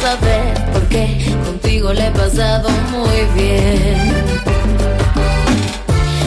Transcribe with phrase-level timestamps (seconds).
[0.00, 4.12] Volvamos a ver, porque contigo le he pasado muy bien.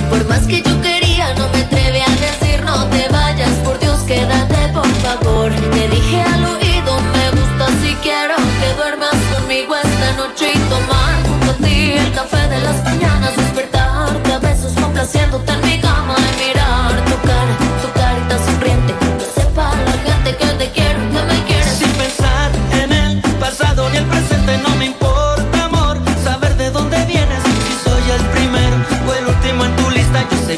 [0.09, 4.00] Por más que yo quería, no me atreví a decir no te vayas, por Dios
[4.01, 5.51] quédate por favor.
[5.51, 11.23] Te dije al oído, me gusta si quiero que duermas conmigo esta noche y tomar
[11.28, 15.42] junto a ti el café de las mañanas, despertarte a besos complaciéndote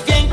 [0.04, 0.25] bien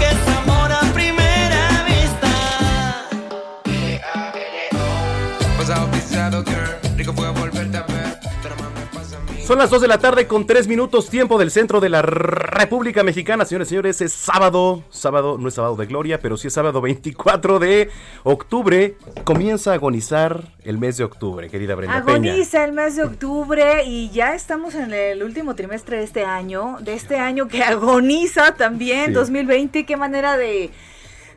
[9.52, 13.02] Son las 2 de la tarde con 3 minutos tiempo del centro de la República
[13.02, 13.44] Mexicana.
[13.44, 16.80] Señores y señores, es sábado, sábado, no es sábado de gloria, pero sí es sábado
[16.80, 17.90] 24 de
[18.22, 18.96] octubre.
[19.24, 22.30] Comienza a agonizar el mes de octubre, querida Brenda Peña.
[22.30, 26.78] Agoniza el mes de octubre y ya estamos en el último trimestre de este año,
[26.80, 29.12] de este año que agoniza también, Sí.
[29.12, 30.70] 2020, qué manera de,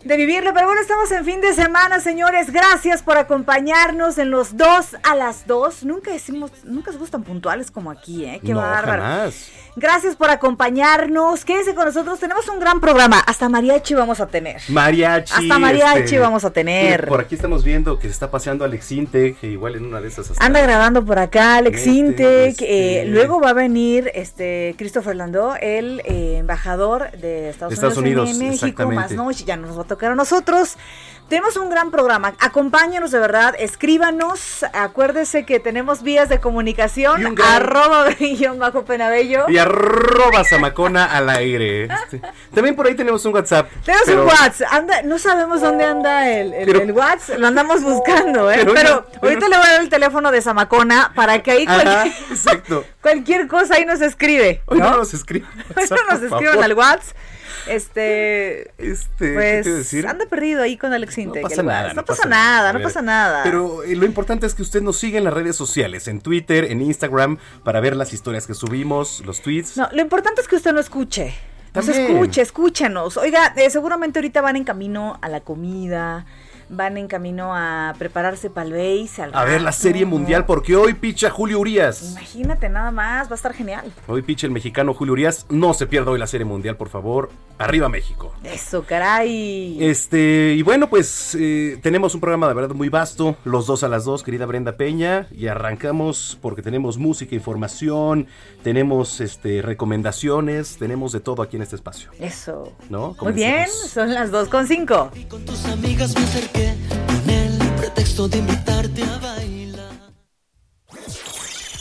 [0.06, 0.54] de vivirlo.
[0.54, 2.52] Pero bueno, estamos en fin de semana, señores.
[2.52, 5.84] Gracias por acompañarnos en los dos a las dos.
[5.84, 8.40] Nunca decimos, nunca somos tan puntuales como aquí, ¿eh?
[8.46, 9.02] Qué no, bárbaro.
[9.02, 9.52] jamás.
[9.78, 11.44] Gracias por acompañarnos.
[11.44, 12.18] Quédense con nosotros.
[12.18, 13.20] Tenemos un gran programa.
[13.20, 14.62] Hasta mariachi vamos a tener.
[14.70, 15.34] Mariachi.
[15.34, 17.08] Hasta mariachi este, vamos a tener.
[17.08, 20.08] Por aquí estamos viendo que se está paseando Alex Intec, que igual en una de
[20.08, 22.52] esas hasta- Anda grabando por acá Alex Intec.
[22.52, 27.98] este- eh, luego va a venir este Christopher Landó, el eh, embajador de Estados, Unidos,
[27.98, 28.90] Unidos, en México.
[28.92, 30.78] Más noche, ya nos va a tocar a nosotros.
[31.30, 32.36] Tenemos un gran programa.
[32.40, 34.64] Acompáñanos de verdad, escríbanos.
[34.74, 37.34] Acuérdese que tenemos vías de comunicación.
[37.36, 38.06] Gran- Arroba
[38.60, 39.46] bajo penabello.
[39.50, 41.86] Y arroba Zamacona al aire.
[41.86, 42.22] Este,
[42.54, 43.68] También por ahí tenemos un WhatsApp.
[43.84, 47.48] Tenemos pero- un WhatsApp, anda, no sabemos dónde anda el, el, Pero- el WhatsApp, lo
[47.48, 48.58] andamos buscando, ¿eh?
[48.60, 51.52] Pero Pero, no, pero- ahorita le voy a dar el teléfono de Zamacona para que
[51.52, 52.86] ahí Ajá, cualquier, exacto.
[53.02, 54.92] cualquier cosa ahí nos escribe, Hoy ¿no?
[54.92, 55.50] no nos escriban.
[55.76, 57.16] Hoy no nos escriban al WhatsApp.
[57.68, 60.08] Este, Este, ¿qué pues, decir?
[60.08, 61.94] anda perdido ahí con Alex Intec, No pasa nada.
[61.94, 63.44] No, pasa nada, no pasa nada.
[63.44, 66.66] Pero eh, lo importante es que usted nos siga en las redes sociales, en Twitter,
[66.72, 69.78] en Instagram, para ver las historias que subimos, los tweets.
[69.78, 71.34] No, lo importante es que usted no escuche.
[71.74, 72.12] Pues También.
[72.16, 73.18] escuche, escúchanos.
[73.18, 76.26] Oiga, eh, seguramente ahorita van en camino a la comida,
[76.70, 80.76] van en camino a prepararse para el base, al A ver la serie mundial, porque
[80.76, 82.12] hoy picha Julio Urias.
[82.12, 83.92] Imagínate nada más, va a estar genial.
[84.08, 85.46] Hoy picha el mexicano Julio Urias.
[85.50, 87.30] No se pierda hoy la serie mundial, por favor.
[87.58, 88.34] Arriba México.
[88.44, 89.78] Eso, caray.
[89.82, 93.88] Este, y bueno, pues eh, tenemos un programa de verdad muy vasto, los dos a
[93.88, 98.28] las dos, querida Brenda Peña, y arrancamos porque tenemos música, información,
[98.64, 102.74] tenemos este recomendaciones, tenemos de todo aquí en este espacio, Eso.
[102.90, 103.16] ¿no?
[103.22, 105.12] Muy bien, son las dos con cinco.
[105.16, 106.26] Y con tus amigas me
[107.08, 109.92] con el pretexto de invitarte a bailar.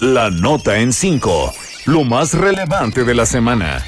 [0.01, 1.53] La nota en 5.
[1.87, 3.83] Lo más relevante de la semana.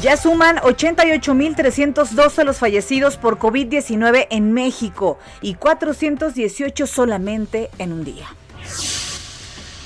[0.00, 8.26] Ya suman 88.312 los fallecidos por COVID-19 en México y 418 solamente en un día.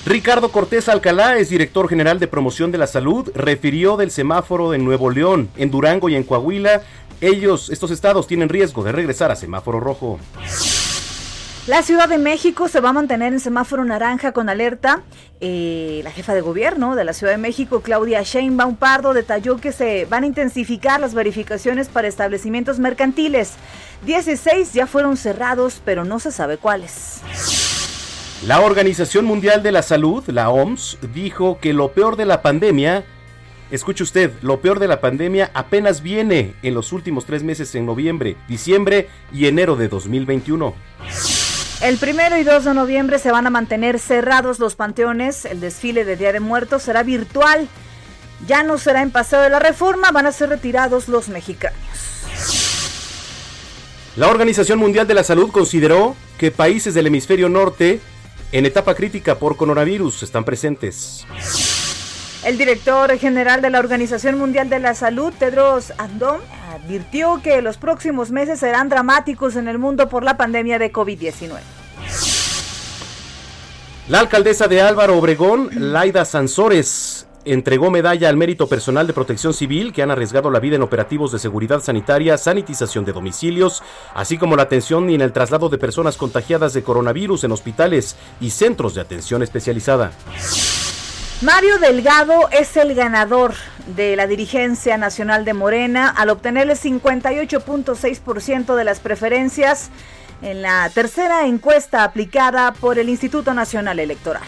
[0.06, 4.84] Ricardo Cortés Alcalá es director general de promoción de la salud, refirió del semáforo en
[4.84, 6.82] Nuevo León, en Durango y en Coahuila.
[7.22, 10.18] Ellos, estos estados, tienen riesgo de regresar a semáforo rojo.
[11.66, 15.00] La Ciudad de México se va a mantener en semáforo naranja con alerta.
[15.40, 19.72] Eh, la jefa de gobierno de la Ciudad de México, Claudia Sheinbaum Pardo, detalló que
[19.72, 23.54] se van a intensificar las verificaciones para establecimientos mercantiles.
[24.04, 27.22] 16 ya fueron cerrados, pero no se sabe cuáles.
[28.46, 33.02] La Organización Mundial de la Salud, la OMS, dijo que lo peor de la pandemia,
[33.70, 37.86] escuche usted, lo peor de la pandemia apenas viene en los últimos tres meses en
[37.86, 40.74] noviembre, diciembre y enero de 2021.
[41.80, 45.46] El primero y 2 de noviembre se van a mantener cerrados los panteones.
[45.46, 47.66] El desfile de Día de Muertos será virtual.
[48.46, 51.78] Ya no será en Paseo de la Reforma, van a ser retirados los mexicanos.
[54.16, 58.00] La Organización Mundial de la Salud consideró que países del hemisferio norte
[58.52, 61.26] en etapa crítica por coronavirus están presentes.
[62.44, 66.40] El director general de la Organización Mundial de la Salud, Tedros Adhanom,
[66.74, 71.58] advirtió que los próximos meses serán dramáticos en el mundo por la pandemia de COVID-19.
[74.08, 79.92] La alcaldesa de Álvaro Obregón, Laida Sansores, entregó medalla al mérito personal de protección civil
[79.92, 83.82] que han arriesgado la vida en operativos de seguridad sanitaria, sanitización de domicilios,
[84.14, 88.16] así como la atención y en el traslado de personas contagiadas de coronavirus en hospitales
[88.40, 90.12] y centros de atención especializada.
[91.42, 93.54] Mario Delgado es el ganador
[93.96, 99.90] de la dirigencia nacional de Morena al obtener el 58.6% de las preferencias
[100.42, 104.42] en la tercera encuesta aplicada por el Instituto Nacional Electoral.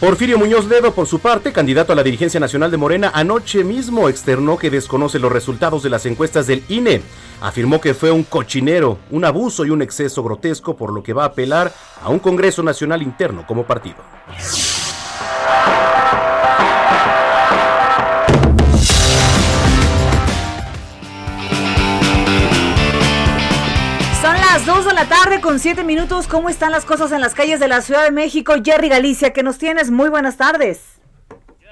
[0.00, 4.08] Porfirio Muñoz Ledo, por su parte, candidato a la dirigencia nacional de Morena, anoche mismo
[4.08, 7.02] externó que desconoce los resultados de las encuestas del INE.
[7.40, 11.24] Afirmó que fue un cochinero, un abuso y un exceso grotesco, por lo que va
[11.24, 13.96] a apelar a un Congreso Nacional interno como partido.
[24.98, 26.26] La tarde con 7 minutos.
[26.26, 28.54] ¿Cómo están las cosas en las calles de la Ciudad de México?
[28.64, 29.92] Jerry Galicia, que nos tienes?
[29.92, 30.98] Muy buenas tardes.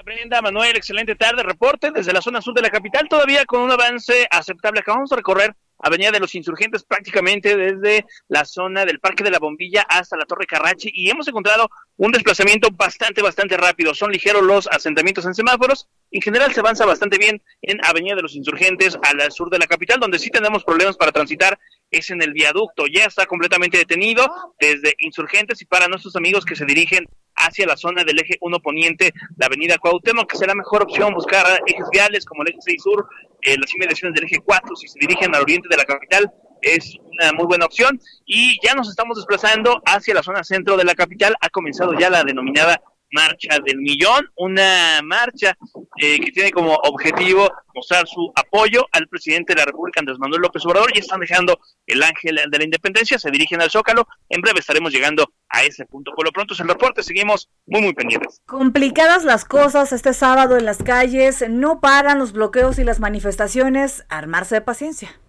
[0.05, 1.43] Brenda, Manuel, excelente tarde.
[1.43, 4.79] Reporte desde la zona sur de la capital, todavía con un avance aceptable.
[4.79, 9.39] Acabamos de recorrer Avenida de los Insurgentes prácticamente desde la zona del Parque de la
[9.39, 13.95] Bombilla hasta la Torre Carrachi y hemos encontrado un desplazamiento bastante, bastante rápido.
[13.95, 15.89] Son ligeros los asentamientos en semáforos.
[16.11, 19.67] En general se avanza bastante bien en Avenida de los Insurgentes al sur de la
[19.67, 21.59] capital, donde sí tenemos problemas para transitar
[21.91, 22.87] es en el viaducto.
[22.87, 24.27] Ya está completamente detenido
[24.59, 28.61] desde Insurgentes y para nuestros amigos que se dirigen hacia la zona del eje 1
[28.61, 32.83] poniente, la avenida Cuauhtémoc, que será mejor opción buscar ejes viales como el eje 6
[32.83, 33.09] sur,
[33.47, 36.97] eh, las inmediaciones del eje 4, si se dirigen al oriente de la capital, es
[37.13, 38.01] una muy buena opción.
[38.27, 41.35] Y ya nos estamos desplazando hacia la zona centro de la capital.
[41.41, 42.83] Ha comenzado ya la denominada
[43.13, 45.57] Marcha del Millón, una marcha
[45.97, 50.43] eh, que tiene como objetivo mostrar su apoyo al presidente de la República, Andrés Manuel
[50.43, 54.41] López Obrador, y están dejando el ángel de la independencia, se dirigen al Zócalo, en
[54.41, 56.13] breve estaremos llegando a ese punto.
[56.15, 58.41] Por lo pronto es el reporte, seguimos muy, muy pendientes.
[58.47, 64.05] Complicadas las cosas este sábado en las calles, no paran los bloqueos y las manifestaciones,
[64.09, 65.21] armarse de paciencia.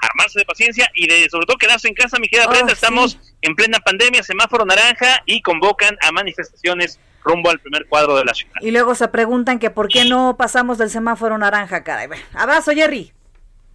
[0.00, 2.74] Armarse de paciencia y de sobre todo quedarse en casa, mi querida Oh, Brenda, sí.
[2.74, 8.24] estamos en plena pandemia, semáforo naranja y convocan a manifestaciones rumbo al primer cuadro de
[8.24, 8.54] la ciudad.
[8.60, 12.08] Y luego se preguntan que por qué no pasamos del semáforo naranja, caray.
[12.32, 13.12] Abrazo, Jerry.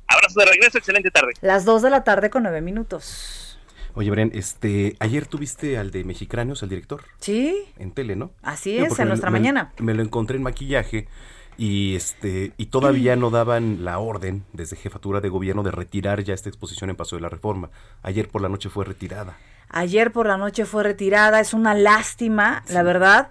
[0.07, 1.33] Abrazo de regreso, excelente tarde.
[1.41, 3.59] Las 2 de la tarde con 9 minutos.
[3.95, 7.65] Oye, Bren, este, ayer tuviste al de Mexicráneos, al director, ¿Sí?
[7.77, 8.31] en tele, ¿no?
[8.41, 9.71] Así es, en me- nuestra me- mañana.
[9.77, 11.07] Me lo encontré en maquillaje
[11.57, 16.33] y este y todavía no daban la orden desde jefatura de gobierno de retirar ya
[16.33, 17.69] esta exposición en Paso de la Reforma.
[18.01, 19.37] Ayer por la noche fue retirada.
[19.69, 23.29] Ayer por la noche fue retirada, es una lástima, la verdad,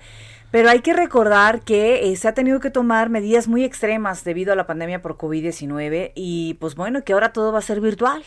[0.50, 4.52] Pero hay que recordar que eh, se ha tenido que tomar medidas muy extremas debido
[4.52, 8.22] a la pandemia por COVID-19 y pues bueno, que ahora todo va a ser virtual.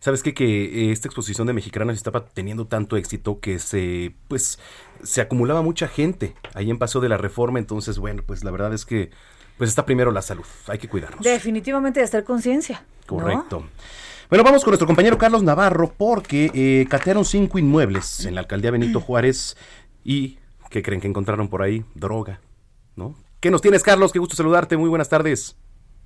[0.00, 0.32] ¿Sabes qué?
[0.32, 4.58] Que eh, esta exposición de mexicanos estaba teniendo tanto éxito que se, pues,
[5.02, 8.72] se acumulaba mucha gente ahí en Paseo de la Reforma, entonces bueno, pues la verdad
[8.72, 9.10] es que
[9.56, 11.22] pues está primero la salud, hay que cuidarnos.
[11.22, 12.84] Definitivamente de hacer conciencia.
[13.06, 13.64] Correcto.
[14.28, 18.72] Bueno, vamos con nuestro compañero Carlos Navarro porque eh, catearon cinco inmuebles en la alcaldía
[18.72, 19.56] Benito Juárez
[20.02, 21.84] y ¿qué creen que encontraron por ahí?
[21.94, 22.40] Droga,
[22.96, 23.14] ¿no?
[23.38, 24.12] ¿Qué nos tienes, Carlos?
[24.12, 24.76] Qué gusto saludarte.
[24.76, 25.56] Muy buenas tardes.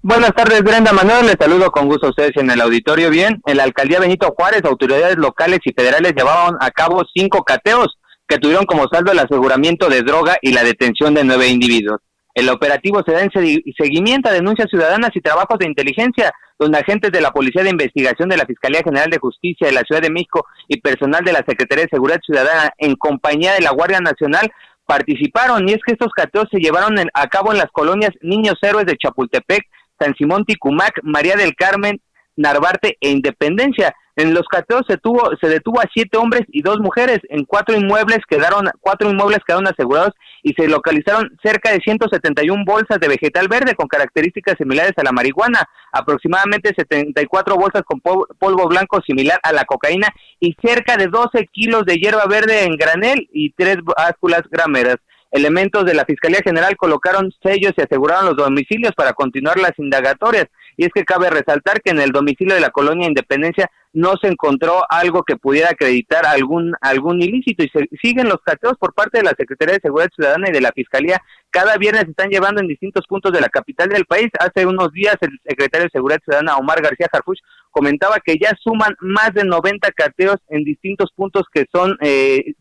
[0.02, 1.26] Buenas tardes, Brenda Manuel.
[1.26, 3.10] Les saludo con gusto a ustedes en el auditorio.
[3.10, 7.98] Bien, en la alcaldía Benito Juárez, autoridades locales y federales llevaban a cabo cinco cateos
[8.26, 12.00] que tuvieron como saldo el aseguramiento de droga y la detención de nueve individuos.
[12.34, 17.10] El operativo se da en seguimiento a denuncias ciudadanas y trabajos de inteligencia, donde agentes
[17.10, 20.10] de la Policía de Investigación de la Fiscalía General de Justicia de la Ciudad de
[20.10, 24.50] México y personal de la Secretaría de Seguridad Ciudadana en compañía de la Guardia Nacional
[24.86, 25.68] participaron.
[25.68, 28.96] Y es que estos cateos se llevaron a cabo en las colonias Niños Héroes de
[28.96, 29.62] Chapultepec,
[29.98, 32.00] San Simón Ticumac, María del Carmen,
[32.40, 33.94] Narvarte e Independencia.
[34.16, 37.20] En los cateos se tuvo, se detuvo a siete hombres y dos mujeres.
[37.28, 42.98] En cuatro inmuebles quedaron, cuatro inmuebles quedaron asegurados y se localizaron cerca de 171 bolsas
[42.98, 49.00] de vegetal verde con características similares a la marihuana, aproximadamente 74 bolsas con polvo blanco
[49.06, 53.52] similar a la cocaína y cerca de 12 kilos de hierba verde en granel y
[53.52, 54.96] tres básculas grameras.
[55.30, 60.46] Elementos de la Fiscalía General colocaron sellos y aseguraron los domicilios para continuar las indagatorias.
[60.80, 64.28] Y es que cabe resaltar que en el domicilio de la colonia Independencia no se
[64.28, 69.18] encontró algo que pudiera acreditar algún algún ilícito y se, siguen los cateos por parte
[69.18, 71.20] de la Secretaría de Seguridad Ciudadana y de la Fiscalía.
[71.50, 74.28] Cada viernes se están llevando en distintos puntos de la capital del país.
[74.38, 78.96] Hace unos días el secretario de Seguridad Ciudadana, Omar García Harfuch, comentaba que ya suman
[79.00, 82.54] más de 90 cateos en distintos puntos que son eh,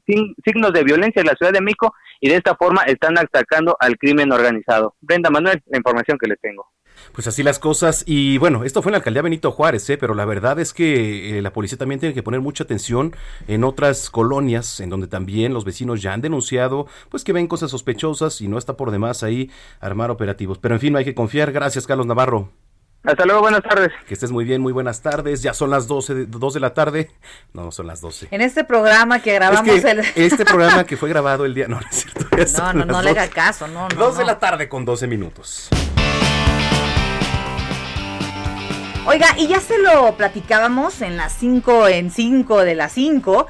[0.43, 3.97] signos de violencia en la Ciudad de México y de esta forma están atacando al
[3.97, 4.95] crimen organizado.
[4.99, 6.67] Brenda Manuel, la información que les tengo.
[7.13, 8.03] Pues así las cosas.
[8.05, 9.97] Y bueno, esto fue en la alcaldía Benito Juárez, ¿eh?
[9.97, 13.15] pero la verdad es que eh, la policía también tiene que poner mucha atención
[13.47, 17.71] en otras colonias, en donde también los vecinos ya han denunciado, pues que ven cosas
[17.71, 20.57] sospechosas y no está por demás ahí armar operativos.
[20.57, 21.51] Pero en fin, no hay que confiar.
[21.51, 22.49] Gracias, Carlos Navarro.
[23.03, 23.91] Hasta luego, buenas tardes.
[24.07, 25.41] Que estés muy bien, muy buenas tardes.
[25.41, 27.11] Ya son las 12 de, 2 de la tarde.
[27.53, 28.27] No, no son las 12.
[28.29, 29.99] En este programa que grabamos el...
[30.15, 31.67] Este programa que fue grabado el día...
[31.67, 32.27] No, no es cierto.
[32.59, 33.95] No, no, no le haga caso, no, no.
[33.95, 35.69] 2 de la tarde con 12 minutos.
[39.05, 43.47] Oiga, y ya se lo platicábamos en las 5 en 5 de las 5.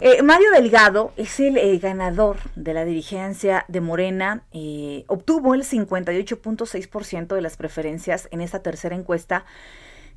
[0.00, 4.42] Eh, Mario Delgado es el eh, ganador de la dirigencia de Morena.
[4.52, 9.44] Eh, obtuvo el 58.6% de las preferencias en esta tercera encuesta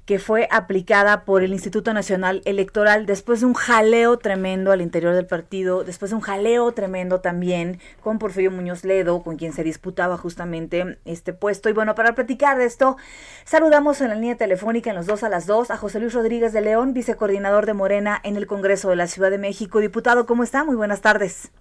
[0.08, 5.14] que fue aplicada por el Instituto Nacional Electoral después de un jaleo tremendo al interior
[5.14, 9.66] del partido, después de un jaleo tremendo también con Porfirio Muñoz Ledo, con quien se
[9.66, 11.68] disputaba justamente este puesto.
[11.68, 12.96] Y bueno, para platicar de esto,
[13.44, 16.54] saludamos en la línea telefónica en los dos a las dos a José Luis Rodríguez
[16.54, 19.82] de León, vicecoordinador de Morena en el Congreso de la Ciudad de México.
[19.82, 20.64] Diputado, ¿cómo está?
[20.64, 21.52] Muy buenas tardes.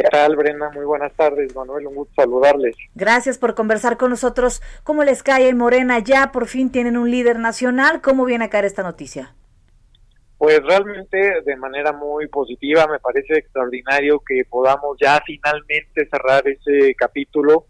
[0.00, 0.70] ¿Qué tal, Brenda?
[0.70, 1.86] Muy buenas tardes, Manuel.
[1.88, 2.74] Un gusto saludarles.
[2.94, 4.62] Gracias por conversar con nosotros.
[4.82, 5.98] ¿Cómo les cae en Morena?
[5.98, 8.00] Ya por fin tienen un líder nacional.
[8.00, 9.34] ¿Cómo viene a caer esta noticia?
[10.38, 16.94] Pues realmente de manera muy positiva, me parece extraordinario que podamos ya finalmente cerrar ese
[16.94, 17.66] capítulo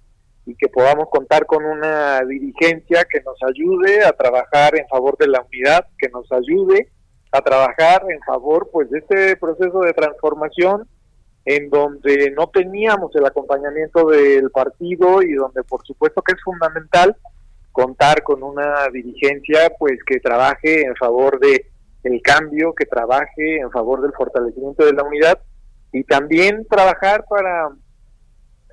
[0.47, 5.27] y que podamos contar con una dirigencia que nos ayude a trabajar en favor de
[5.27, 6.93] la unidad, que nos ayude
[7.33, 10.89] a trabajar en favor pues de este proceso de transformación
[11.45, 17.17] en donde no teníamos el acompañamiento del partido y donde por supuesto que es fundamental
[17.73, 21.67] contar con una dirigencia pues que trabaje en favor de
[22.03, 25.39] el cambio, que trabaje en favor del fortalecimiento de la unidad
[25.93, 27.71] y también trabajar para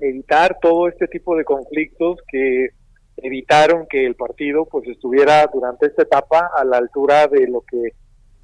[0.00, 2.68] evitar todo este tipo de conflictos que
[3.16, 7.92] evitaron que el partido pues estuviera durante esta etapa a la altura de lo que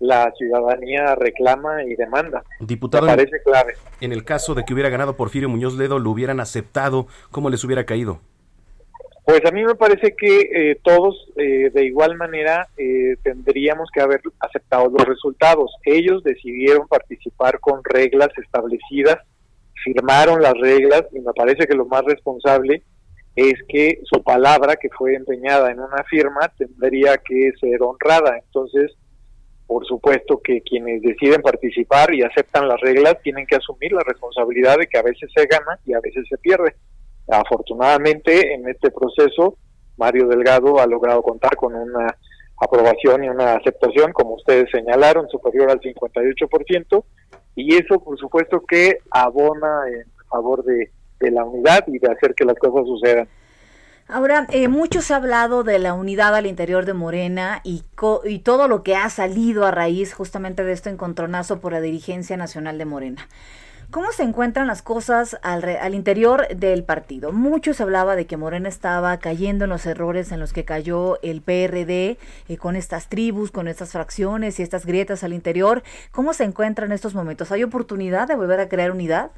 [0.04, 2.44] la ciudadanía reclama y demanda.
[2.61, 3.75] Diputado, parece clave.
[4.00, 7.06] En el caso de que hubiera ganado Porfirio Muñoz Ledo, ¿lo hubieran aceptado?
[7.30, 8.20] ¿Cómo les hubiera caído?
[9.25, 14.02] Pues a mí me parece que eh, todos eh, de igual manera eh, tendríamos que
[14.02, 15.70] haber aceptado los resultados.
[15.84, 19.20] Ellos decidieron participar con reglas establecidas,
[19.82, 22.82] firmaron las reglas y me parece que lo más responsable
[23.34, 28.37] es que su palabra que fue empeñada en una firma tendría que ser honrada.
[28.44, 28.92] Entonces,
[29.66, 34.78] por supuesto que quienes deciden participar y aceptan las reglas tienen que asumir la responsabilidad
[34.78, 36.75] de que a veces se gana y a veces se pierde.
[37.28, 39.56] Afortunadamente, en este proceso,
[39.97, 42.14] Mario Delgado ha logrado contar con una
[42.59, 47.04] aprobación y una aceptación, como ustedes señalaron, superior al 58%,
[47.56, 50.90] y eso, por supuesto, que abona en favor de,
[51.21, 53.28] de la unidad y de hacer que las cosas sucedan.
[54.06, 57.84] Ahora, eh, mucho se ha hablado de la unidad al interior de Morena y,
[58.25, 62.37] y todo lo que ha salido a raíz justamente de este encontronazo por la dirigencia
[62.37, 63.28] nacional de Morena.
[63.90, 67.32] ¿Cómo se encuentran las cosas al, al, interior del partido?
[67.32, 71.20] Mucho se hablaba de que Morena estaba cayendo en los errores en los que cayó
[71.23, 72.18] el PRD
[72.49, 75.82] eh, con estas tribus, con estas fracciones y estas grietas al interior.
[76.11, 77.52] ¿Cómo se encuentra en estos momentos?
[77.52, 79.30] ¿Hay oportunidad de volver a crear unidad?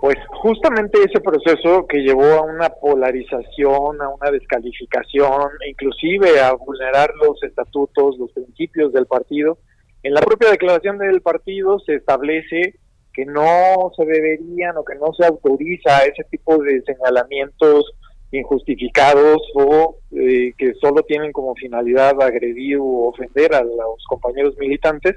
[0.00, 7.12] Pues justamente ese proceso que llevó a una polarización, a una descalificación, inclusive a vulnerar
[7.22, 9.58] los estatutos, los principios del partido,
[10.02, 12.76] en la propia declaración del partido se establece
[13.12, 17.92] que no se deberían o que no se autoriza ese tipo de señalamientos
[18.32, 25.16] injustificados o eh, que solo tienen como finalidad agredir o ofender a los compañeros militantes.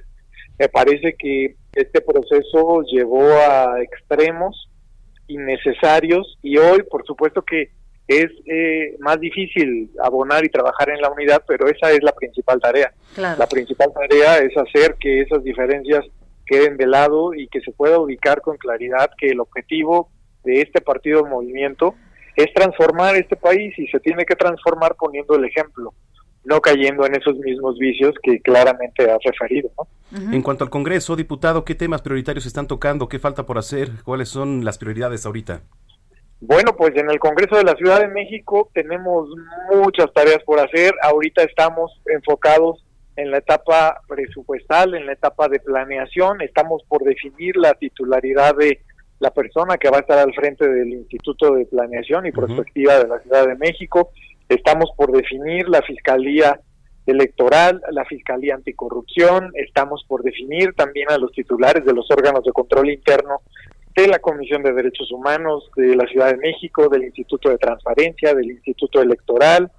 [0.59, 4.69] Me parece que este proceso llevó a extremos
[5.27, 7.69] innecesarios y hoy por supuesto que
[8.07, 12.59] es eh, más difícil abonar y trabajar en la unidad, pero esa es la principal
[12.59, 12.93] tarea.
[13.15, 16.03] La principal tarea es hacer que esas diferencias
[16.45, 20.09] queden de lado y que se pueda ubicar con claridad que el objetivo
[20.43, 21.95] de este partido movimiento
[22.35, 25.93] es transformar este país y se tiene que transformar poniendo el ejemplo
[26.45, 29.69] no cayendo en esos mismos vicios que claramente has referido.
[30.11, 33.09] En cuanto al Congreso, diputado, ¿qué temas prioritarios están tocando?
[33.09, 33.89] ¿Qué falta por hacer?
[34.03, 35.61] ¿Cuáles son las prioridades ahorita?
[36.45, 39.29] Bueno, pues en el Congreso de la Ciudad de México tenemos
[39.73, 40.93] muchas tareas por hacer.
[41.01, 42.83] Ahorita estamos enfocados
[43.15, 46.41] en la etapa presupuestal, en la etapa de planeación.
[46.41, 48.81] Estamos por definir la titularidad de
[49.19, 53.07] la persona que va a estar al frente del Instituto de Planeación y Prospectiva de
[53.07, 54.11] la Ciudad de México.
[54.49, 56.59] Estamos por definir la Fiscalía
[57.05, 62.51] Electoral, la Fiscalía Anticorrupción, estamos por definir también a los titulares de los órganos de
[62.51, 63.41] control interno
[63.95, 68.33] de la Comisión de Derechos Humanos de la Ciudad de México, del Instituto de Transparencia,
[68.33, 69.71] del Instituto Electoral,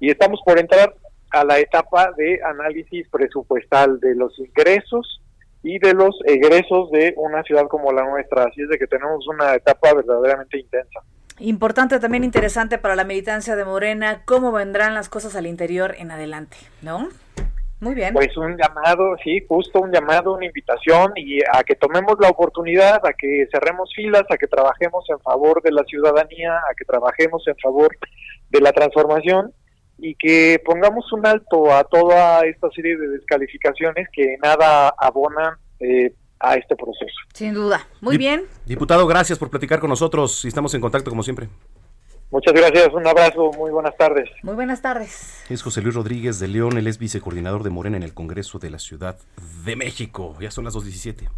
[0.00, 0.94] y estamos por entrar
[1.30, 5.22] a la etapa de análisis presupuestal de los ingresos
[5.62, 8.44] y de los egresos de una ciudad como la nuestra.
[8.44, 11.00] Así es de que tenemos una etapa verdaderamente intensa.
[11.38, 16.10] Importante, también interesante para la militancia de Morena, cómo vendrán las cosas al interior en
[16.10, 17.08] adelante, ¿no?
[17.80, 18.14] Muy bien.
[18.14, 23.04] Pues un llamado, sí, justo un llamado, una invitación y a que tomemos la oportunidad,
[23.04, 27.42] a que cerremos filas, a que trabajemos en favor de la ciudadanía, a que trabajemos
[27.48, 27.96] en favor
[28.50, 29.52] de la transformación
[29.98, 36.14] y que pongamos un alto a toda esta serie de descalificaciones que nada abonan eh,
[36.42, 37.14] a este proceso.
[37.32, 37.86] Sin duda.
[38.00, 38.44] Muy bien.
[38.66, 41.48] Diputado, gracias por platicar con nosotros y estamos en contacto como siempre.
[42.30, 44.30] Muchas gracias, un abrazo, muy buenas tardes.
[44.42, 45.44] Muy buenas tardes.
[45.50, 48.70] Es José Luis Rodríguez de León, él es vicecoordinador de Morena en el Congreso de
[48.70, 49.18] la Ciudad
[49.64, 50.34] de México.
[50.40, 51.28] Ya son las 2.17.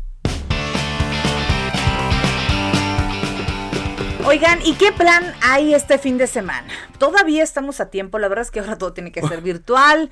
[4.25, 6.69] Oigan, ¿y qué plan hay este fin de semana?
[6.99, 10.11] Todavía estamos a tiempo, la verdad es que ahora todo tiene que ser virtual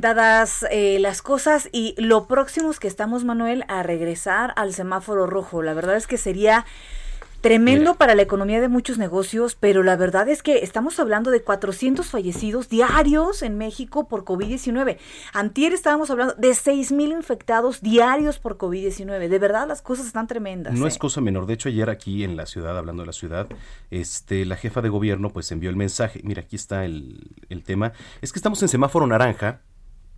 [0.00, 5.26] dadas eh, las cosas y lo próximo es que estamos, Manuel, a regresar al semáforo
[5.26, 5.62] rojo.
[5.62, 6.64] La verdad es que sería
[7.40, 11.42] tremendo para la economía de muchos negocios, pero la verdad es que estamos hablando de
[11.42, 14.98] 400 fallecidos diarios en México por COVID-19.
[15.32, 19.28] Antier estábamos hablando de 6.000 infectados diarios por COVID-19.
[19.28, 20.74] De verdad las cosas están tremendas.
[20.74, 20.88] No ¿eh?
[20.88, 21.46] es cosa menor.
[21.46, 23.46] De hecho, ayer aquí en la ciudad, hablando de la ciudad,
[23.90, 26.20] este, la jefa de gobierno pues envió el mensaje.
[26.24, 27.92] Mira, aquí está el, el tema.
[28.20, 29.60] Es que estamos en semáforo naranja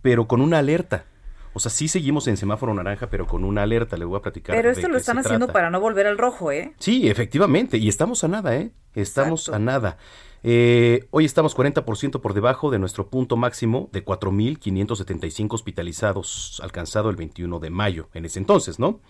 [0.01, 1.05] pero con una alerta.
[1.53, 3.97] O sea, sí seguimos en semáforo naranja, pero con una alerta.
[3.97, 4.55] Le voy a platicar.
[4.55, 6.73] Pero esto lo están haciendo para no volver al rojo, ¿eh?
[6.79, 7.77] Sí, efectivamente.
[7.77, 8.71] Y estamos a nada, ¿eh?
[8.95, 9.97] Estamos a nada.
[10.43, 17.15] Eh, hoy estamos 40% por debajo de nuestro punto máximo de 4.575 hospitalizados, alcanzado el
[17.15, 19.01] 21 de mayo, en ese entonces, ¿no?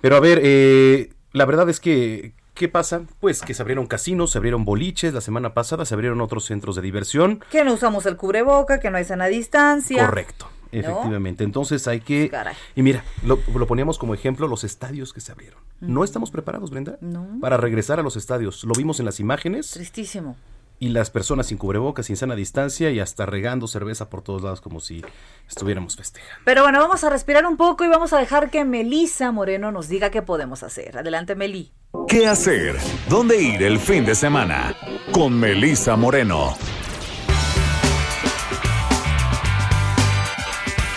[0.00, 3.02] Pero a ver, eh, la verdad es que ¿Qué pasa?
[3.20, 6.76] Pues que se abrieron casinos, se abrieron boliches la semana pasada, se abrieron otros centros
[6.76, 7.42] de diversión.
[7.50, 10.04] Que no usamos el cubreboca, que no hay sana distancia.
[10.04, 11.44] Correcto, efectivamente.
[11.44, 12.30] Entonces hay que...
[12.76, 15.60] Y mira, lo, poníamos como ejemplo los estadios que se abrieron.
[15.80, 17.38] No estamos preparados, Brenda, no.
[17.40, 18.64] para regresar a los estadios.
[18.64, 19.70] Lo vimos en las imágenes.
[19.70, 20.36] Tristísimo
[20.82, 24.60] y las personas sin cubrebocas, sin sana distancia y hasta regando cerveza por todos lados
[24.60, 25.00] como si
[25.48, 26.42] estuviéramos festejando.
[26.44, 29.86] Pero bueno, vamos a respirar un poco y vamos a dejar que Melisa Moreno nos
[29.86, 30.98] diga qué podemos hacer.
[30.98, 31.70] Adelante, Meli.
[32.08, 32.74] ¿Qué hacer?
[33.08, 34.74] ¿Dónde ir el fin de semana?
[35.12, 36.56] Con Melisa Moreno.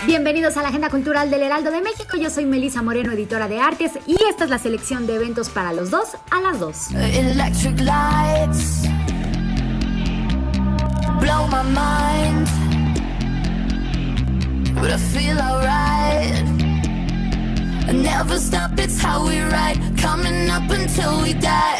[0.04, 2.16] Bienvenidos a la Agenda Cultural del Heraldo de México.
[2.16, 5.72] Yo soy Melisa Moreno, editora de artes, y esta es la selección de eventos para
[5.72, 6.90] los dos a las dos.
[6.90, 8.95] Electric lights.
[11.26, 12.46] Blow my mind.
[14.80, 16.56] But I feel alright.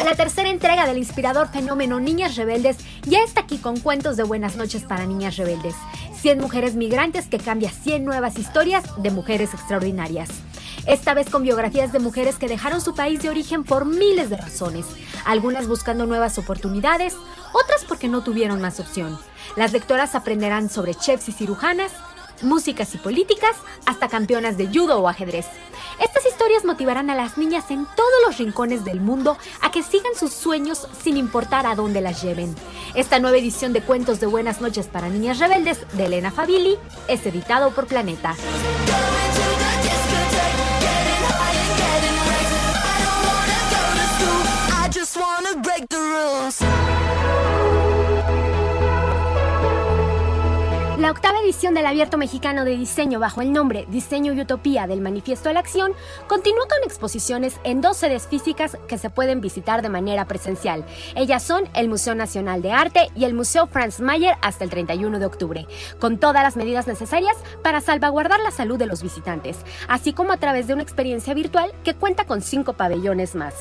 [0.05, 4.55] La tercera entrega del inspirador fenómeno Niñas Rebeldes ya está aquí con cuentos de buenas
[4.55, 5.75] noches para niñas rebeldes.
[6.21, 10.29] 100 mujeres migrantes que cambia 100 nuevas historias de mujeres extraordinarias.
[10.87, 14.37] Esta vez con biografías de mujeres que dejaron su país de origen por miles de
[14.37, 14.85] razones,
[15.25, 17.13] algunas buscando nuevas oportunidades,
[17.51, 19.19] otras porque no tuvieron más opción.
[19.57, 21.91] Las lectoras aprenderán sobre chefs y cirujanas,
[22.41, 25.47] músicas y políticas, hasta campeonas de judo o ajedrez.
[25.99, 30.15] Estas historias motivarán a las niñas en todos los rincones del mundo a que sigan
[30.17, 32.55] sus sueños sin importar a dónde las lleven.
[32.95, 36.77] Esta nueva edición de Cuentos de Buenas noches para Niñas Rebeldes de Elena Favilli
[37.09, 38.35] es editado por Planeta.
[50.99, 54.99] La octava edición del Abierto Mexicano de Diseño bajo el nombre Diseño y Utopía del
[54.99, 55.93] Manifiesto a la Acción
[56.27, 60.85] continúa con exposiciones en dos sedes físicas que se pueden visitar de manera presencial.
[61.15, 65.19] Ellas son el Museo Nacional de Arte y el Museo Franz Mayer hasta el 31
[65.19, 65.67] de octubre,
[65.99, 70.37] con todas las medidas necesarias para salvaguardar la salud de los visitantes, así como a
[70.37, 73.53] través de una experiencia virtual que cuenta con cinco pabellones más.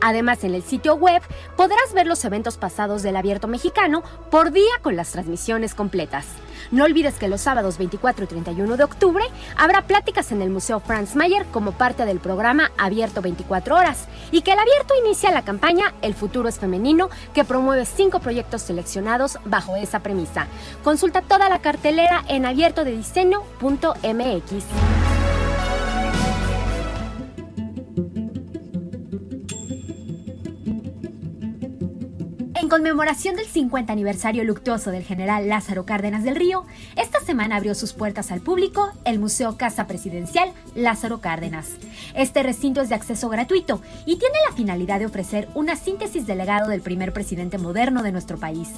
[0.00, 1.22] Además, en el sitio web
[1.56, 6.26] podrás ver los eventos pasados del Abierto Mexicano por día con las transmisiones completas.
[6.70, 9.24] No olvides que los sábados 24 y 31 de octubre
[9.56, 14.42] habrá pláticas en el Museo Franz Mayer como parte del programa Abierto 24 Horas y
[14.42, 19.38] que el Abierto inicia la campaña El futuro es femenino que promueve cinco proyectos seleccionados
[19.44, 20.46] bajo esa premisa.
[20.84, 25.21] Consulta toda la cartelera en abiertodediseño.mx.
[32.72, 36.64] conmemoración del 50 aniversario luctuoso del general Lázaro Cárdenas del Río,
[36.96, 41.72] esta semana abrió sus puertas al público el Museo Casa Presidencial Lázaro Cárdenas.
[42.14, 46.38] Este recinto es de acceso gratuito y tiene la finalidad de ofrecer una síntesis del
[46.38, 48.70] legado del primer presidente moderno de nuestro país.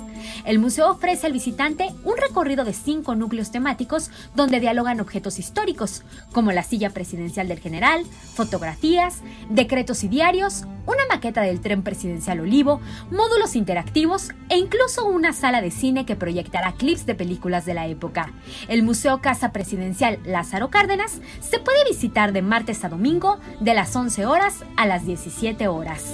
[0.45, 6.03] El museo ofrece al visitante un recorrido de cinco núcleos temáticos donde dialogan objetos históricos,
[6.33, 8.05] como la silla presidencial del general,
[8.35, 12.81] fotografías, decretos y diarios, una maqueta del tren presidencial Olivo,
[13.13, 13.84] módulos interactivos
[14.49, 18.33] e incluso una sala de cine que proyectará clips de películas de la época.
[18.69, 23.95] El Museo Casa Presidencial Lázaro Cárdenas se puede visitar de martes a domingo de las
[23.95, 26.13] 11 horas a las 17 horas.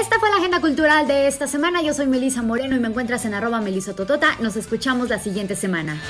[0.00, 1.82] Esta fue la agenda cultural de esta semana.
[1.82, 4.36] Yo soy Melisa Moreno y me encuentras en arroba melisototota.
[4.40, 6.00] Nos escuchamos la siguiente semana.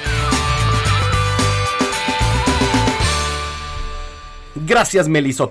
[4.67, 5.51] Gracias, Meliso.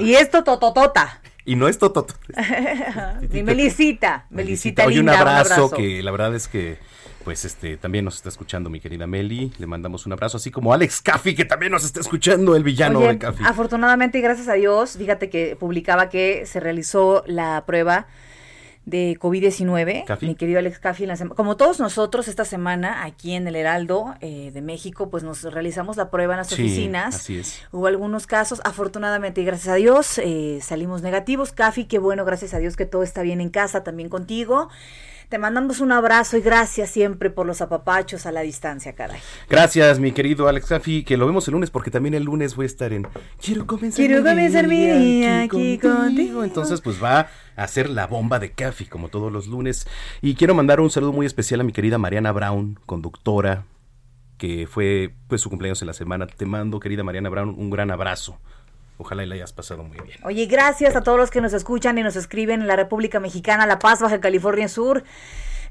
[0.00, 1.20] Y esto tototota.
[1.44, 2.14] Y no es tototota.
[3.30, 4.26] Mi Melisita.
[4.30, 6.78] Melisita Oye, un abrazo, que la verdad es que
[7.24, 10.72] pues este también nos está escuchando mi querida Meli, le mandamos un abrazo, así como
[10.72, 13.44] Alex Caffi que también nos está escuchando, el villano Oye, de Caffi.
[13.44, 18.06] afortunadamente y gracias a Dios, fíjate que publicaba que se realizó la prueba
[18.88, 20.04] de COVID-19.
[20.04, 20.26] Caffi.
[20.26, 23.56] Mi querido Alex Caffi, en la sema- como todos nosotros esta semana aquí en el
[23.56, 27.14] Heraldo eh, de México, pues nos realizamos la prueba en las Sí, oficinas.
[27.14, 27.60] así es.
[27.72, 31.52] Hubo algunos casos, afortunadamente y gracias a Dios, eh, salimos negativos.
[31.52, 34.68] Caffi, qué bueno, gracias a Dios que todo está bien en casa, también contigo.
[35.28, 39.20] Te mandamos un abrazo y gracias siempre por los apapachos a la distancia, caray.
[39.50, 42.64] Gracias, mi querido Alex Caffi, que lo vemos el lunes porque también el lunes voy
[42.64, 43.06] a estar en
[43.38, 46.44] Quiero comenzar Quiero comenzar mi día aquí contigo.
[46.44, 49.86] Entonces, pues va a hacer la bomba de Caffi como todos los lunes.
[50.22, 53.66] Y quiero mandar un saludo muy especial a mi querida Mariana Brown, conductora,
[54.38, 56.26] que fue pues su cumpleaños en la semana.
[56.26, 58.38] Te mando, querida Mariana Brown, un gran abrazo.
[58.98, 60.18] Ojalá y la hayas pasado muy bien.
[60.24, 63.64] Oye, gracias a todos los que nos escuchan y nos escriben en la República Mexicana,
[63.64, 65.04] La Paz, Baja California Sur.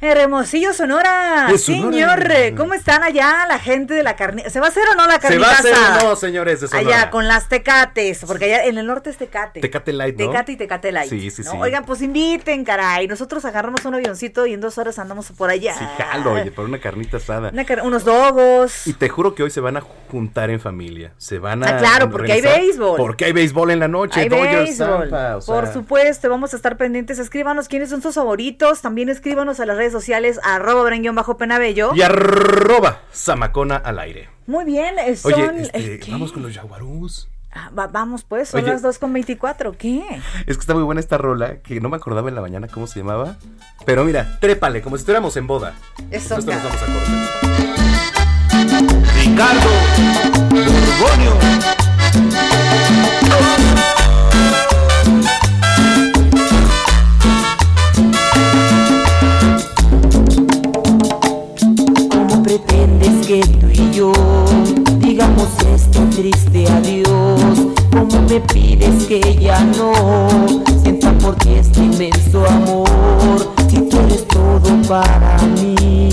[0.01, 1.47] Hermosillo, Sonora.
[1.51, 2.15] Es Sonora.
[2.15, 4.49] Señor, ¿cómo están allá la gente de la carne?
[4.49, 6.03] ¿Se va a hacer o no la ¿Se carnita va a hacer asada?
[6.05, 6.87] o no, señores de Sonora?
[6.97, 9.59] Allá, con las tecates, porque allá en el norte es tecate.
[9.61, 10.27] Tecate Light, ¿no?
[10.29, 11.09] Tecate y tecate light.
[11.09, 11.51] Sí, sí, ¿no?
[11.51, 11.57] sí.
[11.59, 13.07] Oigan, pues inviten, caray.
[13.07, 15.75] Nosotros agarramos un avioncito y en dos horas andamos por allá.
[15.77, 17.49] Sí, jalo, oye, por una carnita asada.
[17.51, 18.85] Una car- unos dogos.
[18.87, 21.13] Y te juro que hoy se van a juntar en familia.
[21.17, 21.69] Se van a.
[21.69, 22.97] Ah, claro, porque hay béisbol.
[22.97, 24.19] Porque hay béisbol en la noche.
[24.21, 25.09] Hay béisbol.
[25.09, 27.19] Tampa, o sea, Por supuesto, vamos a estar pendientes.
[27.19, 28.81] Escríbanos quiénes son sus favoritos.
[28.81, 31.91] También escríbanos a las redes sociales, arroba bajo penabello.
[31.95, 34.29] Y arroba Zamacona al aire.
[34.45, 35.33] Muy bien, eh, son...
[35.33, 37.27] Oye, este, vamos con los Jaguarús.
[37.51, 38.71] Ah, va- vamos pues, son Oye.
[38.71, 39.73] las 2 con 24.
[39.77, 40.03] ¿Qué?
[40.45, 42.85] Es que está muy buena esta rola, que no me acordaba en la mañana cómo
[42.87, 43.35] se llamaba.
[43.85, 45.73] Pero mira, trépale, como si estuviéramos en boda.
[46.11, 47.27] Eso, nos vamos a cortar.
[49.15, 49.69] Ricardo
[50.49, 51.37] Borbonio.
[65.37, 67.67] Damos este triste adiós.
[67.91, 69.93] Como me pides que ya no
[70.81, 73.53] sienta por ti este inmenso amor.
[73.69, 76.09] Si tú eres todo para mí,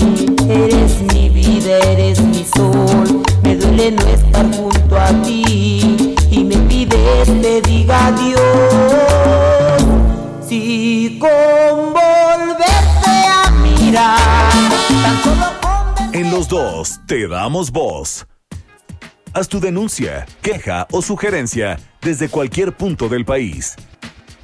[0.47, 3.23] eres mi vida, eres mi sol.
[3.43, 8.41] Me duele no estar junto a ti y me pides te diga adiós.
[10.47, 14.69] Si con volverte a mirar,
[15.03, 18.25] tan solo con En los dos te damos voz.
[19.35, 23.75] Haz tu denuncia, queja o sugerencia desde cualquier punto del país.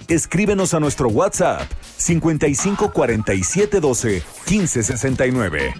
[0.09, 1.61] Escríbenos a nuestro WhatsApp
[1.95, 5.73] 55 47 12 15 69.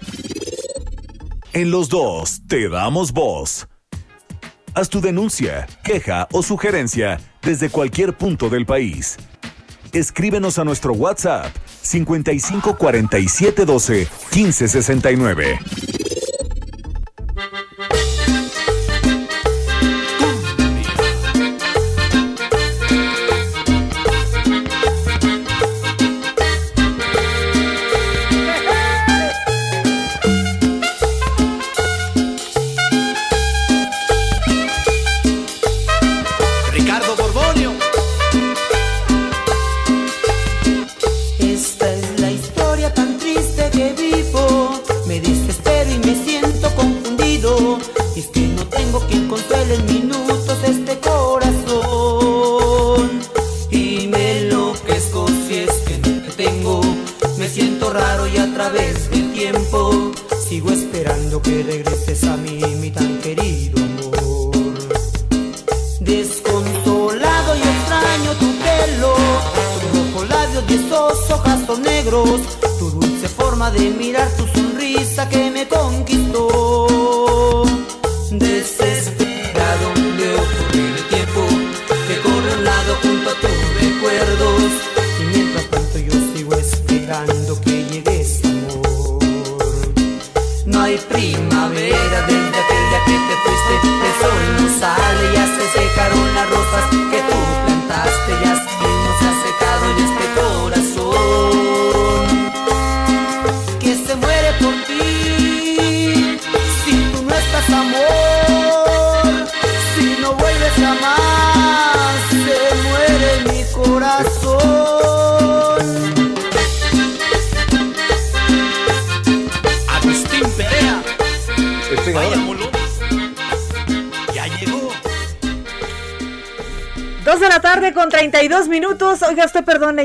[1.52, 3.68] En los dos te damos voz.
[4.72, 9.18] Haz tu denuncia, queja o sugerencia desde cualquier punto del país.
[9.92, 15.58] Escríbenos a nuestro WhatsApp 55 47 12 15 69.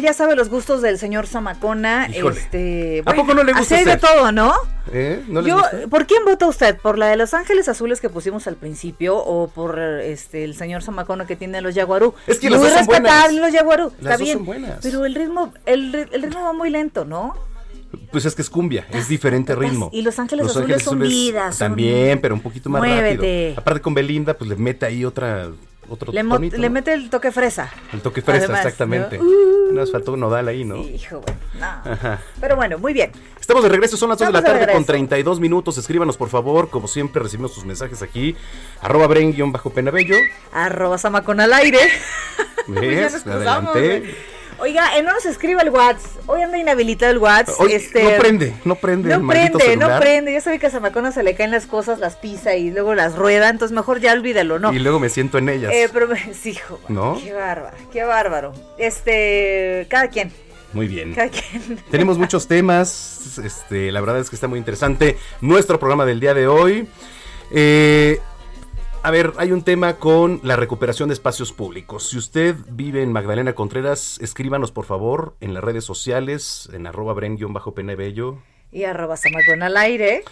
[0.02, 2.08] Ya sabe los gustos del señor Zamacona.
[2.10, 2.40] Híjole.
[2.40, 4.54] Este, ¿A poco no le gusta hay de todo, ¿no?
[4.94, 5.22] ¿Eh?
[5.28, 5.88] ¿No les Yo, gusta?
[5.90, 6.78] ¿Por quién vota usted?
[6.78, 10.82] ¿Por la de Los Ángeles Azules que pusimos al principio o por este el señor
[10.84, 12.14] Zamacona que tiene los Yaguarú?
[12.28, 14.38] Es que muy son respetable los Yaguarú, Las está dos bien.
[14.38, 14.80] son buenas.
[14.82, 17.36] Pero el ritmo, el, ri- el ritmo va muy lento, ¿no?
[18.12, 19.90] Pues es que es cumbia, es diferente ritmo.
[19.94, 23.16] Y Los Ángeles Azules son vida, son- También, pero un poquito más Muévete.
[23.50, 23.60] rápido.
[23.62, 25.50] Aparte con Belinda, pues le mete ahí otra,
[25.90, 26.74] otro Le, mo- tonito, le ¿no?
[26.74, 27.70] mete el toque fresa.
[27.94, 29.18] El toque fresa, Además, exactamente.
[29.18, 29.24] ¿no?
[29.26, 29.74] Uh.
[29.74, 30.78] Nos faltó un nodal ahí, ¿no?
[30.78, 31.92] Hijo, bueno, no.
[31.92, 32.22] Ajá.
[32.40, 33.12] Pero bueno, muy bien.
[33.40, 34.92] Estamos de regreso, son las 2 de la Estamos de tarde con regreso.
[34.94, 35.78] 32 minutos.
[35.78, 36.70] Escríbanos, por favor.
[36.70, 38.36] Como siempre, recibimos sus mensajes aquí.
[38.82, 40.16] Arroba Bren-Penabello.
[40.54, 41.80] Arroba Zamacona al aire.
[42.68, 43.26] ¿Ves?
[43.28, 44.16] Adelante.
[44.60, 46.28] Oiga, eh, no nos escriba el WhatsApp.
[46.28, 47.68] Hoy anda inhabilitado el WhatsApp.
[47.70, 50.34] Este, No prende, no prende No prende, no prende.
[50.34, 53.16] Ya sabe que a Zamacona se le caen las cosas, las pisa y luego las
[53.16, 53.50] rueda.
[53.50, 54.74] Entonces mejor ya olvídalo, ¿no?
[54.74, 55.72] Y luego me siento en ellas.
[55.74, 56.80] Eh, pero me- sí, hijo.
[56.90, 57.20] ¿No?
[57.24, 58.54] Qué bárbaro, qué bárbaro.
[58.80, 60.32] Este, cada quien,
[60.74, 61.14] Muy bien.
[61.14, 61.78] cada quien.
[61.92, 63.38] Tenemos muchos temas.
[63.44, 66.88] Este, la verdad es que está muy interesante nuestro programa del día de hoy.
[67.52, 68.20] Eh,
[69.08, 72.10] a ver, hay un tema con la recuperación de espacios públicos.
[72.10, 77.14] Si usted vive en Magdalena Contreras, escríbanos por favor en las redes sociales, en arroba
[77.14, 78.40] bren-penabello,
[78.70, 80.26] Y arroba Zamacona al aire.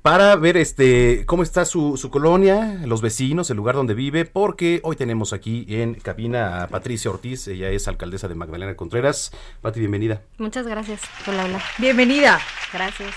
[0.00, 4.80] para ver este cómo está su, su colonia, los vecinos, el lugar donde vive, porque
[4.82, 9.30] hoy tenemos aquí en cabina a Patricia Ortiz, ella es alcaldesa de Magdalena Contreras.
[9.60, 10.22] Pati, bienvenida.
[10.38, 11.02] Muchas gracias.
[11.26, 11.60] Hola, hola.
[11.76, 12.40] Bienvenida.
[12.72, 13.14] Gracias.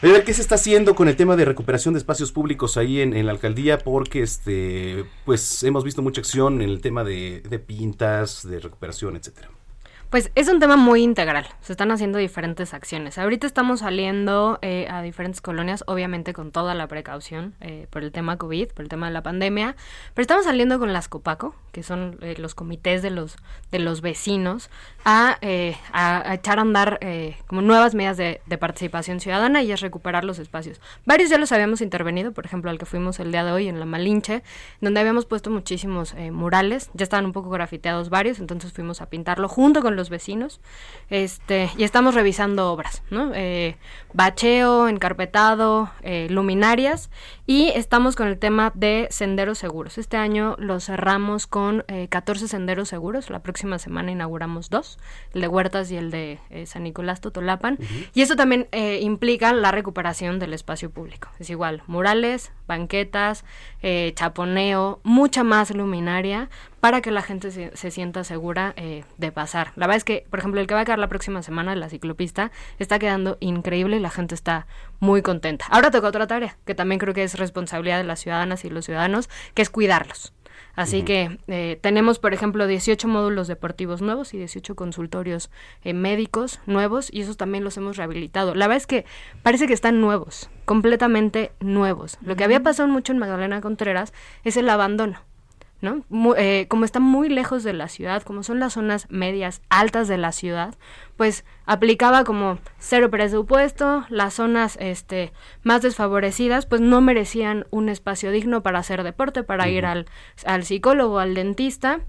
[0.00, 3.26] Ver qué se está haciendo con el tema de recuperación de espacios públicos ahí en,
[3.26, 8.48] la alcaldía, porque este, pues hemos visto mucha acción en el tema de, de pintas,
[8.48, 9.50] de recuperación, etcétera.
[10.10, 11.46] Pues es un tema muy integral.
[11.60, 13.18] Se están haciendo diferentes acciones.
[13.18, 18.10] Ahorita estamos saliendo eh, a diferentes colonias, obviamente con toda la precaución eh, por el
[18.10, 19.76] tema COVID, por el tema de la pandemia,
[20.14, 23.36] pero estamos saliendo con las Copaco, que son eh, los comités de los
[23.70, 24.70] de los vecinos,
[25.10, 25.38] a,
[25.92, 27.00] a, echar a andar
[27.46, 30.80] como nuevas medidas de, participación ciudadana y es recuperar los espacios.
[31.06, 33.78] Varios ya los habíamos intervenido, por ejemplo, al que fuimos el día de hoy en
[33.78, 34.42] la Malinche,
[34.80, 39.48] donde habíamos puesto muchísimos murales, ya estaban un poco grafiteados varios, entonces fuimos a pintarlo
[39.48, 40.60] junto con los vecinos.
[41.10, 43.32] Este, y estamos revisando obras, ¿no?
[43.34, 43.76] Eh,
[44.12, 47.10] bacheo, encarpetado, eh, luminarias.
[47.50, 49.96] Y estamos con el tema de senderos seguros.
[49.96, 53.30] Este año lo cerramos con 14 eh, senderos seguros.
[53.30, 54.98] La próxima semana inauguramos dos,
[55.32, 57.78] el de Huertas y el de San Nicolás Totolapan.
[58.12, 58.68] Y eso también
[59.00, 61.30] implica la recuperación del espacio público.
[61.38, 63.44] Es igual, murales, banquetas,
[64.14, 66.48] chaponeo, mucha más luminaria
[66.80, 69.72] para que la gente se, sienta segura eh, de pasar.
[69.76, 71.88] La verdad es que, por ejemplo, el que va a quedar la próxima semana, la
[71.88, 74.66] ciclopista, está quedando increíble y la gente está
[75.00, 75.66] muy contenta.
[75.70, 78.84] Ahora toca otra tarea, que también creo que es responsabilidad de las ciudadanas y los
[78.84, 80.32] ciudadanos, que es cuidarlos.
[80.78, 85.50] Así que eh, tenemos, por ejemplo, 18 módulos deportivos nuevos y 18 consultorios
[85.82, 88.54] eh, médicos nuevos y esos también los hemos rehabilitado.
[88.54, 89.04] La verdad es que
[89.42, 92.16] parece que están nuevos, completamente nuevos.
[92.22, 94.12] Lo que había pasado mucho en Magdalena Contreras
[94.44, 95.18] es el abandono.
[95.80, 96.04] ¿No?
[96.36, 100.18] Eh, como está muy lejos de la ciudad, como son las zonas medias altas de
[100.18, 100.74] la ciudad,
[101.16, 108.30] pues aplicaba como cero presupuesto, las zonas este, más desfavorecidas pues no merecían un espacio
[108.30, 110.06] digno para hacer deporte, para ir al,
[110.44, 112.00] al psicólogo, al dentista,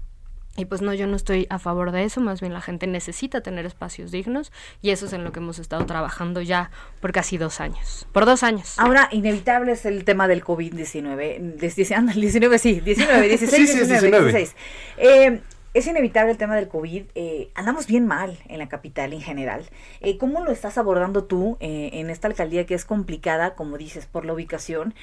[0.56, 3.40] y pues no, yo no estoy a favor de eso, más bien la gente necesita
[3.40, 7.38] tener espacios dignos y eso es en lo que hemos estado trabajando ya por casi
[7.38, 8.78] dos años, por dos años.
[8.78, 14.56] Ahora, inevitable es el tema del COVID-19, 19, sí, 19, 16, 19, 16.
[14.98, 15.40] Eh,
[15.72, 17.04] es inevitable el tema del COVID.
[17.14, 19.64] Eh, andamos bien mal en la capital en general.
[20.00, 24.06] Eh, ¿Cómo lo estás abordando tú eh, en esta alcaldía que es complicada, como dices,
[24.06, 24.94] por la ubicación?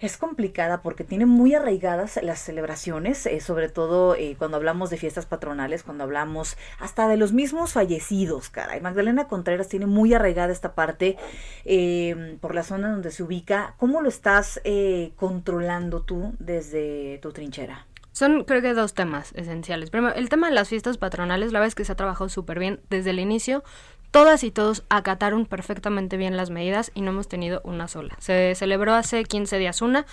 [0.00, 5.82] Es complicada porque tiene muy arraigadas las celebraciones, sobre todo cuando hablamos de fiestas patronales,
[5.82, 8.80] cuando hablamos hasta de los mismos fallecidos, caray.
[8.80, 11.16] Magdalena Contreras tiene muy arraigada esta parte
[12.40, 13.74] por la zona donde se ubica.
[13.76, 14.60] ¿Cómo lo estás
[15.16, 17.88] controlando tú desde tu trinchera?
[18.18, 19.90] Son creo que dos temas esenciales.
[19.90, 22.58] Primero, el tema de las fiestas patronales, la verdad es que se ha trabajado súper
[22.58, 23.62] bien desde el inicio.
[24.10, 28.16] Todas y todos acataron perfectamente bien las medidas y no hemos tenido una sola.
[28.18, 30.04] Se celebró hace 15 días una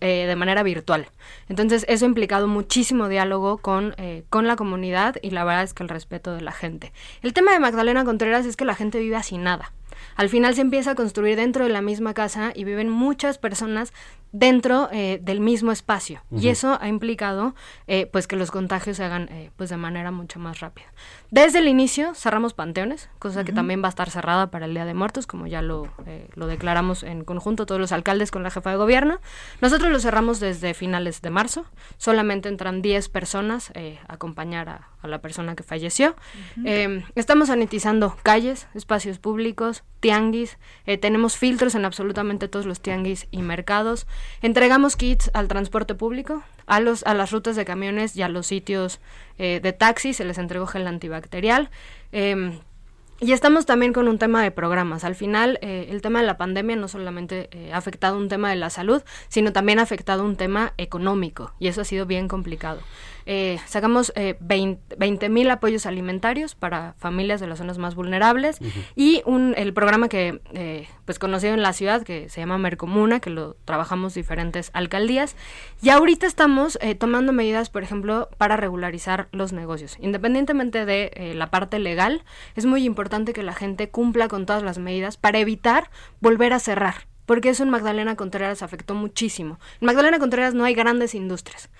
[0.00, 1.06] eh, de manera virtual.
[1.48, 5.72] Entonces eso ha implicado muchísimo diálogo con, eh, con la comunidad y la verdad es
[5.72, 6.92] que el respeto de la gente.
[7.22, 9.70] El tema de Magdalena Contreras es que la gente vive así nada.
[10.16, 13.92] Al final se empieza a construir dentro de la misma casa y viven muchas personas
[14.32, 16.22] dentro eh, del mismo espacio.
[16.30, 17.54] Y eso ha implicado
[17.86, 20.86] eh, pues que los contagios se hagan eh, pues de manera mucho más rápida.
[21.30, 24.84] Desde el inicio cerramos panteones cosa que también va a estar cerrada para el día
[24.84, 25.88] de muertos como ya lo,
[26.34, 29.20] lo declaramos en conjunto todos los alcaldes con la jefa de gobierno.
[29.60, 31.64] Nosotros lo cerramos desde finales de marzo.
[31.98, 33.72] Solamente entran 10 personas
[34.08, 36.14] a acompañar a, a, la persona que falleció
[37.14, 40.58] estamos sanitizando calles espacios públicos tianguis
[41.00, 44.06] tenemos filtros en absolutamente todos los tianguis y mercados
[44.42, 48.46] Entregamos kits al transporte público, a, los, a las rutas de camiones y a los
[48.46, 49.00] sitios
[49.38, 51.70] eh, de taxi, se les entregó gel antibacterial.
[52.12, 52.58] Em,
[53.20, 55.04] y estamos también con un tema de programas.
[55.04, 58.50] Al final, eh, el tema de la pandemia no solamente eh, ha afectado un tema
[58.50, 62.26] de la salud, sino también ha afectado un tema económico, y eso ha sido bien
[62.26, 62.80] complicado.
[63.26, 68.58] Eh, sacamos eh, 20 mil apoyos alimentarios para familias de las zonas más vulnerables
[68.96, 73.20] y un, el programa que eh, pues conocido en la ciudad que se llama Mercomuna,
[73.20, 75.36] que lo trabajamos diferentes alcaldías.
[75.82, 79.96] Y ahorita estamos eh, tomando medidas, por ejemplo, para regularizar los negocios.
[80.00, 82.24] Independientemente de la parte legal,
[82.56, 86.58] es muy importante que la gente cumpla con todas las medidas para evitar volver a
[86.58, 89.58] cerrar porque eso en Magdalena Contreras afectó muchísimo.
[89.80, 91.70] En Magdalena Contreras no hay grandes industrias.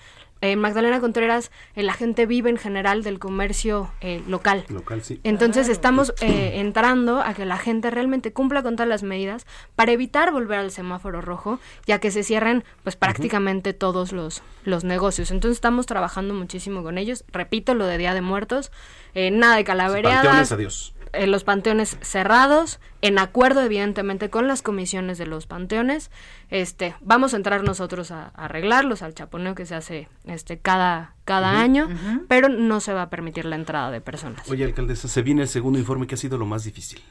[0.43, 4.65] En Magdalena Contreras la gente vive en general del comercio eh, local.
[4.67, 5.21] Local, sí.
[5.23, 9.93] Entonces estamos eh, entrando a que la gente realmente cumpla con todas las medidas para
[9.93, 15.31] evitar volver al semáforo rojo, ya que se cierren pues prácticamente todos los, los negocios.
[15.31, 17.23] Entonces estamos trabajando muchísimo con ellos.
[17.31, 18.69] Repito lo de Día de Muertos,
[19.15, 20.51] eh, nada de calavereadas.
[20.51, 26.11] adiós en los panteones cerrados, en acuerdo evidentemente con las comisiones de los panteones.
[26.49, 31.61] Este, vamos a entrar nosotros a, arreglarlos al chaponeo que se hace este cada cada
[31.61, 31.87] año,
[32.27, 34.49] pero no se va a permitir la entrada de personas.
[34.49, 37.01] Oye, alcaldesa, se viene el segundo informe que ha sido lo más difícil.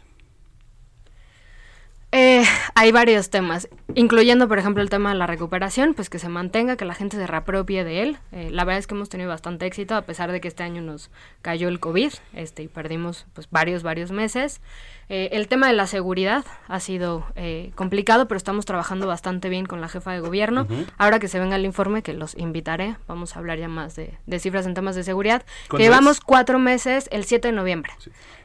[2.14, 2.44] Eh,
[2.74, 6.76] hay varios temas, incluyendo, por ejemplo, el tema de la recuperación, pues que se mantenga,
[6.76, 8.18] que la gente se reapropie de él.
[8.32, 10.82] Eh, la verdad es que hemos tenido bastante éxito, a pesar de que este año
[10.82, 11.10] nos
[11.40, 14.60] cayó el COVID este, y perdimos pues varios, varios meses.
[15.08, 19.66] Eh, el tema de la seguridad ha sido eh, complicado, pero estamos trabajando bastante bien
[19.66, 20.66] con la jefa de gobierno.
[20.96, 24.16] Ahora que se venga el informe, que los invitaré, vamos a hablar ya más de,
[24.38, 25.44] cifras en temas de seguridad.
[25.76, 27.92] llevamos cuatro meses el 7 de noviembre.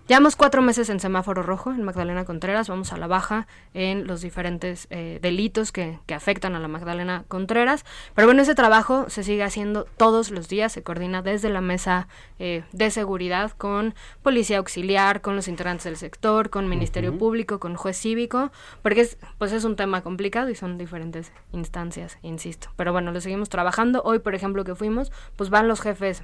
[0.07, 4.21] Llevamos cuatro meses en semáforo rojo en Magdalena Contreras, vamos a la baja en los
[4.21, 7.83] diferentes eh, delitos que, que, afectan a la Magdalena Contreras,
[8.15, 12.07] pero bueno, ese trabajo se sigue haciendo todos los días, se coordina desde la mesa
[12.39, 17.75] eh, de seguridad con policía auxiliar, con los integrantes del sector, con Ministerio Público, con
[17.75, 18.49] juez cívico,
[18.83, 22.69] porque es, pues es un tema complicado y son diferentes instancias, insisto.
[22.77, 24.01] Pero bueno, lo seguimos trabajando.
[24.05, 26.23] Hoy, por ejemplo, que fuimos, pues van los jefes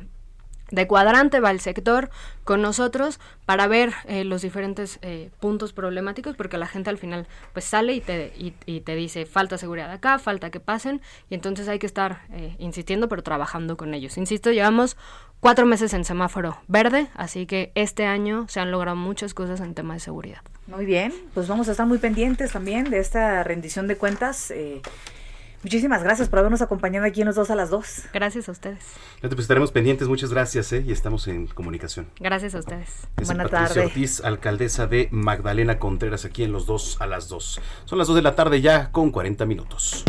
[0.74, 2.10] de cuadrante va el sector
[2.44, 7.28] con nosotros para ver eh, los diferentes eh, puntos problemáticos porque la gente al final
[7.54, 8.34] pues sale y te,
[8.66, 11.00] y, te dice falta seguridad acá, falta que pasen
[11.30, 14.18] y entonces hay que estar eh, insistiendo pero trabajando con ellos.
[14.18, 14.98] Insisto, llevamos
[15.40, 19.76] cuatro meses en semáforo verde, así que este año se han logrado muchas cosas en
[19.76, 20.42] tema de seguridad.
[20.66, 24.52] Muy bien, pues vamos a estar muy pendientes también de esta rendición de cuentas.
[25.64, 28.04] Muchísimas gracias por habernos acompañado aquí en los dos a las dos.
[28.14, 28.84] Gracias a ustedes.
[29.22, 30.84] Pues estaremos pendientes, muchas gracias ¿eh?
[30.86, 32.08] y estamos en comunicación.
[32.20, 33.08] Gracias a ustedes.
[33.26, 33.78] Buenas tardes.
[33.78, 37.62] Ortiz, alcaldesa de Magdalena Contreras, aquí en los dos a las dos.
[37.86, 40.04] Son las dos de la tarde ya con 40 minutos.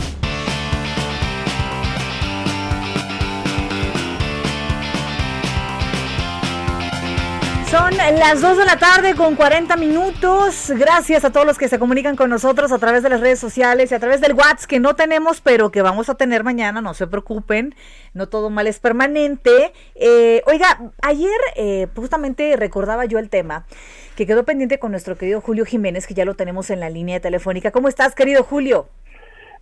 [7.74, 10.70] Son las 2 de la tarde con 40 minutos.
[10.76, 13.90] Gracias a todos los que se comunican con nosotros a través de las redes sociales
[13.90, 16.80] y a través del WhatsApp que no tenemos, pero que vamos a tener mañana.
[16.80, 17.74] No se preocupen,
[18.12, 19.72] no todo mal es permanente.
[19.96, 23.66] Eh, oiga, ayer eh, justamente recordaba yo el tema
[24.14, 27.18] que quedó pendiente con nuestro querido Julio Jiménez, que ya lo tenemos en la línea
[27.18, 27.72] telefónica.
[27.72, 28.88] ¿Cómo estás, querido Julio?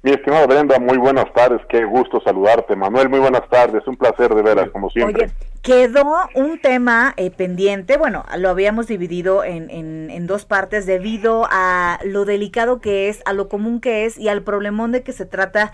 [0.04, 2.74] Mi estimada Brenda, muy buenas tardes, qué gusto saludarte.
[2.74, 5.26] Manuel, muy buenas tardes, un placer de veras, como siempre.
[5.26, 5.32] Oye,
[5.62, 11.46] quedó un tema eh, pendiente, bueno, lo habíamos dividido en, en, en, dos partes debido
[11.52, 15.12] a lo delicado que es, a lo común que es y al problemón de que
[15.12, 15.72] se trata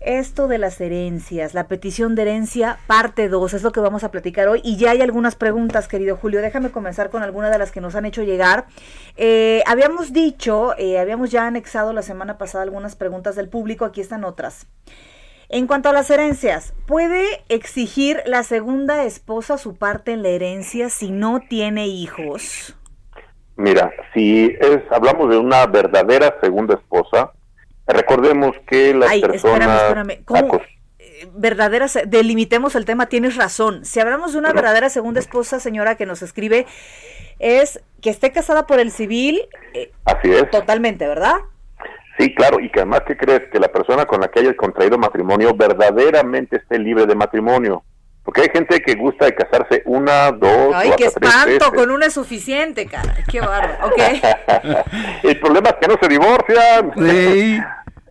[0.00, 4.10] esto de las herencias, la petición de herencia, parte 2, es lo que vamos a
[4.10, 4.60] platicar hoy.
[4.64, 6.40] Y ya hay algunas preguntas, querido Julio.
[6.40, 8.66] Déjame comenzar con alguna de las que nos han hecho llegar.
[9.16, 14.00] Eh, habíamos dicho, eh, habíamos ya anexado la semana pasada algunas preguntas del público, aquí
[14.00, 14.66] están otras.
[15.48, 20.90] En cuanto a las herencias, ¿puede exigir la segunda esposa su parte en la herencia
[20.90, 22.76] si no tiene hijos?
[23.56, 27.32] Mira, si es, hablamos de una verdadera segunda esposa,
[27.92, 29.82] Recordemos que las personas...
[29.82, 30.24] Espérame, espérame.
[30.24, 30.60] ¿Cómo?
[30.98, 33.84] Eh, verdaderas, delimitemos el tema, tienes razón.
[33.84, 36.66] Si hablamos de una verdadera segunda esposa, señora, que nos escribe,
[37.38, 39.40] es que esté casada por el civil.
[39.74, 40.50] Eh, Así es.
[40.50, 41.36] Totalmente, ¿verdad?
[42.18, 44.98] Sí, claro, y que además que crees que la persona con la que hayas contraído
[44.98, 47.82] matrimonio verdaderamente esté libre de matrimonio.
[48.22, 52.12] Porque hay gente que gusta de casarse una, dos, Ay, qué espanto, con una es
[52.12, 53.16] suficiente, cara.
[53.30, 53.88] Qué bárbaro.
[53.88, 54.20] Okay.
[55.22, 56.92] el problema es que no se divorcian.
[56.96, 57.58] Sí.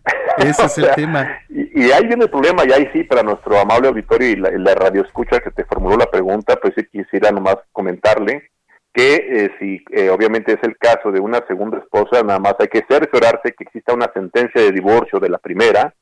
[0.38, 1.40] Ese es el tema.
[1.48, 5.02] Y, ahí viene el problema, y ahí sí, para nuestro amable auditorio y la, radio
[5.02, 8.50] escucha que te formuló la pregunta, pues sí quisiera nomás comentarle
[8.92, 12.66] que eh, si eh, obviamente es el caso de una segunda esposa, nada más hay
[12.66, 15.94] que cerciorarse que exista una sentencia de divorcio de la primera,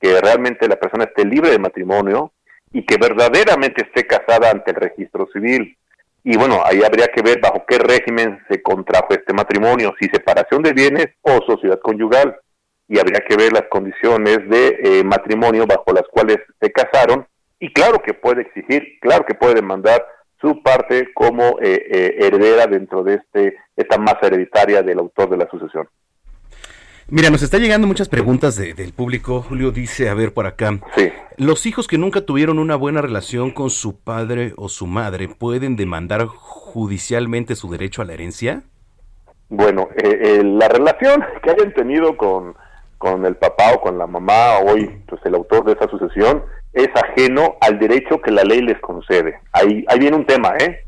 [0.00, 2.32] que realmente la persona esté libre de matrimonio
[2.72, 5.76] y que verdaderamente esté casada ante el registro civil.
[6.24, 10.62] Y bueno, ahí habría que ver bajo qué régimen se contrajo este matrimonio, si separación
[10.62, 12.36] de bienes o sociedad conyugal
[12.88, 17.26] y habría que ver las condiciones de eh, matrimonio bajo las cuales se casaron
[17.58, 20.04] y claro que puede exigir, claro que puede demandar
[20.40, 25.36] su parte como eh, eh, heredera dentro de este esta masa hereditaria del autor de
[25.36, 25.88] la sucesión.
[27.08, 29.42] Mira, nos está llegando muchas preguntas del público.
[29.42, 30.78] Julio dice, a ver por acá.
[30.96, 31.10] Sí.
[31.36, 35.76] ¿Los hijos que nunca tuvieron una buena relación con su padre o su madre pueden
[35.76, 38.62] demandar judicialmente su derecho a la herencia?
[39.48, 42.54] Bueno, la relación que hayan tenido con
[43.02, 46.88] con el papá o con la mamá, hoy pues el autor de esa sucesión, es
[46.94, 49.40] ajeno al derecho que la ley les concede.
[49.52, 50.84] Ahí, ahí viene un tema, ¿eh?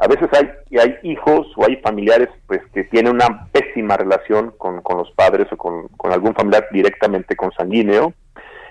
[0.00, 0.50] A veces hay,
[0.80, 5.46] hay hijos o hay familiares pues que tienen una pésima relación con, con los padres
[5.52, 8.12] o con, con, algún familiar directamente consanguíneo.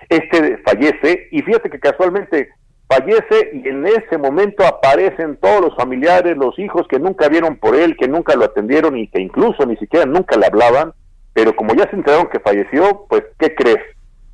[0.09, 2.49] Este fallece y fíjate que casualmente
[2.89, 7.73] fallece y en ese momento aparecen todos los familiares, los hijos que nunca vieron por
[7.73, 10.91] él, que nunca lo atendieron y que incluso ni siquiera nunca le hablaban
[11.33, 13.79] pero como ya se enteraron que falleció, pues, ¿qué crees?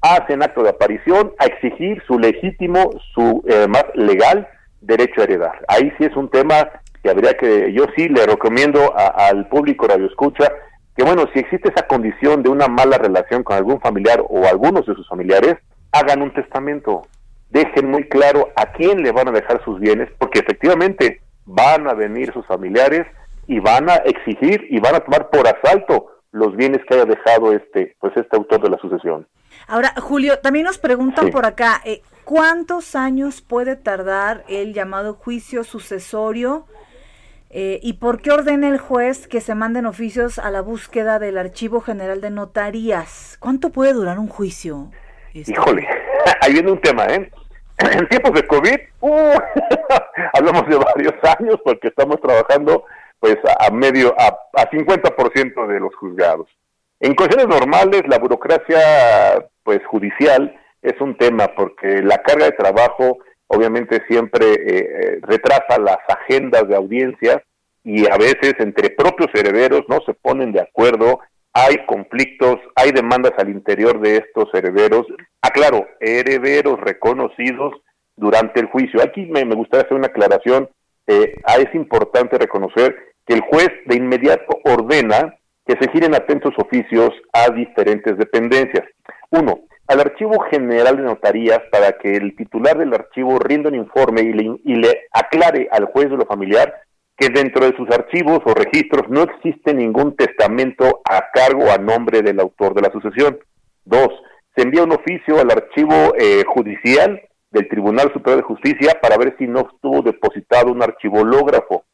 [0.01, 4.47] Hacen acto de aparición a exigir su legítimo, su eh, más legal
[4.81, 5.65] derecho a heredar.
[5.67, 6.69] Ahí sí es un tema
[7.01, 10.51] que habría que, yo sí le recomiendo al público Radio Escucha
[10.97, 14.83] que bueno, si existe esa condición de una mala relación con algún familiar o algunos
[14.87, 15.55] de sus familiares,
[15.91, 17.03] hagan un testamento,
[17.51, 21.93] dejen muy claro a quién le van a dejar sus bienes, porque efectivamente van a
[21.93, 23.05] venir sus familiares
[23.45, 27.53] y van a exigir y van a tomar por asalto los bienes que haya dejado
[27.53, 29.27] este pues este autor de la sucesión.
[29.67, 35.63] Ahora, Julio, también nos preguntan por acá, eh, ¿cuántos años puede tardar el llamado juicio
[35.63, 36.67] sucesorio?
[37.49, 41.37] Eh, ¿Y por qué ordena el juez que se manden oficios a la búsqueda del
[41.37, 43.37] Archivo General de Notarías?
[43.39, 44.91] ¿Cuánto puede durar un juicio?
[45.33, 45.87] Este, Híjole,
[46.41, 47.31] ahí viene un tema, ¿eh?
[47.77, 49.39] En tiempos de COVID, uh,
[50.33, 52.85] hablamos de varios años porque estamos trabajando
[53.19, 56.47] pues a, medio, a, a 50% de los juzgados.
[56.99, 63.19] En cuestiones normales, la burocracia pues judicial es un tema porque la carga de trabajo
[63.47, 67.41] obviamente siempre eh, eh, retrasa las agendas de audiencias
[67.83, 71.19] y a veces entre propios herederos no se ponen de acuerdo,
[71.53, 75.07] hay conflictos, hay demandas al interior de estos herederos.
[75.41, 77.73] Aclaro, herederos reconocidos
[78.15, 79.01] durante el juicio.
[79.01, 80.69] Aquí me, gustaría hacer una aclaración.
[81.07, 82.95] Eh, es importante reconocer
[83.25, 85.35] que el juez de inmediato ordena
[85.65, 88.85] que se giren atentos oficios a diferentes dependencias.
[89.29, 94.21] Uno, al Archivo General de Notarías para que el titular del archivo rinda un informe
[94.21, 96.73] y le, y le aclare al juez de lo familiar
[97.17, 101.77] que dentro de sus archivos o registros no existe ningún testamento a cargo o a
[101.77, 103.39] nombre del autor de la sucesión.
[103.85, 104.09] Dos,
[104.55, 107.21] se envía un oficio al archivo eh, judicial
[107.51, 111.85] del Tribunal Superior de Justicia para ver si no estuvo depositado un archivológrafo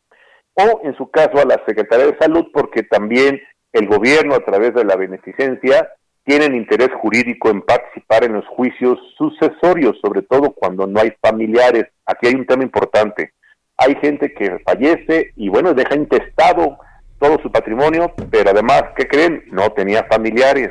[0.56, 3.42] o en su caso a la Secretaría de Salud porque también
[3.72, 5.90] el gobierno a través de la beneficencia
[6.26, 11.86] tienen interés jurídico en participar en los juicios sucesorios, sobre todo cuando no hay familiares.
[12.06, 13.34] Aquí hay un tema importante.
[13.78, 16.78] Hay gente que fallece y bueno, deja intestado
[17.20, 19.44] todo su patrimonio, pero además, ¿qué creen?
[19.52, 20.70] No tenía familiares,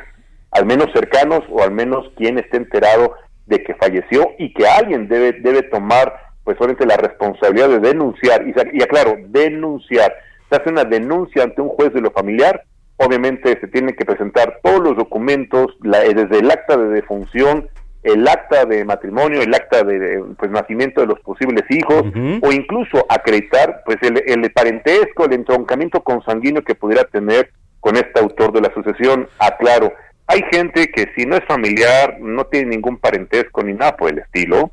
[0.51, 3.13] al menos cercanos o al menos quien esté enterado
[3.45, 6.13] de que falleció y que alguien debe, debe tomar
[6.43, 10.13] pues obviamente la responsabilidad de denunciar, y, y aclaro, denunciar.
[10.49, 12.65] Se hace una denuncia ante un juez de lo familiar
[12.97, 17.67] obviamente se tienen que presentar todos los documentos, eh, desde el acta de defunción,
[18.03, 22.03] el acta de matrimonio, el acta de pues, nacimiento de los posibles hijos,
[22.41, 28.19] o incluso acreditar pues el, el, parentesco, el entroncamiento consanguíneo que pudiera tener con este
[28.19, 29.27] autor de la sucesión.
[29.39, 29.93] Aclaro,
[30.27, 34.19] hay gente que si no es familiar, no tiene ningún parentesco ni nada por el
[34.19, 34.71] estilo,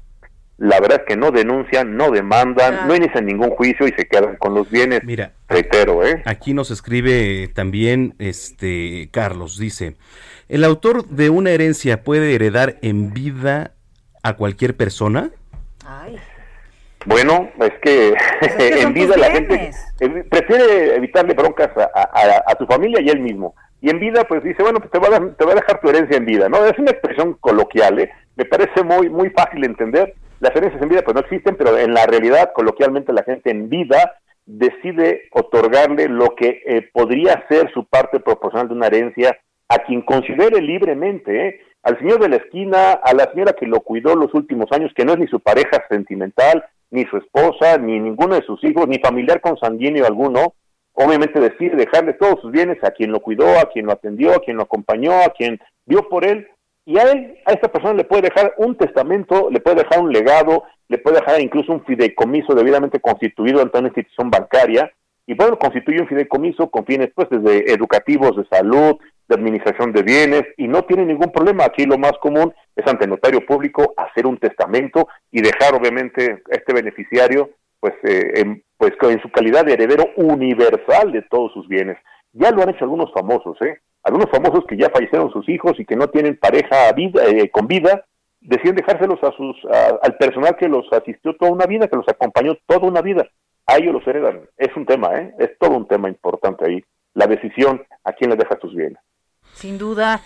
[0.60, 4.36] la verdad es que no denuncian, no demandan, no inician ningún juicio y se quedan
[4.36, 5.02] con los bienes.
[5.04, 6.22] Mira, reitero, ¿eh?
[6.26, 9.96] Aquí nos escribe también este Carlos, dice,
[10.48, 13.72] ¿el autor de una herencia puede heredar en vida
[14.22, 15.30] a cualquier persona?
[15.86, 16.18] Ay.
[17.06, 18.14] Bueno, es que,
[18.82, 19.70] en vida la gente
[20.28, 22.00] prefiere evitarle broncas a,
[22.46, 23.54] a, su familia y él mismo.
[23.80, 25.88] Y en vida, pues dice, bueno, pues te va, a, te va a dejar tu
[25.88, 26.64] herencia en vida, ¿no?
[26.66, 28.10] Es una expresión coloquial, ¿eh?
[28.36, 31.78] Me parece muy, muy fácil de entender las herencias en vida pues no existen, pero
[31.78, 37.70] en la realidad, coloquialmente, la gente en vida decide otorgarle lo que eh, podría ser
[37.72, 39.38] su parte proporcional de una herencia
[39.68, 41.60] a quien considere libremente, ¿eh?
[41.82, 45.04] Al señor de la esquina, a la señora que lo cuidó los últimos años, que
[45.04, 48.98] no es ni su pareja sentimental, ni su esposa, ni ninguno de sus hijos, ni
[48.98, 50.54] familiar consanguíneo alguno,
[50.92, 54.40] obviamente decide dejarle todos sus bienes a quien lo cuidó, a quien lo atendió, a
[54.40, 56.48] quien lo acompañó, a quien vio por él,
[56.84, 60.12] y a él, a esta persona le puede dejar un testamento, le puede dejar un
[60.12, 64.90] legado, le puede dejar incluso un fideicomiso debidamente constituido ante una institución bancaria,
[65.26, 68.96] y bueno, constituye un fideicomiso con fines pues desde educativos, de salud,
[69.30, 71.64] de administración de bienes, y no tiene ningún problema.
[71.64, 76.74] Aquí lo más común es ante notario público hacer un testamento y dejar obviamente este
[76.74, 81.96] beneficiario pues, eh, en, pues en su calidad de heredero universal de todos sus bienes.
[82.32, 83.78] Ya lo han hecho algunos famosos, ¿eh?
[84.02, 87.66] algunos famosos que ya fallecieron sus hijos y que no tienen pareja vida, eh, con
[87.66, 88.04] vida,
[88.40, 89.56] deciden dejárselos a sus,
[90.02, 93.26] al personal que los asistió toda una vida, que los acompañó toda una vida.
[93.66, 94.40] A ellos los heredan.
[94.56, 95.32] Es un tema, ¿eh?
[95.38, 96.82] Es todo un tema importante ahí.
[97.14, 98.98] La decisión a quién le deja tus bienes.
[99.60, 100.22] Sin duda.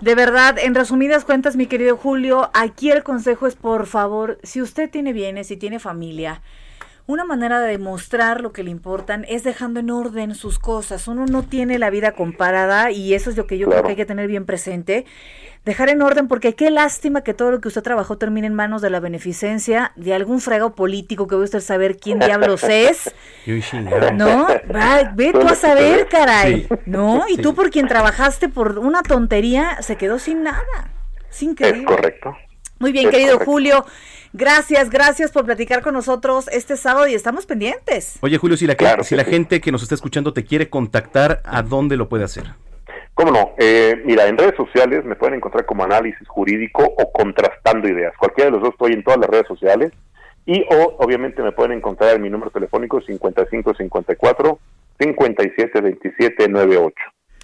[0.00, 4.60] De verdad, en resumidas cuentas, mi querido Julio, aquí el consejo es, por favor, si
[4.60, 6.42] usted tiene bienes, si tiene familia,
[7.06, 11.06] una manera de demostrar lo que le importan es dejando en orden sus cosas.
[11.06, 13.96] Uno no tiene la vida comparada y eso es lo que yo creo que hay
[13.96, 15.04] que tener bien presente.
[15.66, 18.80] Dejar en orden porque qué lástima que todo lo que usted trabajó termine en manos
[18.80, 23.14] de la beneficencia, de algún frego político que voy a usted saber quién diablos es.
[24.14, 24.46] ¿No?
[25.14, 26.68] ve tú a saber, caray.
[26.86, 27.24] ¿No?
[27.28, 30.90] Y tú por quien trabajaste por una tontería se quedó sin nada.
[31.28, 32.34] Sin Es correcto.
[32.78, 33.84] Muy bien, querido Julio.
[34.36, 38.18] Gracias, gracias por platicar con nosotros este sábado y estamos pendientes.
[38.20, 38.74] Oye, Julio, si la,
[39.04, 42.42] si la gente que nos está escuchando te quiere contactar, ¿a dónde lo puede hacer?
[43.14, 43.52] ¿Cómo no?
[43.58, 48.12] Eh, mira, en redes sociales me pueden encontrar como análisis jurídico o contrastando ideas.
[48.18, 49.92] Cualquiera de los dos estoy en todas las redes sociales.
[50.46, 54.58] Y o obviamente me pueden encontrar en mi número telefónico 5554
[54.98, 56.94] 572798.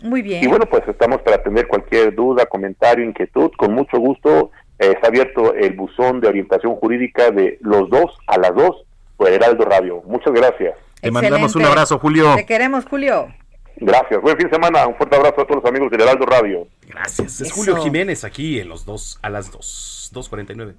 [0.02, 0.42] Muy bien.
[0.42, 3.52] Y bueno, pues estamos para atender cualquier duda, comentario, inquietud.
[3.56, 4.50] Con mucho gusto
[4.80, 8.84] eh, está abierto el buzón de orientación jurídica de los dos a las dos
[9.16, 10.02] por Heraldo Radio.
[10.06, 10.74] Muchas gracias.
[11.00, 12.34] Te mandamos un abrazo, Julio.
[12.34, 13.28] Te queremos, Julio.
[13.76, 14.20] Gracias.
[14.22, 14.86] Buen fin de semana.
[14.86, 16.66] Un fuerte abrazo a todos los amigos del Heraldo Radio.
[16.88, 17.40] Gracias.
[17.40, 17.54] Es Eso.
[17.54, 20.10] Julio Jiménez aquí en los dos a las dos.
[20.14, 20.74] 2.49.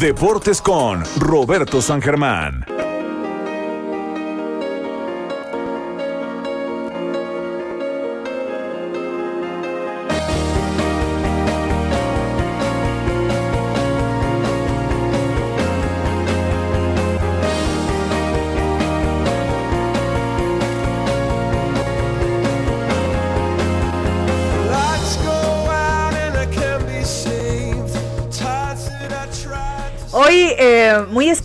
[0.00, 2.64] Deportes con Roberto San Germán.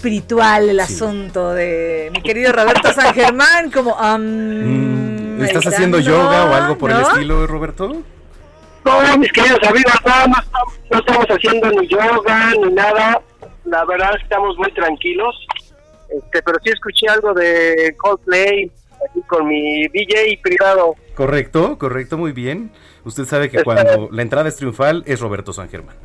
[0.06, 3.98] Espiritual el asunto de mi querido Roberto San Germán, como...
[3.98, 7.10] am, ¿Estás meditando, haciendo yoga o algo por el ¿no?
[7.10, 8.04] estilo, Roberto?
[8.86, 13.20] No, mis queridos amigos, nada más estamos- no estamos haciendo ni yoga ni nada.
[13.66, 15.36] La verdad estamos muy tranquilos.
[16.16, 18.72] Este, pero sí escuché algo de Coldplay
[19.10, 20.94] aquí con mi DJ privado.
[21.16, 22.72] Correcto, correcto, muy bien.
[23.06, 25.96] Usted sabe que cuando la entrada es triunfal es Roberto San Germán.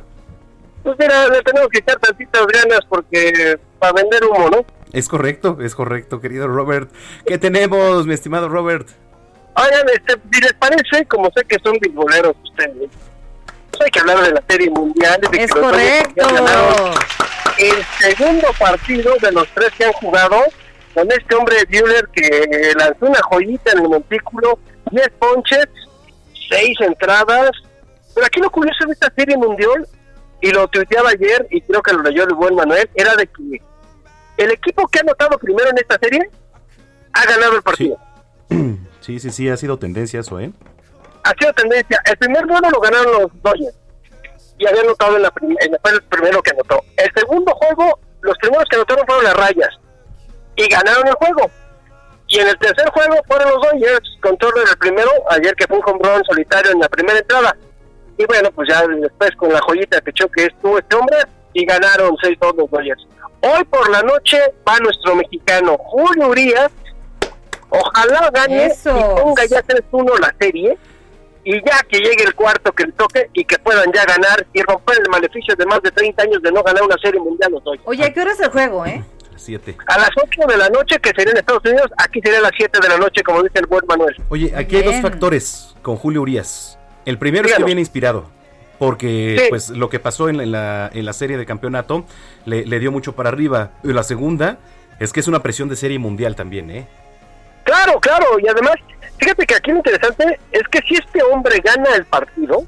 [0.83, 4.65] Pues mira, le tenemos que echar tantitas ganas porque para vender humo, ¿no?
[4.93, 6.89] Es correcto, es correcto, querido Robert.
[7.25, 8.89] ¿Qué tenemos, mi estimado Robert?
[9.55, 12.89] Oigan, este, si les parece, como sé que son bisboleros ustedes,
[13.69, 15.19] pues hay que hablar de la serie mundial.
[15.21, 16.93] de que Es Dodgers correcto.
[17.57, 20.37] El segundo partido de los tres que han jugado
[20.93, 24.59] con este hombre Buehler que lanzó una joyita en el montículo,
[24.91, 25.67] 10 ponches,
[26.49, 27.51] 6 entradas.
[28.13, 29.87] Pero aquí lo curioso de esta serie mundial,
[30.41, 33.61] y lo tuiteaba ayer, y creo que lo leyó el buen Manuel, era de que
[34.37, 36.29] el equipo que ha anotado primero en esta serie
[37.13, 37.97] ha ganado el partido.
[39.01, 40.51] Sí, sí, sí, ha sido tendencia eso, ¿eh?
[41.23, 42.01] ha sido tendencia.
[42.05, 43.75] El primer juego lo ganaron los Dodgers
[44.57, 46.83] y había anotado en la en- fue el primero que anotó.
[46.97, 49.69] El segundo juego, los primeros que anotaron fueron las Rayas
[50.55, 51.51] y ganaron el juego.
[52.27, 55.77] Y en el tercer juego fueron los Dodgers con Turner el primero, ayer que fue
[55.77, 57.55] un home run solitario en la primera entrada.
[58.21, 61.17] Y bueno, pues ya después con la joyita que que estuvo este hombre
[61.53, 63.07] y ganaron 6-2 los Dodgers.
[63.41, 66.71] Hoy por la noche va nuestro mexicano Julio Urias.
[67.69, 68.95] Ojalá gane Eso.
[68.95, 70.77] y ponga ya 3-1 la serie
[71.43, 74.61] y ya que llegue el cuarto que le toque y que puedan ya ganar y
[74.61, 77.63] romper el maleficio de más de 30 años de no ganar una serie mundial los
[77.63, 77.83] Dodgers.
[77.87, 79.03] Oye, ¿a qué hora es el juego, eh?
[79.35, 79.75] Siete.
[79.87, 82.51] A las 8 de la noche, que sería en Estados Unidos, aquí sería a las
[82.55, 84.15] 7 de la noche, como dice el buen Manuel.
[84.29, 86.77] Oye, aquí hay dos factores con Julio Urias.
[87.05, 88.25] El primero es que viene inspirado.
[88.79, 89.45] Porque Sí.
[89.49, 92.03] pues lo que pasó en, la- en la, serie de campeonato
[92.45, 93.69] le, le dio mucho para arriba.
[93.83, 94.57] Y la segunda
[94.99, 96.87] es que es una presión de serie mundial también, ¿eh?
[97.63, 98.73] Claro, claro, y además,
[99.19, 102.63] fíjate que aquí lo interesante es que si este hombre gana el partido,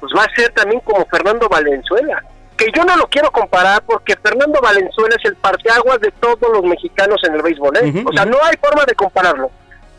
[0.00, 2.22] pues va a ser también como Fernando Valenzuela.
[2.56, 6.64] Que yo no lo quiero comparar porque Fernando Valenzuela es el parteaguas de todos los
[6.64, 8.02] mexicanos en el béisbol, ¿eh?
[8.06, 9.50] O sea, no hay forma de compararlo.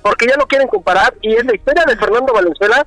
[0.01, 2.83] Porque ya lo quieren comparar y es la historia de Fernando Valenzuela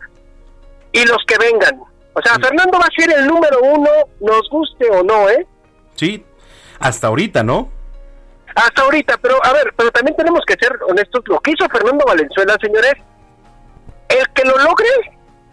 [0.93, 1.81] y los que vengan.
[2.13, 5.47] O sea, Fernando va a ser el número uno, nos guste o no, ¿eh?
[5.95, 6.25] Sí,
[6.79, 7.69] hasta ahorita, ¿no?
[8.55, 11.23] Hasta ahorita, pero a ver, pero también tenemos que ser honestos.
[11.27, 12.95] Lo que hizo Fernando Valenzuela, señores,
[14.09, 14.89] el que lo logre,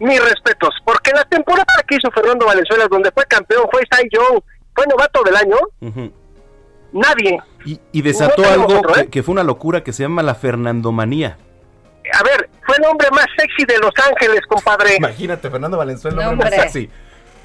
[0.00, 4.40] mis respetos, porque la temporada que hizo Fernando Valenzuela, donde fue campeón, fue Cy Young,
[4.74, 5.56] fue novato del año,
[6.92, 7.38] nadie.
[7.64, 9.08] Y, y desató No algo otro, que, ¿eh?
[9.08, 11.38] que fue una locura que se llama la Fernandomanía.
[12.12, 14.96] A ver, fue el hombre más sexy de Los Ángeles, compadre.
[14.96, 16.70] Imagínate, Fernando Valenzuela, No, hombre más hombre.
[16.70, 16.90] sexy.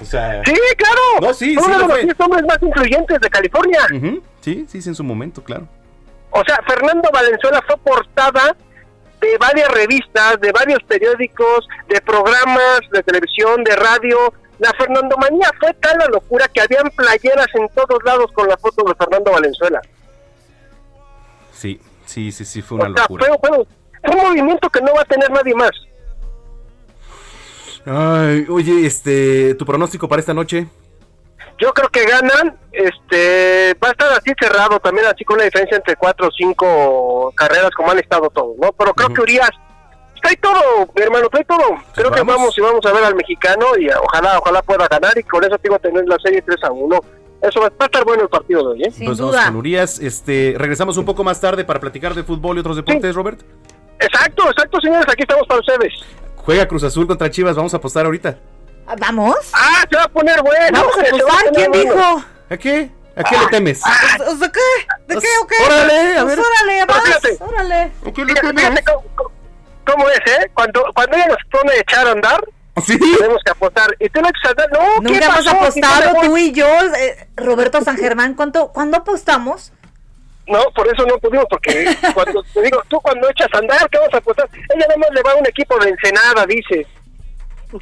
[0.00, 1.00] O sea, Sí, claro.
[1.20, 2.02] No, sí, Fue sí uno lo de los fue.
[2.04, 3.80] 10 hombres más influyentes de California.
[4.40, 5.68] sí, sí, sí, en su momento, claro.
[6.30, 8.56] O sea, Fernando Valenzuela fue portada
[9.20, 14.34] de varias revistas, de varios periódicos, de programas de televisión, de radio.
[14.58, 18.84] La Fernandomanía fue tal la locura que habían playeras en todos lados con la foto
[18.84, 19.80] de Fernando Valenzuela.
[21.52, 23.26] Sí, sí, sí, sí, fue una o sea, locura.
[23.40, 23.66] fue
[24.10, 25.70] un movimiento que no va a tener nadie más.
[27.86, 30.66] Ay, oye, este, tu pronóstico para esta noche.
[31.58, 35.76] Yo creo que ganan, este, va a estar así cerrado también, así con una diferencia
[35.76, 38.72] entre cuatro o cinco carreras como han estado todos, ¿no?
[38.72, 39.50] Pero creo que Urias
[40.24, 41.62] trae todo, mi hermano, trae todo.
[41.94, 42.36] Creo que vamos.
[42.36, 45.58] vamos y vamos a ver al mexicano y ojalá, ojalá pueda ganar y con eso
[45.58, 47.00] tengo tener la serie 3 a 1.
[47.42, 48.90] Eso va, va a estar bueno el partido de hoy, ¿eh?
[48.90, 49.46] Sin pues vamos duda.
[49.46, 49.98] con Urias.
[49.98, 53.42] Este, regresamos un poco más tarde para platicar de fútbol y otros deportes, Robert.
[53.98, 55.92] Exacto, exacto, señores, aquí estamos para ustedes.
[56.36, 58.38] Juega Cruz Azul contra Chivas, vamos a apostar ahorita.
[58.86, 59.36] Ah, ¿Vamos?
[59.54, 60.78] Ah, se va a poner bueno.
[60.80, 61.52] Vamos a apostar.
[61.54, 61.90] ¿Quién bueno.
[61.94, 62.24] dijo?
[62.50, 62.90] ¿A qué?
[63.16, 63.80] ¿A qué le temes?
[64.18, 65.14] ¿De de qué?
[65.14, 65.54] ¿De qué o qué?
[65.64, 66.44] Órale, a Pues ver.
[66.44, 67.38] órale, Pero vas, fíjate.
[67.44, 67.92] órale.
[68.04, 69.04] Fíjate, fíjate cómo,
[69.86, 70.50] cómo- es, ¿eh?
[70.52, 72.44] Cuando, cuando ella nos pone a echar a andar,
[72.84, 72.98] ¿Sí?
[72.98, 73.96] tenemos que apostar.
[74.00, 74.72] Y tú no echas a andar.
[74.72, 75.50] No, ¿qué Nunca hemos pasó?
[75.50, 76.66] apostado tú y yo,
[76.98, 78.34] eh, Roberto San Germán.
[78.34, 79.72] ¿Cuánto, ¿Cuándo apostamos?
[80.46, 83.98] No, por eso no pudimos, porque cuando te digo, tú cuando echas a andar, ¿qué
[83.98, 84.48] vas a apostar?
[84.52, 86.86] Ella nada más le va a un equipo de Ensenada, dice.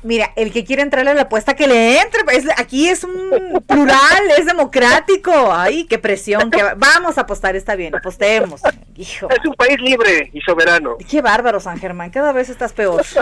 [0.04, 2.22] Mira, el que quiere entrarle a la apuesta, que le entre.
[2.34, 5.52] Es- aquí es un plural, es democrático.
[5.52, 6.50] Ay, qué presión.
[6.50, 8.62] que va- Vamos a apostar, está bien, apostemos.
[8.96, 9.28] Hijo.
[9.28, 10.96] Es un país libre y soberano.
[11.10, 12.10] Qué bárbaro, San Germán.
[12.10, 13.04] Cada vez estás peor.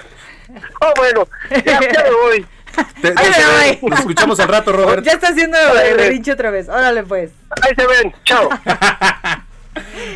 [0.81, 1.29] Oh, bueno,
[1.65, 2.47] ya, ya me voy.
[3.03, 3.79] Te-.
[3.83, 5.05] Nos escuchamos al rato, Robert.
[5.05, 6.69] Ya está haciendo el berrinche otra vez.
[6.69, 7.31] Órale, pues.
[7.63, 8.49] Ahí se ven, chao.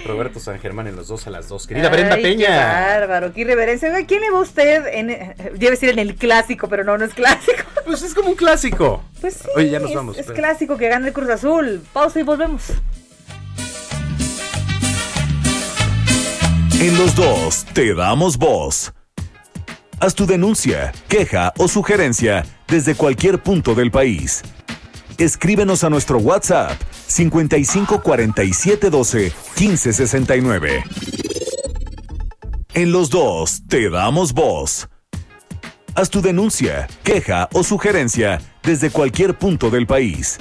[0.07, 1.67] Roberto San Germán en los dos a las dos.
[1.67, 2.57] Querida Brenda Ay, Qué Peña.
[2.99, 3.91] bárbaro, qué irreverencia.
[4.07, 4.85] ¿quién le va a usted?
[4.93, 7.63] En, eh, debe decir en el clásico, pero no, no es clásico.
[7.85, 9.05] Pues es como un clásico.
[9.21, 10.15] Pues sí, Oye, ya nos es, vamos.
[10.17, 10.39] es espera.
[10.49, 11.83] clásico que gane el Cruz Azul.
[11.93, 12.63] Pausa y volvemos.
[16.81, 18.93] En los dos te damos voz.
[20.05, 24.43] Haz tu denuncia, queja o sugerencia desde cualquier punto del país.
[25.17, 30.85] Escríbenos a nuestro WhatsApp 55 47 12 15 69.
[32.75, 34.91] En los dos te damos voz.
[35.95, 40.37] Haz tu denuncia, queja o sugerencia desde cualquier punto del país.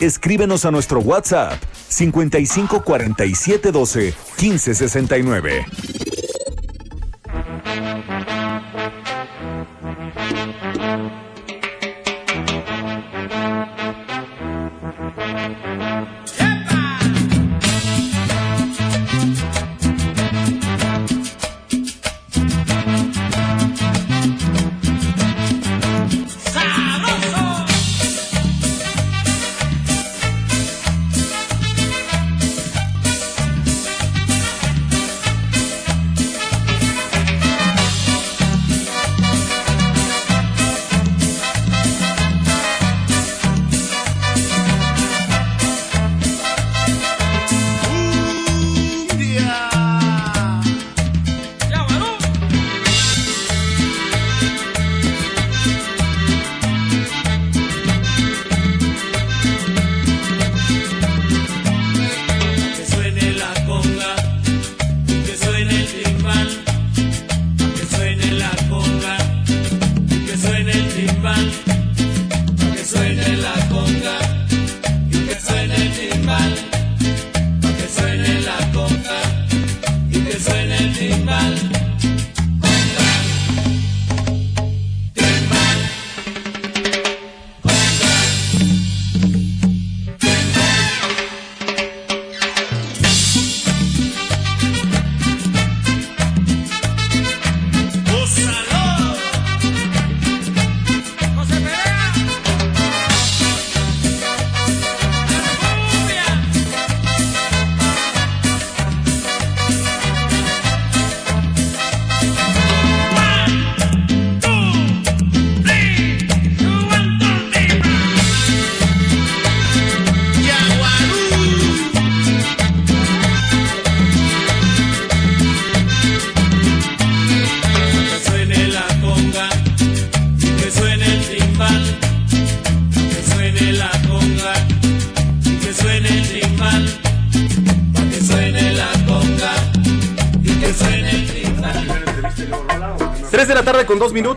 [0.00, 5.66] Escríbenos a nuestro WhatsApp 55 47 12 15 69.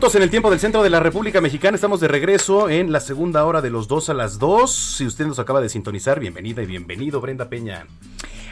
[0.04, 1.76] Minutos en el tiempo del centro de la República Mexicana.
[1.76, 4.70] Estamos de regreso en la segunda hora de los 2 a las 2.
[4.98, 7.88] Si usted nos acaba de sintonizar, bienvenida y bienvenido, Brenda Peña.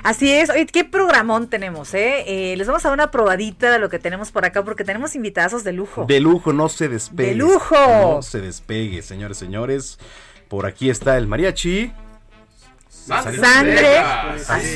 [0.02, 0.50] Así es.
[0.50, 2.24] Oye, qué programón tenemos, ¿eh?
[2.54, 5.14] Eh, Les vamos a dar una probadita de lo que tenemos por acá porque tenemos
[5.14, 6.06] invitados de lujo.
[6.08, 7.32] De lujo, no se despegue.
[7.32, 7.76] De lujo.
[7.76, 10.00] No se despegue, señores, señores.
[10.48, 11.92] Por aquí está el mariachi.
[13.08, 14.04] Sangre.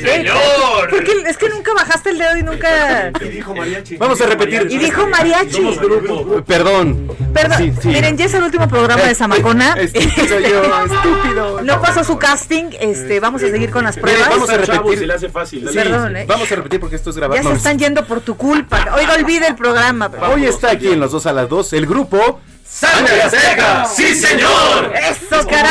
[0.02, 0.90] señor.
[0.90, 3.10] Porque es que nunca bajaste el dedo y nunca.
[3.20, 3.96] Y dijo mariachi.
[3.96, 4.66] Vamos a repetir.
[4.70, 5.52] Y dijo mariachi.
[5.52, 6.42] Somos grupo.
[6.44, 7.08] Perdón.
[7.32, 7.88] Perdón, Sí, sí.
[7.88, 9.74] miren, ya es el último programa de Zamacona.
[9.74, 11.62] Estúpido yo, estúpido.
[11.62, 14.28] No pasó su casting, este, vamos a seguir con las pruebas.
[14.28, 14.74] vamos a repetir.
[14.74, 15.72] Chavos, se le hace fácil, dale.
[15.82, 16.24] Sí, Perdón, ¿eh?
[16.26, 17.40] Vamos a repetir porque esto es grabado.
[17.42, 18.86] Ya se están yendo por tu culpa.
[18.96, 20.10] Oiga, olvide el programa.
[20.32, 23.84] Hoy está aquí en los dos a las dos el grupo ¡Sangre Azteca!
[23.86, 24.92] ¡Sí, señor!
[24.94, 25.70] ¡Eso, caray!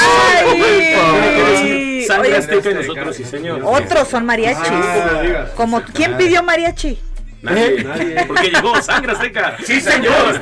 [2.25, 3.61] Sangre Oye, Azteca y nosotros, sí, señor.
[3.63, 4.67] Otros son mariachis.
[4.69, 6.99] Ah, Como, ¿Quién pidió mariachi?
[7.41, 7.83] Nadie, ¿Eh?
[7.83, 8.25] nadie.
[8.25, 9.57] Porque llegó sangre azteca.
[9.63, 10.39] Sí, señor.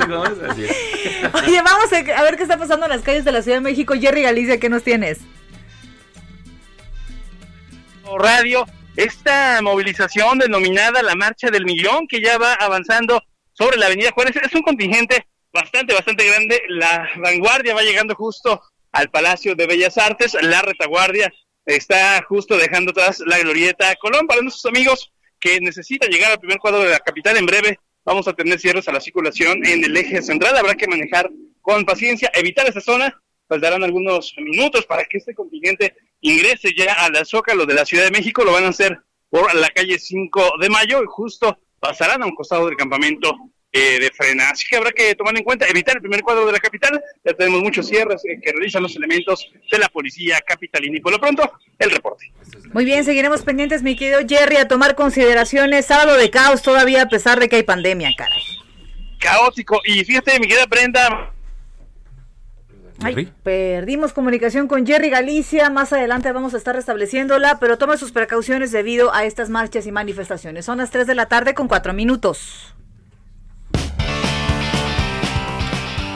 [1.34, 3.62] Oye, vamos a, a ver qué está pasando en las calles de la Ciudad de
[3.62, 3.94] México.
[4.00, 5.20] Jerry Galicia, ¿qué nos tienes?
[8.20, 8.66] Radio,
[8.96, 13.22] esta movilización denominada la Marcha del Millón, que ya va avanzando
[13.54, 16.62] sobre la Avenida Juárez, es un contingente bastante, bastante grande.
[16.70, 18.62] La vanguardia va llegando justo
[18.92, 21.34] al Palacio de Bellas Artes, la retaguardia
[21.66, 24.28] está justo dejando atrás la glorieta Colón.
[24.28, 28.28] Para nuestros amigos que necesitan llegar al primer cuadro de la capital en breve, vamos
[28.28, 30.58] a tener cierres a la circulación en el eje central.
[30.58, 31.30] Habrá que manejar
[31.62, 33.22] con paciencia, evitar esta zona.
[33.48, 38.06] Faltarán algunos minutos para que este contingente ingrese ya a la Zócalo de la Ciudad
[38.06, 38.44] de México.
[38.44, 39.00] Lo van a hacer
[39.30, 43.36] por la calle 5 de mayo y justo pasarán a un costado del campamento
[43.76, 44.52] eh, de frena.
[44.52, 47.02] Así que habrá que tomar en cuenta, evitar el primer cuadro de la capital.
[47.26, 50.98] Ya tenemos muchos cierres eh, que realizan los elementos de la policía capitalina.
[50.98, 52.32] Y por lo pronto, el reporte.
[52.72, 55.88] Muy bien, seguiremos pendientes, mi querido Jerry, a tomar consideraciones.
[55.88, 58.44] Sábado de caos todavía, a pesar de que hay pandemia, caray.
[59.20, 59.82] Caótico.
[59.86, 61.34] Y fíjate, mi querida Brenda,
[63.02, 65.72] Ay, perdimos comunicación con Jerry Galicia.
[65.72, 69.92] Más adelante vamos a estar restableciéndola, pero tome sus precauciones debido a estas marchas y
[69.92, 70.66] manifestaciones.
[70.66, 72.76] Son las 3 de la tarde con 4 minutos.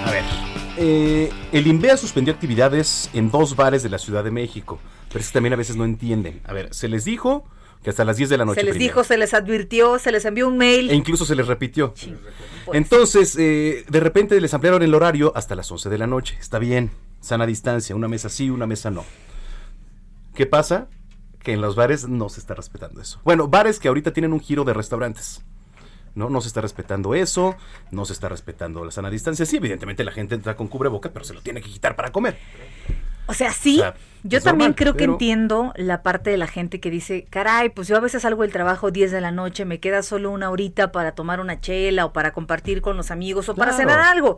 [0.08, 0.24] A ver.
[0.78, 4.80] eh, el INVEA suspendió actividades en dos bares de la Ciudad de México.
[5.10, 6.42] Pero es que también a veces no entienden.
[6.46, 7.46] A ver, se les dijo
[7.84, 8.60] que hasta las 10 de la noche.
[8.60, 8.92] se les primero.
[8.94, 10.90] dijo, se les advirtió, se les envió un mail.
[10.90, 11.94] E incluso se les repitió.
[12.74, 16.38] Entonces, eh, de repente les ampliaron el horario hasta las 11 de la noche.
[16.40, 16.92] Está bien,
[17.22, 19.06] sana distancia, una mesa sí, una mesa no.
[20.36, 20.88] ¿Qué pasa?
[21.40, 23.22] Que en los bares no se está respetando eso.
[23.24, 25.42] Bueno, bares que ahorita tienen un giro de restaurantes.
[26.18, 26.30] ¿No?
[26.30, 27.56] No se está respetando eso,
[27.92, 29.46] no se está respetando la sana distancia.
[29.46, 32.38] Sí, evidentemente la gente entra con cubreboca, pero se lo tiene que quitar para comer.
[33.28, 33.78] O sea, sí.
[33.78, 37.28] O sea, yo también normal, creo que entiendo la parte de la gente que dice,
[37.30, 40.32] caray, pues yo a veces salgo del trabajo 10 de la noche, me queda solo
[40.32, 44.00] una horita para tomar una chela o para compartir con los amigos o para cenar
[44.00, 44.38] algo.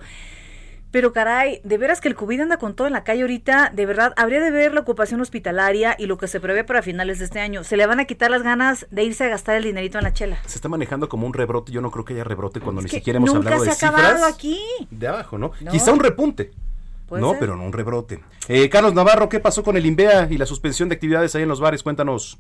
[0.91, 3.85] Pero caray, de veras que el COVID anda con todo en la calle ahorita, de
[3.85, 7.25] verdad, habría de ver la ocupación hospitalaria y lo que se prevé para finales de
[7.25, 7.63] este año.
[7.63, 10.13] Se le van a quitar las ganas de irse a gastar el dinerito en la
[10.13, 10.37] chela.
[10.47, 11.71] Se está manejando como un rebrote.
[11.71, 13.89] Yo no creo que haya rebrote cuando ni siquiera hemos nunca hablado se de ha
[13.89, 14.59] acabado cifras aquí.
[14.89, 15.51] de abajo, ¿no?
[15.61, 15.71] No.
[15.71, 16.51] Quizá un repunte.
[17.11, 17.39] No, ser.
[17.39, 18.19] pero no un rebrote.
[18.47, 21.49] Eh, Carlos Navarro, ¿qué pasó con el INVEA y la suspensión de actividades ahí en
[21.49, 21.81] los bares?
[21.83, 22.37] Cuéntanos.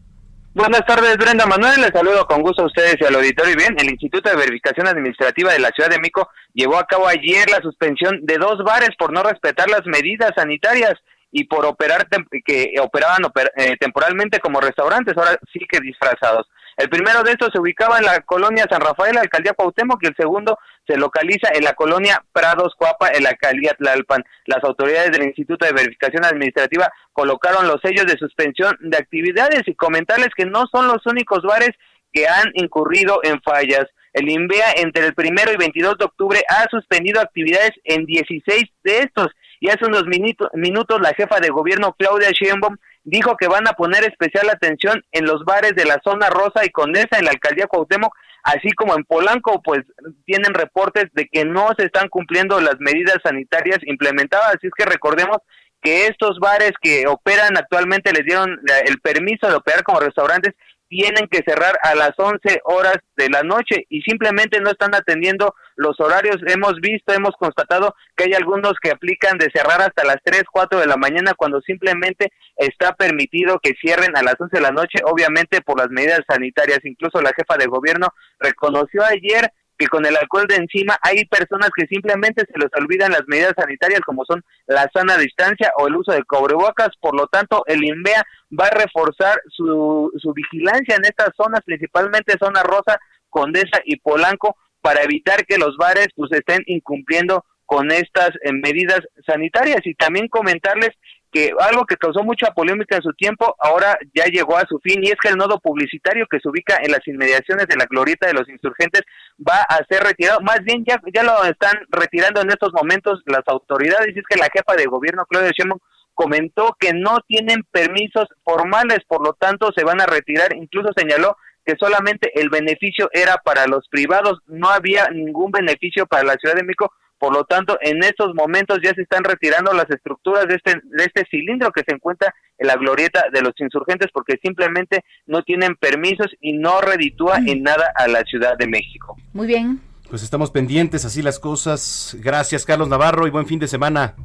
[0.53, 1.79] Buenas tardes, Brenda Manuel.
[1.79, 3.53] Les saludo con gusto a ustedes y al auditorio.
[3.53, 7.07] Y bien, el Instituto de Verificación Administrativa de la Ciudad de México llevó a cabo
[7.07, 10.93] ayer la suspensión de dos bares por no respetar las medidas sanitarias
[11.31, 12.07] y por operar
[12.43, 16.47] que operaban oper- eh, temporalmente como restaurantes, ahora sí que disfrazados.
[16.75, 20.15] El primero de estos se ubicaba en la colonia San Rafael, alcaldía Cuauhtémoc, y el
[20.15, 20.57] segundo
[20.89, 24.23] se localiza en la colonia Prados Cuapa, en la alcaldía Tlalpan.
[24.45, 29.75] Las autoridades del Instituto de Verificación Administrativa colocaron los sellos de suspensión de actividades y
[29.75, 31.71] comentarles que no son los únicos bares
[32.11, 33.85] que han incurrido en fallas.
[34.13, 38.99] El INVEA entre el primero y 22 de octubre ha suspendido actividades en 16 de
[38.99, 39.27] estos
[39.59, 43.73] y hace unos minuto- minutos la jefa de gobierno Claudia Sheinbaum dijo que van a
[43.73, 47.67] poner especial atención en los bares de la zona Rosa y Condesa en la alcaldía
[47.67, 49.81] Cuauhtémoc, así como en Polanco, pues
[50.25, 54.85] tienen reportes de que no se están cumpliendo las medidas sanitarias implementadas, así es que
[54.85, 55.37] recordemos
[55.81, 60.53] que estos bares que operan actualmente les dieron el permiso de operar como restaurantes
[60.89, 65.53] tienen que cerrar a las 11 horas de la noche y simplemente no están atendiendo
[65.75, 66.37] los horarios.
[66.47, 70.79] Hemos visto, hemos constatado que hay algunos que aplican de cerrar hasta las 3, 4
[70.79, 74.99] de la mañana cuando simplemente está permitido que cierren a las 11 de la noche,
[75.05, 76.79] obviamente por las medidas sanitarias.
[76.83, 78.07] Incluso la jefa de gobierno
[78.39, 83.13] reconoció ayer que con el alcohol de encima hay personas que simplemente se les olvidan
[83.13, 87.27] las medidas sanitarias como son la sana distancia o el uso de cubrebocas, por lo
[87.27, 88.21] tanto el INVEA
[88.59, 92.99] va a reforzar su, su vigilancia en estas zonas, principalmente zona rosa,
[93.29, 98.99] Condesa y Polanco, para evitar que los bares pues estén incumpliendo con estas eh, medidas
[99.25, 99.85] sanitarias.
[99.85, 100.89] Y también comentarles
[101.31, 105.03] que algo que causó mucha polémica en su tiempo ahora ya llegó a su fin
[105.03, 108.27] y es que el nodo publicitario que se ubica en las inmediaciones de la glorieta
[108.27, 109.03] de los insurgentes
[109.39, 113.43] va a ser retirado, más bien ya, ya lo están retirando en estos momentos las
[113.47, 115.79] autoridades y es que la jefa de gobierno Claudia Sheinbaum
[116.13, 121.37] comentó que no tienen permisos formales, por lo tanto se van a retirar, incluso señaló
[121.65, 126.55] que solamente el beneficio era para los privados, no había ningún beneficio para la Ciudad
[126.55, 130.55] de México, por lo tanto, en estos momentos ya se están retirando las estructuras de
[130.55, 135.03] este, de este cilindro que se encuentra en la glorieta de los insurgentes porque simplemente
[135.27, 139.17] no tienen permisos y no reditúa en nada a la Ciudad de México.
[139.33, 139.81] Muy bien.
[140.09, 142.17] Pues estamos pendientes, así las cosas.
[142.19, 144.15] Gracias, Carlos Navarro, y buen fin de semana.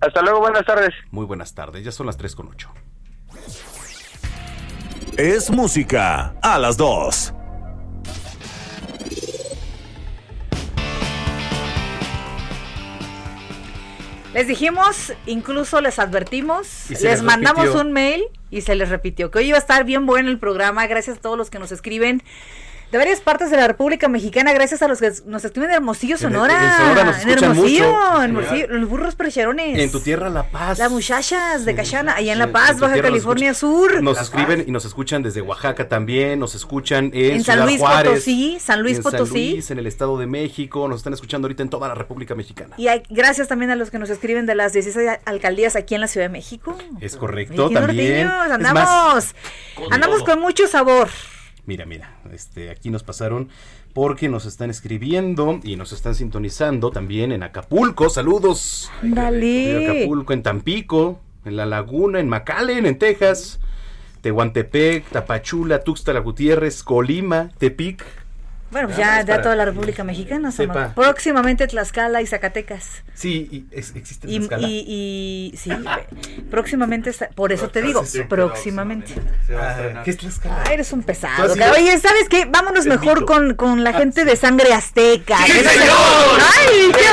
[0.00, 0.90] Hasta luego, buenas tardes.
[1.10, 2.70] Muy buenas tardes, ya son las 3 con 8.
[5.18, 7.34] Es música a las 2.
[14.36, 19.38] Les dijimos, incluso les advertimos, les les mandamos un mail y se les repitió que
[19.38, 20.86] hoy iba a estar bien bueno el programa.
[20.86, 22.22] Gracias a todos los que nos escriben
[22.92, 24.52] de varias partes de la República Mexicana.
[24.52, 26.76] Gracias a los que nos escriben de Hermosillo, En- en Sonora.
[26.78, 28.22] Sonora nos En Hermosillo, mucho.
[28.22, 29.78] en Hermosillo, los burros precherones.
[29.78, 30.78] En tu tierra, La Paz.
[30.78, 34.02] Las muchachas de Cachana, allá en La Paz, Baja nos California Sur.
[34.02, 38.10] Nos escriben y nos escuchan desde Oaxaca también, nos escuchan en, En San Luis Juárez,
[38.12, 39.26] Potosí, San Luis en Potosí.
[39.46, 42.34] San Luis, en el Estado de México, nos están escuchando ahorita en toda la República
[42.34, 42.74] Mexicana.
[42.78, 46.00] Y hay- gracias también a los que nos escriben de las 16 alcaldías aquí en
[46.02, 46.76] la Ciudad de México.
[47.00, 48.26] Es correcto, también.
[48.28, 49.34] norteños, Es andamos,
[49.90, 50.26] andamos todo.
[50.26, 51.08] con mucho sabor.
[51.66, 53.48] Mira, mira, este, aquí nos pasaron
[53.92, 58.08] porque nos están escribiendo y nos están sintonizando también en Acapulco.
[58.08, 58.88] Saludos.
[59.02, 59.84] En Dale.
[59.84, 63.58] Acapulco, en Tampico, en La Laguna, en McAllen, en Texas,
[64.20, 68.04] Tehuantepec, Tapachula, Tuxtla Gutiérrez, Colima, Tepic.
[68.70, 70.50] Bueno, pues ya, ya toda la República Mexicana.
[70.50, 70.92] sepa.
[70.94, 73.02] Próximamente Tlaxcala y Zacatecas.
[73.14, 74.66] Sí, y es- existe Y, Tlaxcala.
[74.68, 75.70] y, y- sí,
[76.50, 79.14] próximamente, por eso te digo, próximamente.
[79.56, 80.62] Ah, ¿Qué es Tlaxcala?
[80.66, 81.52] Ah, eres un pesado.
[81.52, 82.44] Oye, ¿sabes qué?
[82.46, 85.38] Vámonos mejor con, con la gente de sangre azteca.
[85.46, 86.40] ¡Sí, señor!
[86.58, 87.06] ¡Ay, qué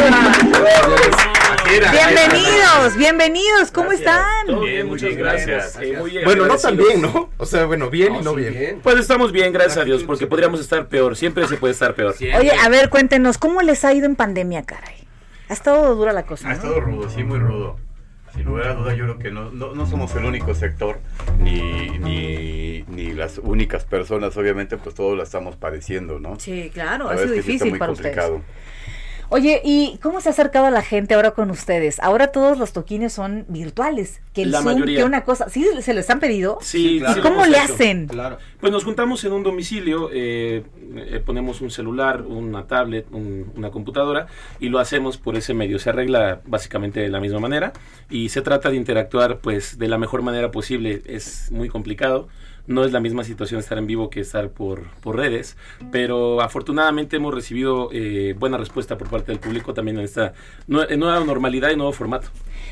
[0.00, 1.33] bárbaro!
[1.80, 4.46] Bienvenidos, bienvenidos, ¿cómo están?
[4.46, 5.76] Todo bien, muchas gracias.
[5.80, 7.30] Eh, muy Bueno, no tan bien, ¿no?
[7.36, 8.78] O sea, bueno, bien y no bien.
[8.80, 11.16] Pues estamos bien, gracias a Dios, porque podríamos estar peor.
[11.16, 12.14] Siempre se puede estar peor.
[12.38, 14.94] Oye, a ver, cuéntenos, ¿cómo les ha ido en pandemia, caray?
[15.48, 16.56] Ha estado dura la cosa, Ha ¿no?
[16.56, 17.76] estado rudo, sí, muy rudo.
[18.36, 21.00] Sin lugar a duda, yo creo que no, no, no somos el único sector,
[21.40, 26.38] ni, ni, ni las únicas personas, obviamente, pues todos la estamos padeciendo, ¿no?
[26.38, 28.34] Sí, claro, La ha sido sí difícil para complicado.
[28.36, 28.54] ustedes.
[29.30, 31.98] Oye, ¿y cómo se ha acercado a la gente ahora con ustedes?
[32.00, 34.20] Ahora todos los toquines son virtuales.
[34.32, 34.98] Que el La Zoom, mayoría.
[34.98, 35.48] que una cosa.
[35.48, 36.58] ¿Sí se les han pedido?
[36.60, 37.72] Sí, ¿Y sí lo cómo le hecho.
[37.74, 38.08] hacen?
[38.60, 40.64] Pues nos juntamos en un domicilio, eh,
[40.96, 44.26] eh, ponemos un celular, una tablet, un- una computadora
[44.60, 45.78] y lo hacemos por ese medio.
[45.78, 47.72] Se arregla básicamente de la misma manera
[48.10, 51.02] y se trata de interactuar pues de la mejor manera posible.
[51.06, 52.28] Es muy complicado.
[52.66, 55.56] No es la misma situación estar en vivo que estar por, por redes,
[55.92, 60.32] pero afortunadamente hemos recibido eh, buena respuesta por parte del público también en esta
[60.66, 62.28] en nueva normalidad y nuevo formato.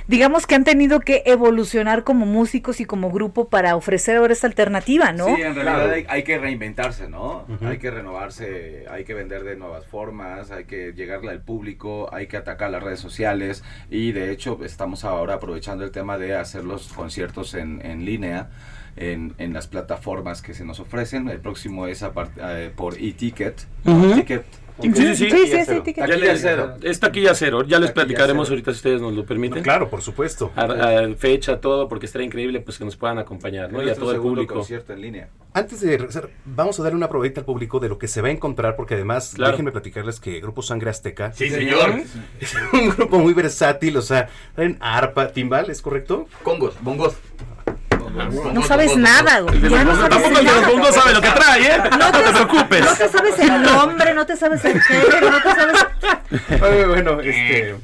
[0.09, 4.47] Digamos que han tenido que evolucionar como músicos y como grupo para ofrecer ahora esta
[4.47, 5.27] alternativa, ¿no?
[5.27, 7.45] Sí, en realidad hay, hay que reinventarse, ¿no?
[7.61, 12.27] Hay que renovarse, hay que vender de nuevas formas, hay que llegarle al público, hay
[12.27, 16.65] que atacar las redes sociales y de hecho estamos ahora aprovechando el tema de hacer
[16.65, 18.49] los conciertos en, en línea.
[18.97, 21.29] En, en las plataformas que se nos ofrecen.
[21.29, 23.67] El próximo es a part- eh, por e-ticket.
[23.87, 24.15] Ujú.
[24.15, 24.45] Ticket.
[24.83, 25.31] Sí, sí, sí.
[25.31, 26.75] Sí, sí, sí, Taquilla les- cero.
[26.83, 27.63] Es taquilla cero.
[27.63, 28.55] Ya les Taquilla platicaremos cero.
[28.55, 29.63] ahorita si ustedes nos lo permiten.
[29.63, 30.51] Claro, por supuesto.
[30.57, 33.83] A, a fecha, todo, porque estaría increíble pues que nos puedan acompañar, ¿no?
[33.83, 34.55] Y a todo el público.
[34.55, 35.29] concierto en línea.
[35.55, 38.29] Antes de regresar, vamos a darle una probadita al público de lo que se va
[38.29, 39.53] a encontrar, porque además, Claro.
[39.53, 42.03] déjenme platicarles que Grupo Sangre Azteca Sí, señor.
[42.41, 46.27] es un grupo muy versátil, o sea, traen arpa, timbal, ¿es correcto?
[46.43, 47.15] Congos, bongos.
[48.53, 49.61] No sabes nada, güey.
[49.69, 50.69] Ya no sabes tampoco el de los nada.
[50.69, 51.81] bongos sabe lo que trae, ¿eh?
[51.99, 52.85] No te preocupes.
[52.85, 55.87] No te sabes el nombre, no te sabes el género, no te sabes...
[56.89, 57.77] Bueno, este...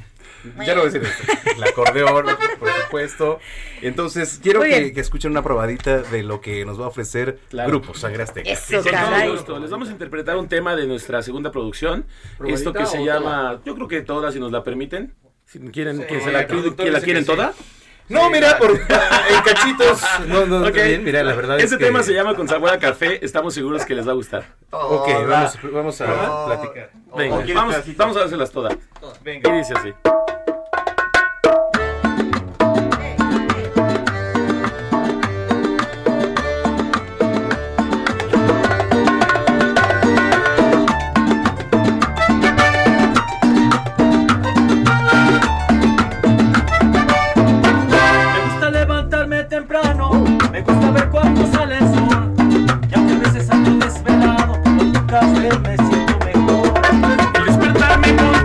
[0.65, 1.53] Ya no voy a decir esto.
[1.57, 2.25] El acordeón,
[2.59, 3.39] por supuesto.
[3.81, 7.69] Entonces, quiero que, escuchen una probadita de lo que nos va a ofrecer Claro.
[7.69, 8.49] Grupo Sangre Azteca.
[8.49, 9.29] Eso, caray.
[9.31, 9.59] gusto.
[9.59, 12.05] Les vamos a interpretar un tema de nuestra segunda producción.
[12.37, 15.13] ¿Probadita Esto que se llama, yo creo que todas, si nos la permiten.
[15.45, 16.55] Si quieren, Sí, que se la, que
[16.91, 17.35] la quieren que sí.
[17.35, 17.53] toda.
[18.09, 20.01] No, mira, por en cachitos.
[20.27, 20.67] No, no, Ok.
[20.67, 21.85] está bien, mira, la verdad Ese es que...
[21.85, 23.23] tema se llama Con sabor a café.
[23.23, 24.43] Estamos seguros que les va a gustar.
[24.71, 26.89] Ok, vamos, vamos a platicar.
[27.15, 28.75] Venga, ¿O quieres vamos, vamos a dárselas todas.
[29.23, 29.49] Venga.
[29.55, 29.93] Y dice así.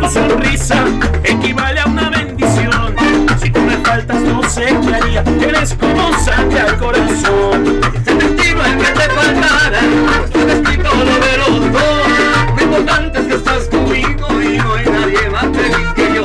[0.04, 0.84] Tu sonrisa
[1.22, 2.94] equivale a una bendición.
[3.40, 5.24] Si tú me faltas, no sé qué haría.
[5.40, 7.80] Eres como sangre al corazón.
[8.04, 9.80] Se te estima el que te faltara,
[10.24, 11.34] estoy escrito lo de.
[12.56, 16.24] Lo importante es que estás conmigo y no hay nadie más feliz que yo.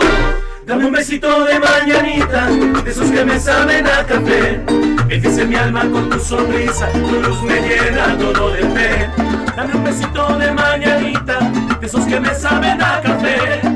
[0.65, 2.47] Dame un besito de mañanita,
[2.83, 4.61] de esos que me saben a café.
[5.07, 9.09] Bendice mi alma con tu sonrisa, tu luz me llena todo de fe.
[9.55, 11.39] Dame un besito de mañanita,
[11.79, 13.68] de esos que me saben a café.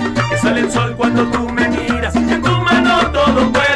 [0.44, 3.72] Sale el sol cuando tú me miras, en tu mano todo puedo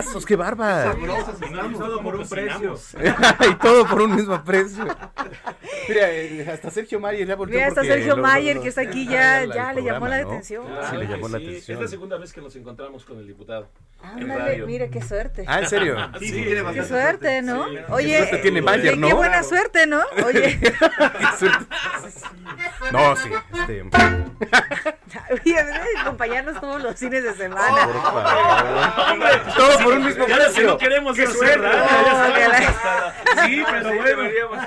[0.00, 0.96] ¡Qué brazos, qué barbas!
[1.70, 2.74] Y todo por un precio.
[3.50, 4.84] y todo por un mismo precio.
[5.88, 8.80] Mira, eh, hasta Sergio Mayer ya volvió Mira, hasta Sergio lo- Mayer, lo- que está
[8.82, 10.64] aquí, lo- ya, ya le llamó la atención.
[10.90, 11.76] Sí, le llamó la atención.
[11.76, 13.68] Es la segunda vez que nos encontramos con el diputado.
[14.02, 15.44] Ándale, mire qué suerte.
[15.46, 15.96] Ah, ¿en serio?
[16.18, 17.68] Sí, Sí, sí, tiene Qué suerte, ¿no?
[17.68, 17.76] Sí.
[17.90, 19.08] Oye, Qué suerte tiene Mayer, ¿no?
[19.08, 19.48] Qué buena Claro.
[19.48, 20.00] suerte, ¿no?
[20.24, 20.58] Oye,
[26.60, 27.88] todos los fines de semana.
[29.56, 31.56] todo por un mismo Ya no queremos suerte.
[31.56, 31.90] radio,
[33.32, 34.22] Oh, Sí, pero bueno.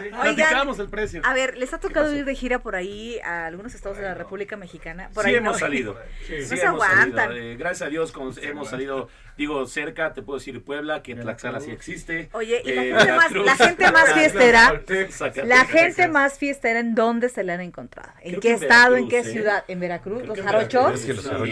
[0.10, 1.22] Platicamos el precio.
[1.24, 4.14] A ver, ¿les ha tocado ir de gira por ahí a algunos estados de la
[4.14, 5.10] República Mexicana?
[5.14, 5.60] Por sí ahí hemos no.
[5.60, 5.98] salido.
[6.28, 7.28] Sí, Sí no se hemos aguantan.
[7.30, 7.46] salido.
[7.46, 11.60] Eh, gracias a Dios con- hemos salido, digo, cerca, te puedo decir Puebla, que Tlaxcala
[11.60, 12.30] sí existe.
[12.34, 14.82] Oye, y la Eh, gente más, la gente más fiestera,
[15.46, 18.10] la gente más fiestera, ¿en dónde se la han encontrado?
[18.22, 18.96] ¿En Creo qué en estado?
[18.96, 19.24] ¿En qué ¿eh?
[19.24, 19.64] ciudad?
[19.68, 20.20] ¿En Veracruz?
[20.20, 21.06] Creo ¿Los en jarochos?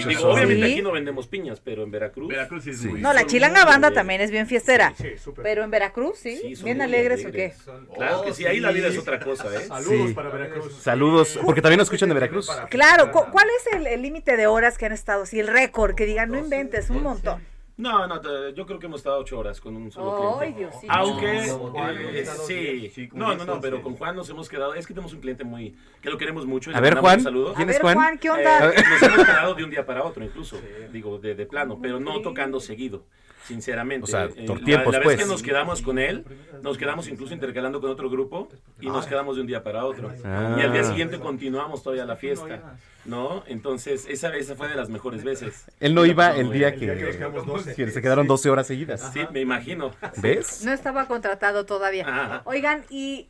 [0.07, 2.27] Digo, obviamente aquí no vendemos piñas, pero en Veracruz.
[2.29, 2.87] Veracruz sí es Sí.
[2.87, 4.93] muy- No, la chilanga banda también es bien fiestera.
[4.97, 5.43] Sí, súper.
[5.43, 6.53] Pero en Veracruz, ¿sí?
[6.63, 7.53] ¿Bien alegres o qué?
[7.95, 9.65] Claro que sí, ahí la vida es otra cosa, ¿eh?
[9.67, 10.13] Saludos Sí.
[10.13, 10.73] para Veracruz.
[10.75, 12.49] Saludos, porque también nos escuchan de Veracruz.
[12.69, 15.25] Claro, cu- ¿cuál es el- límite de horas que han estado?
[15.25, 17.41] Si el récord, que digan, no inventes, un montón.
[17.77, 18.21] No, no,
[18.51, 20.75] yo creo que hemos estado ocho horas con un solo Ay, cliente.
[20.87, 24.15] Aunque, No, eh, estado sí, diez, sí, con no, no, diez, no, pero con Juan
[24.15, 26.69] nos hemos quedado, es que tenemos un cliente muy, que lo queremos mucho.
[26.69, 27.55] y A ver, Juan, saludo.
[27.55, 27.95] ¿quién A es ver, Juan?
[27.95, 28.67] Juan, ¿qué Eh, onda?
[28.67, 30.59] nos hemos quedado de un día para otro, incluso,
[30.91, 33.03] digo, de, de plano, pero no tocando seguido,
[33.51, 34.05] sinceramente.
[34.05, 35.17] O sea, Eh, por la- tiempos, la, vez pues.
[35.19, 36.23] que nos quedamos con él,
[36.61, 38.47] nos quedamos incluso intercalando con otro grupo
[38.79, 40.11] y nos quedamos de un día para otro.
[40.23, 40.55] Ah.
[40.57, 43.43] Y al día siguiente continuamos todavía la fiesta, ¿no?
[43.47, 45.65] Entonces, esa, esa fue de las mejores veces.
[45.79, 47.75] Él no iba el día que, que nos quedamos doce.
[47.75, 49.11] que se quedaron 12 horas seguidas.
[49.13, 49.91] Sí, me imagino.
[50.17, 50.63] ¿Ves?
[50.65, 52.05] No estaba contratado todavía.
[52.07, 52.41] Ajá.
[52.45, 53.27] Oigan, ¿y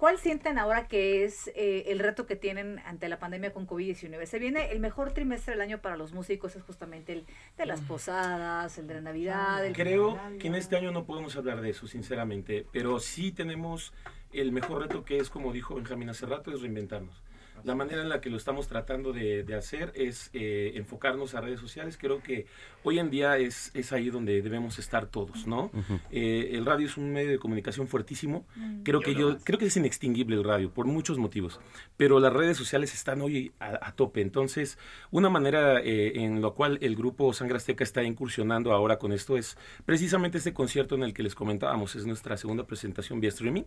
[0.00, 4.24] cuál sienten ahora que es eh, el reto que tienen ante la pandemia con COVID-19?
[4.24, 7.26] Se viene el mejor trimestre del año para los músicos, es justamente el
[7.58, 9.66] de las posadas, el de la Navidad.
[9.66, 13.92] El Creo que en este año no podemos hablar de eso, sinceramente, pero sí tenemos
[14.32, 17.22] el mejor reto que es, como dijo Benjamín hace rato, es reinventarnos.
[17.64, 21.40] La manera en la que lo estamos tratando de, de hacer es eh, enfocarnos a
[21.40, 21.96] redes sociales.
[21.98, 22.46] Creo que
[22.82, 25.70] hoy en día es, es ahí donde debemos estar todos, ¿no?
[26.10, 28.46] Eh, el radio es un medio de comunicación fuertísimo.
[28.84, 31.60] Creo que yo creo que es inextinguible el radio por muchos motivos,
[31.96, 34.20] pero las redes sociales están hoy a, a tope.
[34.20, 34.78] Entonces,
[35.10, 39.36] una manera eh, en la cual el grupo Sangre Azteca está incursionando ahora con esto
[39.36, 41.94] es precisamente este concierto en el que les comentábamos.
[41.96, 43.64] Es nuestra segunda presentación vía streaming.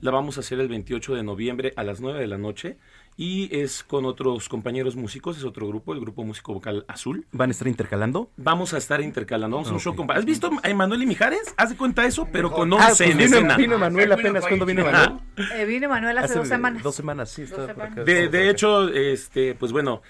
[0.00, 2.76] La vamos a hacer el 28 de noviembre a las 9 de la noche
[3.16, 5.36] y es con otros compañeros músicos.
[5.36, 7.26] Es otro grupo, el grupo músico vocal Azul.
[7.32, 8.30] ¿Van a estar intercalando?
[8.36, 9.56] Vamos a estar intercalando.
[9.56, 9.98] Vamos a un show Ok.
[10.06, 11.54] con- ¿Has visto a Emanuel y Mijares?
[11.56, 13.56] Haz de cuenta eso, pero con Ah, 11 pues en vino, escena.
[13.56, 14.46] vino Manuel apenas.
[14.46, 15.12] ¿Cuándo vino Manuel?
[15.56, 16.82] Eh, vino Manuel hace, dos semanas.
[16.82, 17.42] Dos semanas, sí.
[17.44, 17.92] Dos semanas.
[17.92, 18.04] acá.
[18.04, 20.02] De, de hecho, este, pues bueno,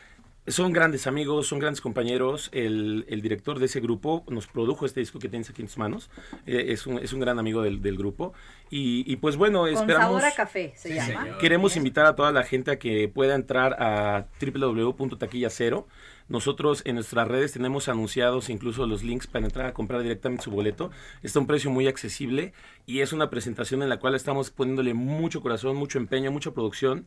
[0.47, 2.51] son grandes amigos, son grandes compañeros.
[2.53, 5.79] El, el director de ese grupo nos produjo este disco que tienes aquí en tus
[5.79, 6.11] manos.
[6.47, 8.33] Eh, es, un, es un gran amigo del, del grupo.
[8.71, 10.21] Y, y, pues bueno, Con esperamos...
[10.21, 11.39] sabor a café, se llama.
[11.39, 15.87] Queremos invitar a toda la gente a que pueda entrar a www.taquillacero.
[16.29, 20.51] Nosotros en nuestras redes tenemos anunciados incluso los links para entrar a comprar directamente su
[20.51, 20.91] boleto.
[21.23, 22.53] Está a un precio muy accesible
[22.87, 27.07] y es una presentación en la cual estamos poniéndole mucho corazón, mucho empeño, mucha producción.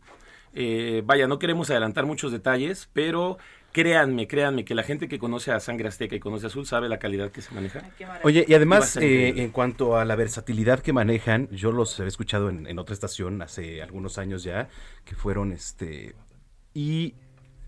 [0.55, 3.37] Eh, vaya, no queremos adelantar muchos detalles, pero
[3.73, 6.87] créanme, créanme que la gente que conoce a Sangre Azteca y conoce a Azul sabe
[6.87, 7.81] la calidad que se maneja.
[8.23, 12.49] Oye, y además, eh, en cuanto a la versatilidad que manejan, yo los he escuchado
[12.49, 14.69] en, en otra estación hace algunos años ya,
[15.03, 16.15] que fueron este.
[16.73, 17.15] Y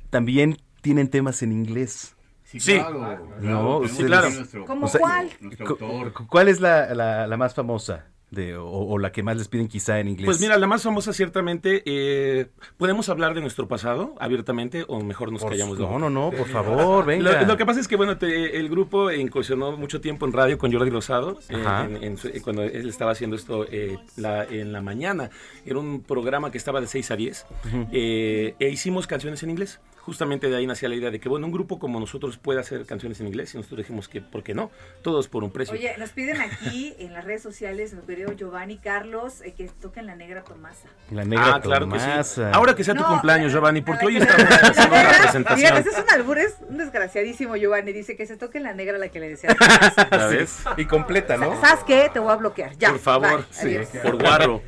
[0.10, 2.16] también tienen temas en inglés.
[2.46, 2.76] Sí, Sí.
[2.76, 4.30] claro, No, sí, claro.
[4.66, 5.30] ¿Cómo O sea, cuál?
[5.42, 6.14] Nuestro autor.
[6.30, 8.06] ¿Cuál es la, la- la más famosa?
[8.30, 10.26] De, o, o la que más les piden quizá en inglés.
[10.26, 15.32] Pues mira, la más famosa ciertamente, eh, ¿podemos hablar de nuestro pasado abiertamente o mejor
[15.32, 15.80] nos Por callamos?
[15.80, 17.42] no, no, no, por favor, venga.
[17.44, 20.58] Lo, lo que pasa es que, bueno, te- el grupo incursionó mucho tiempo en radio
[20.58, 24.74] con Jordi Rosado, eh, en- en eh, cuando él estaba haciendo esto eh, la- en
[24.74, 25.30] la mañana.
[25.66, 27.88] Era un programa que estaba de 6 a 10 Ujú.
[27.94, 29.80] eh, e hicimos canciones en inglés.
[30.08, 32.86] Justamente de ahí nacía la idea de que, bueno, un grupo como nosotros puede hacer
[32.86, 34.72] canciones en inglés y nosotros dijimos que, ¿por qué no?
[35.02, 35.74] Todos por un precio.
[35.74, 40.06] Oye, nos piden aquí en las redes sociales, mi querido Giovanni Carlos, eh, que toquen
[40.06, 40.88] la negra Tomasa.
[41.12, 42.06] La negra Ah, claro que sí.
[42.06, 42.52] Tomasa.
[42.52, 45.76] Ahora que sea tu No, cumpleaños, Giovanni, porque hoy estamos haciendo Mira, presentación.
[45.78, 47.92] ese es un albur, es un desgraciadísimo, Giovanni.
[47.92, 49.50] Dice que se toque la negra la que le decía.
[50.12, 50.64] ¿Ya ves?
[50.78, 51.60] Y completa, ¿no?
[51.60, 52.10] ¿Sabes qué?
[52.14, 52.78] Te voy a bloquear.
[52.78, 52.92] Ya.
[52.92, 53.90] Por favor, bye, sí, adiós.
[54.04, 54.62] por guarro.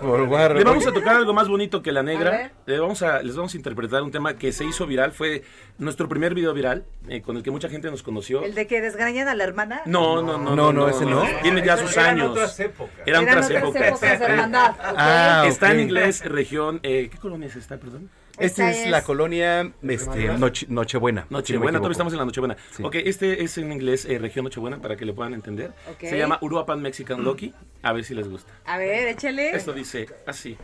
[0.00, 0.54] Por guarro.
[0.58, 2.50] Le vamos a tocar algo más bonito que la negra.
[2.64, 5.12] Le vamos a, les vamos a interpretar un tema que se hizo viral.
[5.12, 5.42] Fue
[5.76, 8.42] nuestro primer video viral eh, con el que mucha gente nos conoció.
[8.44, 9.82] El de que desgrañan a la hermana.
[9.84, 11.22] No, no, no, No, no, ese no.
[11.42, 12.30] Tiene ya Eran sus años.
[12.30, 12.94] otras épocas.
[13.06, 13.88] Eran, Eran otras otras épocas.
[13.88, 14.70] épocas de hermandad.
[14.70, 14.94] ok.
[14.96, 16.80] Ah, Está en inglés, región.
[16.82, 18.08] eh, ¿Qué colonia es esta, perdón?
[18.36, 21.20] Esta Esta es la colonia este, Noche- Nochebuena.
[21.22, 22.56] si no Nochebuena, todavía estamos en la Nochebuena.
[22.76, 22.82] Sí.
[22.82, 25.72] Ok, este es en inglés, eh, región Nochebuena, para que lo puedan entender.
[26.00, 27.54] Se llama Uruapan Mexican Lucky.
[27.82, 28.52] A ver si les gusta.
[28.64, 29.50] A ver, échale.
[29.54, 30.56] Esto dice así.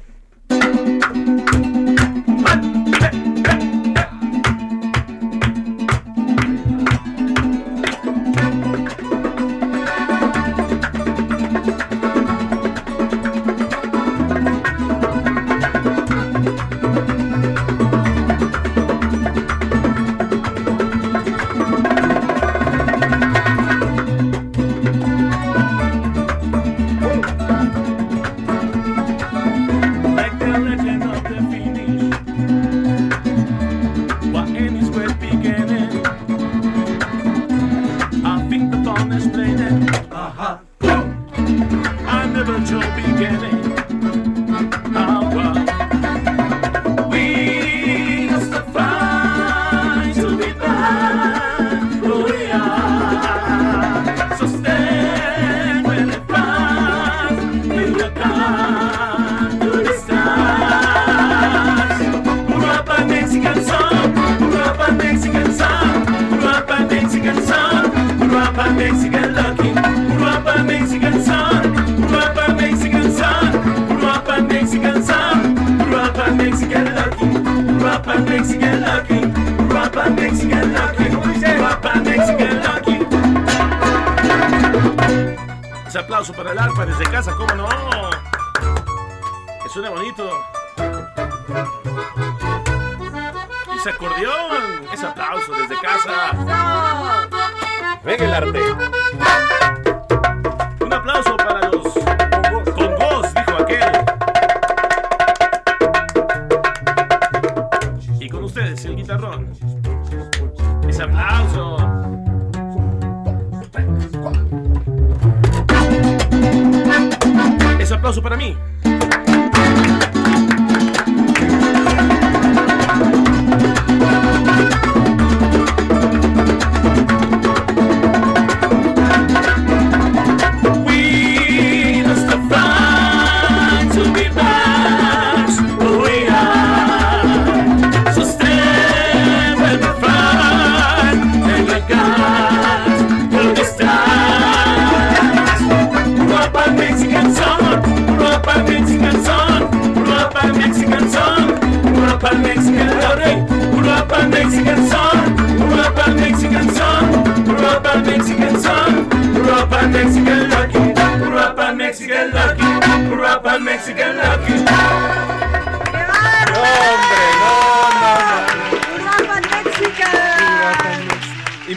[154.51, 157.07] Mexican song, Uruapan Mexican song,
[157.47, 160.83] Uruapan Mexican song, Uruapan Mexican lucky,
[161.23, 162.67] Uruapan Mexican lucky,
[163.07, 165.30] Uruapan Mexican lucky.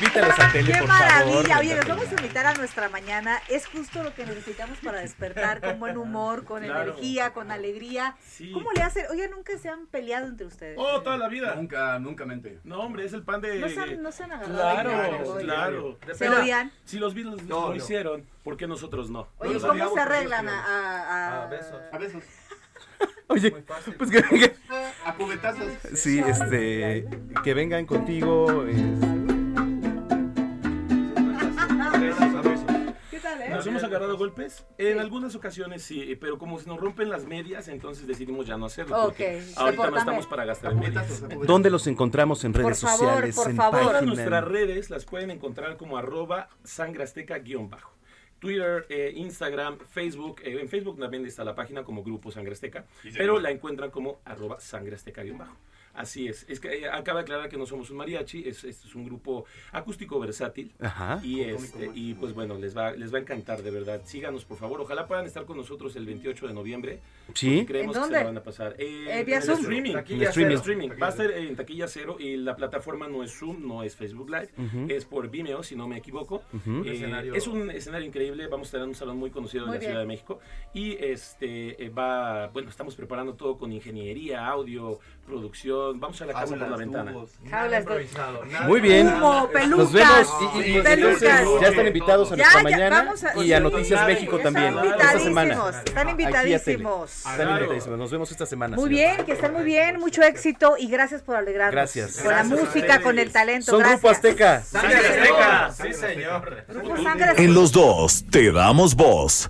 [0.03, 1.43] Invítalos a tele, ¡Qué por maravilla!
[1.43, 1.57] favor.
[1.59, 3.41] Oye, nos vamos a invitar a nuestra mañana.
[3.49, 6.91] Es justo lo que necesitamos para despertar con buen humor, con Claro.
[6.91, 8.15] energía, con alegría.
[8.53, 9.05] ¿Cómo le hacen?
[9.11, 10.77] Oye, nunca se han peleado entre ustedes.
[10.80, 11.55] Oh, toda la vida.
[11.55, 12.59] Nunca, nunca mente.
[12.63, 13.59] No, hombre, es el pan de.
[13.59, 14.53] No se han, no se han agarrado.
[14.84, 15.43] Claro, oye.
[15.45, 15.99] claro.
[16.13, 16.71] ¿Se odian?
[16.85, 17.75] Si los Beatles No, lo no.
[17.75, 19.27] hicieron, ¿por qué nosotros no?
[19.38, 19.93] Oye, ¿cómo sabíamos.
[19.93, 21.47] se arreglan a, a, a- A
[21.97, 22.23] besos.
[23.27, 23.51] Oye,
[23.97, 24.53] pues que,
[25.05, 25.71] A cubetazos.
[25.95, 27.07] sí, este,
[27.43, 28.65] que vengan contigo.
[33.23, 33.49] Tal, eh?
[33.49, 34.65] ¿Nos hemos agarrado golpes?
[34.77, 38.67] En algunas ocasiones sí, pero como se nos rompen las medias, entonces decidimos ya no
[38.67, 38.95] hacerlo.
[39.03, 41.23] Porque Ok, se ahorita no estamos para gastar en medias.
[41.47, 43.35] ¿Dónde los encontramos en redes Por favor, sociales?
[43.35, 43.81] por en favor.
[43.81, 47.93] Todas nuestras redes las pueden encontrar como arroba sangrasteca guion bajo.
[48.39, 50.41] Twitter, eh, Instagram, Facebook.
[50.43, 52.85] Eh, en Facebook también está la página como Grupo Sangre Azteca,
[53.17, 55.55] pero la encuentran como arroba sangre azteca guion bajo.
[55.94, 56.45] Así es.
[56.49, 59.06] Es que eh, acaba de aclarar que no somos un mariachi, es, este es un
[59.06, 60.72] grupo acústico versátil.
[60.80, 61.20] Ajá.
[61.24, 64.02] Y, este, y pues bueno, les va, les va a encantar, de verdad.
[64.03, 64.82] Síganos, por favor.
[64.82, 66.99] Ojalá puedan estar con nosotros el 28 de noviembre.
[67.36, 67.64] Sí.
[67.68, 68.18] Creemos ¿En que se dónde?
[68.20, 68.76] la van a pasar.
[68.80, 69.60] Eh, Eh, vía en Zoom.
[69.60, 69.91] streaming.
[69.95, 70.56] En streaming.
[70.56, 70.90] streaming.
[71.02, 74.30] Va a ser en taquilla cero y la plataforma no es Zoom, no es Facebook
[74.30, 74.49] Live,
[74.94, 76.44] es por Vimeo, si no me equivoco.
[76.53, 78.48] Eh, Escenario- Es un escenario increíble.
[78.48, 79.91] Vamos a tener un salón muy conocido Muy de la bien.
[79.91, 80.40] Ciudad de México.
[80.74, 85.99] Y este eh, va, bueno, estamos preparando todo con ingeniería, audio, producción.
[85.99, 87.13] Vamos a la casa por la ventana.
[87.49, 88.07] Jaulas de-
[88.67, 89.07] Muy bien.
[89.07, 90.27] Humo, pelucas, Nos vemos.
[90.55, 91.21] Y, y- y entonces
[91.61, 94.37] ya están invitados a Ya, nuestra ya, mañana vamos a- y a sí, Noticias México
[94.37, 94.73] están también.
[94.85, 95.53] Esta semana.
[95.53, 97.25] invitadísimos, están invitadísimos.
[97.25, 97.97] Están invitadísimos.
[97.99, 98.75] Nos vemos esta semana.
[98.75, 99.13] Muy señor.
[99.15, 101.73] bien, que estén muy bien, mucho éxito y gracias por alegrarnos.
[101.73, 102.17] Gracias.
[102.21, 103.71] Con la música, con el talento.
[103.71, 104.01] Son gracias.
[104.01, 104.61] Grupo Azteca.
[104.61, 105.71] Sangre Azteca.
[105.71, 106.63] Sí, señor.
[106.67, 107.41] Grupo Sangre Azteca.
[107.43, 109.49] En los dos te damos voz.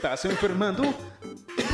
[0.00, 0.82] Estás enfermando?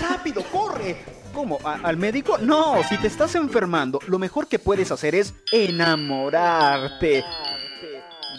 [0.02, 0.96] ¡Rápido, corre!
[1.32, 1.58] ¿Cómo?
[1.62, 2.38] ¿A- ¿Al médico?
[2.38, 7.22] No, si te estás enfermando, lo mejor que puedes hacer es enamorarte.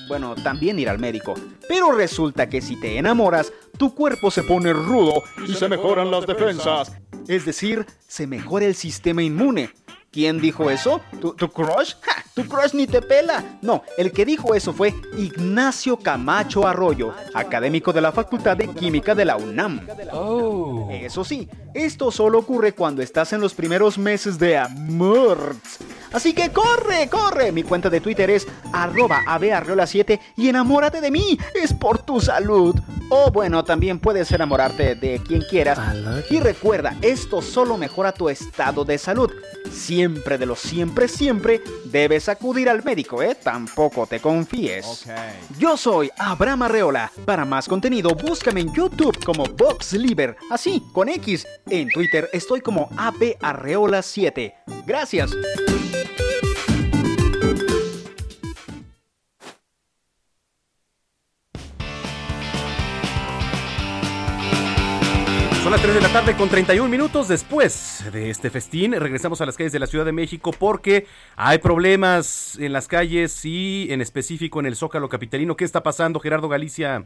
[0.10, 1.36] Bueno, también ir al médico.
[1.70, 6.28] Pero resulta que si te enamoras, tu cuerpo se pone rudo y se mejoran las
[6.28, 6.92] defensas.
[7.30, 9.70] Es decir, se mejora el sistema inmune.
[10.12, 11.02] ¿Quién dijo eso?
[11.20, 11.94] ¿Tu, tu crush?
[12.02, 12.24] ¡Ja!
[12.38, 13.58] Tu crush ni te pela.
[13.64, 19.16] No, el que dijo eso fue Ignacio Camacho Arroyo, académico de la Facultad de Química
[19.16, 19.82] de la UNAM.
[20.92, 25.56] Eso sí, esto solo ocurre cuando estás en los primeros meses de amor.
[26.14, 27.52] Así que corre, corre.
[27.52, 31.40] Mi cuenta de Twitter es arroba abearreola7 y enamórate de mí.
[31.56, 32.76] Es por tu salud.
[33.10, 35.80] O bueno, también puedes enamorarte de quien quieras.
[36.30, 39.32] Y recuerda, esto solo mejora tu estado de salud.
[39.98, 43.34] Siempre de lo siempre, siempre debes acudir al médico, ¿eh?
[43.34, 45.08] Tampoco te confíes.
[45.58, 47.12] Yo soy Abraham Arreola.
[47.26, 51.48] Para más contenido, búscame en YouTube como VoxLiber, así, con X.
[51.68, 54.54] En Twitter estoy como abarreola7.
[54.86, 55.32] Gracias.
[65.78, 68.94] Las 3 de la tarde con 31 minutos después de este festín.
[68.94, 71.06] Regresamos a las calles de la Ciudad de México porque
[71.36, 75.56] hay problemas en las calles y en específico en el Zócalo Capitalino.
[75.56, 77.06] ¿Qué está pasando, Gerardo Galicia?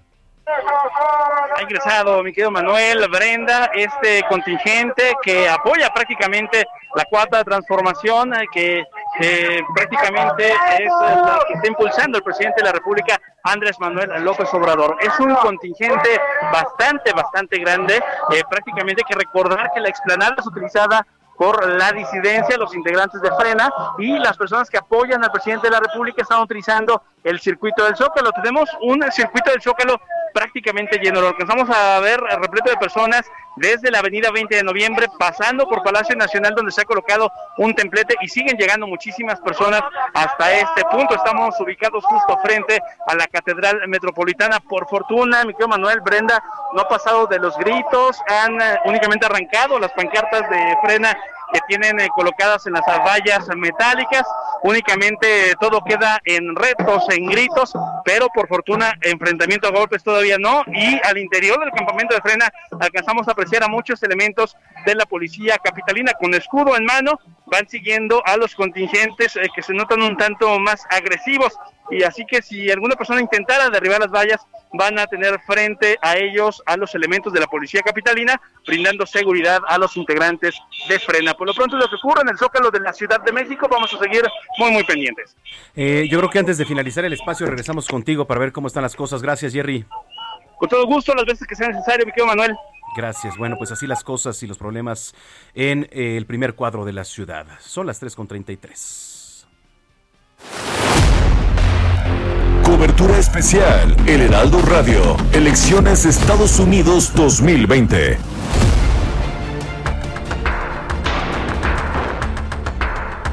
[1.55, 6.65] Ha ingresado, mi querido Manuel, Brenda, este contingente que apoya prácticamente
[6.95, 8.83] la cuarta transformación, eh, que
[9.19, 14.53] eh, prácticamente es la que está impulsando el presidente de la República, Andrés Manuel López
[14.53, 14.97] Obrador.
[15.01, 16.19] Es un contingente
[16.51, 17.95] bastante, bastante grande,
[18.31, 21.05] eh, prácticamente hay que recordar que la explanada es utilizada
[21.37, 25.71] por la disidencia, los integrantes de Frena y las personas que apoyan al presidente de
[25.71, 28.31] la República están utilizando el circuito del Zócalo.
[28.31, 29.99] Tenemos un circuito del Zócalo
[30.33, 31.21] prácticamente lleno.
[31.21, 33.25] Lo alcanzamos a ver repleto de personas
[33.57, 37.75] desde la avenida 20 de noviembre, pasando por Palacio Nacional, donde se ha colocado un
[37.75, 39.81] templete y siguen llegando muchísimas personas
[40.13, 41.15] hasta este punto.
[41.15, 44.59] Estamos ubicados justo frente a la Catedral Metropolitana.
[44.59, 46.41] Por fortuna, mi querido Manuel Brenda
[46.73, 51.17] no ha pasado de los gritos, han eh, únicamente arrancado las pancartas de frena
[51.51, 54.23] que tienen eh, colocadas en las vallas metálicas.
[54.63, 57.73] Únicamente todo queda en retos, en gritos,
[58.05, 60.63] pero por fortuna enfrentamiento a golpes todavía no.
[60.67, 64.55] Y al interior del campamento de frena alcanzamos a apreciar a muchos elementos
[64.85, 67.19] de la policía capitalina con escudo en mano.
[67.45, 71.57] Van siguiendo a los contingentes eh, que se notan un tanto más agresivos.
[71.91, 74.41] Y así que si alguna persona intentara derribar las vallas,
[74.73, 79.59] van a tener frente a ellos a los elementos de la policía capitalina, brindando seguridad
[79.67, 80.55] a los integrantes
[80.87, 81.33] de Frena.
[81.33, 83.93] Por lo pronto, lo que ocurre en el Zócalo de la Ciudad de México, vamos
[83.93, 84.23] a seguir
[84.57, 85.35] muy, muy pendientes.
[85.75, 88.83] Eh, yo creo que antes de finalizar el espacio regresamos contigo para ver cómo están
[88.83, 89.21] las cosas.
[89.21, 89.85] Gracias, Jerry.
[90.57, 92.55] Con todo gusto, las veces que sea necesario, mi querido Manuel.
[92.95, 93.37] Gracias.
[93.37, 95.15] Bueno, pues así las cosas y los problemas
[95.53, 97.47] en eh, el primer cuadro de la ciudad.
[97.59, 100.90] Son las 3.33.
[102.71, 108.17] Cobertura especial, El Heraldo Radio, Elecciones Estados Unidos 2020.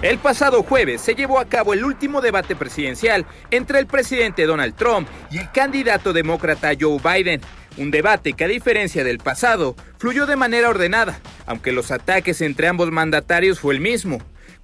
[0.02, 4.74] El pasado jueves se llevó a cabo el último debate presidencial entre el presidente Donald
[4.74, 7.40] Trump y el candidato demócrata Joe Biden.
[7.76, 12.66] Un debate que a diferencia del pasado fluyó de manera ordenada, aunque los ataques entre
[12.66, 14.18] ambos mandatarios fue el mismo.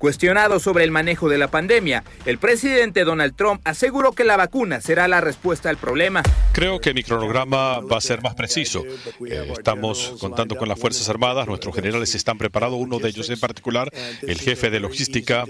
[0.05, 4.83] Cuestionado sobre el manejo de la pandemia, el presidente Donald Trump aseguró que la vacuna
[4.83, 6.23] será la respuesta al problema.
[6.53, 8.85] Creo que mi cronograma va a ser más preciso.
[9.27, 13.41] Eh, estamos contando con las Fuerzas Armadas, nuestros generales están preparados, uno de ellos en
[13.41, 13.91] particular,
[14.21, 15.47] el jefe de logística.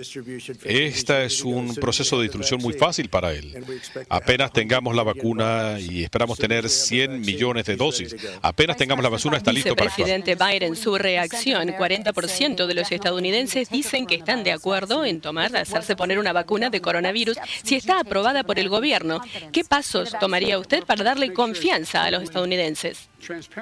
[0.62, 3.60] Este es un proceso de distribución muy fácil para él.
[4.08, 9.36] Apenas tengamos la vacuna y esperamos tener 100 millones de dosis, apenas tengamos la vacuna
[9.36, 10.06] está listo para actuar.
[10.06, 15.56] Vicepresidente Biden, su reacción, 40% de los estadounidenses dicen que están de acuerdo en tomar,
[15.56, 19.20] hacerse poner una vacuna de coronavirus si está aprobada por el gobierno.
[19.52, 23.08] ¿Qué pasos tomaría usted para darle confianza a los estadounidenses?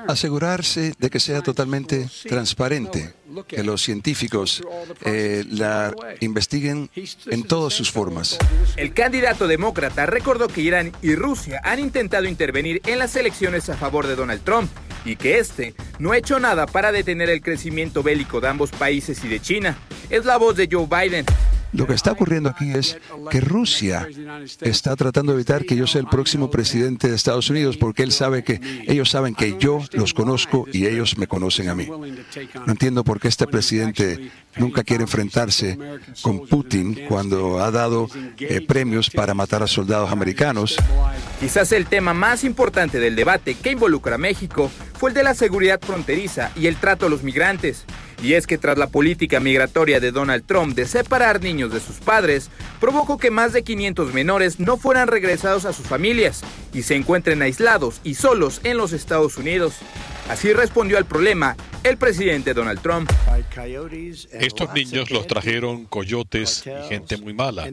[0.08, 3.14] Asegurarse de que sea totalmente transparente,
[3.46, 4.62] que los científicos
[5.04, 6.90] eh, la investiguen
[7.26, 8.38] en todas sus formas.
[8.76, 13.76] El candidato demócrata recordó que Irán y Rusia han intentado intervenir en las elecciones a
[13.76, 14.70] favor de Donald Trump
[15.04, 19.22] y que este no ha hecho nada para detener el crecimiento bélico de ambos países
[19.24, 19.78] y de China.
[20.10, 21.24] Es la voz de Joe Biden.
[21.72, 22.98] Lo que está ocurriendo aquí es
[23.30, 24.06] que Rusia
[24.60, 28.12] está tratando de evitar que yo sea el próximo presidente de Estados Unidos porque él
[28.12, 31.86] sabe que ellos saben que yo los conozco y ellos me conocen a mí.
[31.86, 35.78] No entiendo por qué este presidente nunca quiere enfrentarse
[36.20, 38.08] con Putin cuando ha dado
[38.38, 40.76] eh, premios para matar a soldados americanos.
[41.40, 45.34] Quizás el tema más importante del debate que involucra a México fue el de la
[45.34, 47.84] seguridad fronteriza y el trato a los migrantes.
[48.22, 51.96] Y es que tras la política migratoria de Donald Trump de separar niños de sus
[51.96, 52.50] padres,
[52.80, 56.42] provocó que más de 500 menores no fueran regresados a sus familias
[56.72, 59.74] y se encuentren aislados y solos en los Estados Unidos.
[60.28, 63.10] Así respondió al problema el presidente Donald Trump.
[64.32, 67.68] Estos niños los trajeron coyotes y gente muy mala.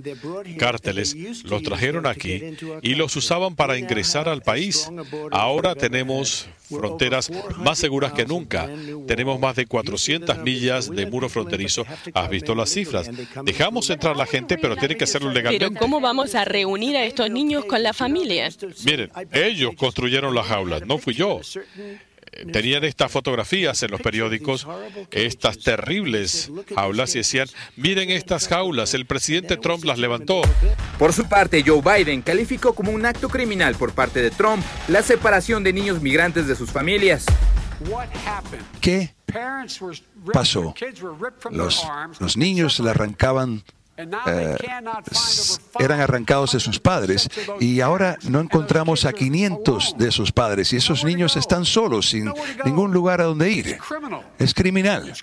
[0.57, 4.89] Cárteles los trajeron aquí y los usaban para ingresar al país.
[5.31, 8.67] Ahora tenemos fronteras más seguras que nunca.
[9.07, 11.85] Tenemos más de 400 millas de muro fronterizo.
[12.13, 13.09] Has visto las cifras.
[13.43, 15.67] Dejamos entrar la gente, pero tiene que hacerlo legalmente.
[15.67, 18.49] Pero ¿cómo vamos a reunir a estos niños con la familia?
[18.85, 21.41] Miren, ellos construyeron las jaulas, no fui yo
[22.51, 24.67] tenían estas fotografías en los periódicos,
[25.11, 30.41] estas terribles jaulas, y decían, miren estas jaulas, el presidente Trump las levantó.
[30.97, 35.01] Por su parte, Joe Biden calificó como un acto criminal por parte de Trump la
[35.01, 37.25] separación de niños migrantes de sus familias.
[38.81, 39.13] ¿Qué
[40.33, 40.73] pasó?
[41.51, 41.85] Los,
[42.19, 43.63] los niños le arrancaban
[44.27, 44.57] eh,
[45.79, 50.77] eran arrancados de sus padres y ahora no encontramos a 500 de sus padres y
[50.77, 52.31] esos niños están solos sin
[52.63, 53.77] ningún lugar a donde ir.
[54.37, 55.13] Es criminal.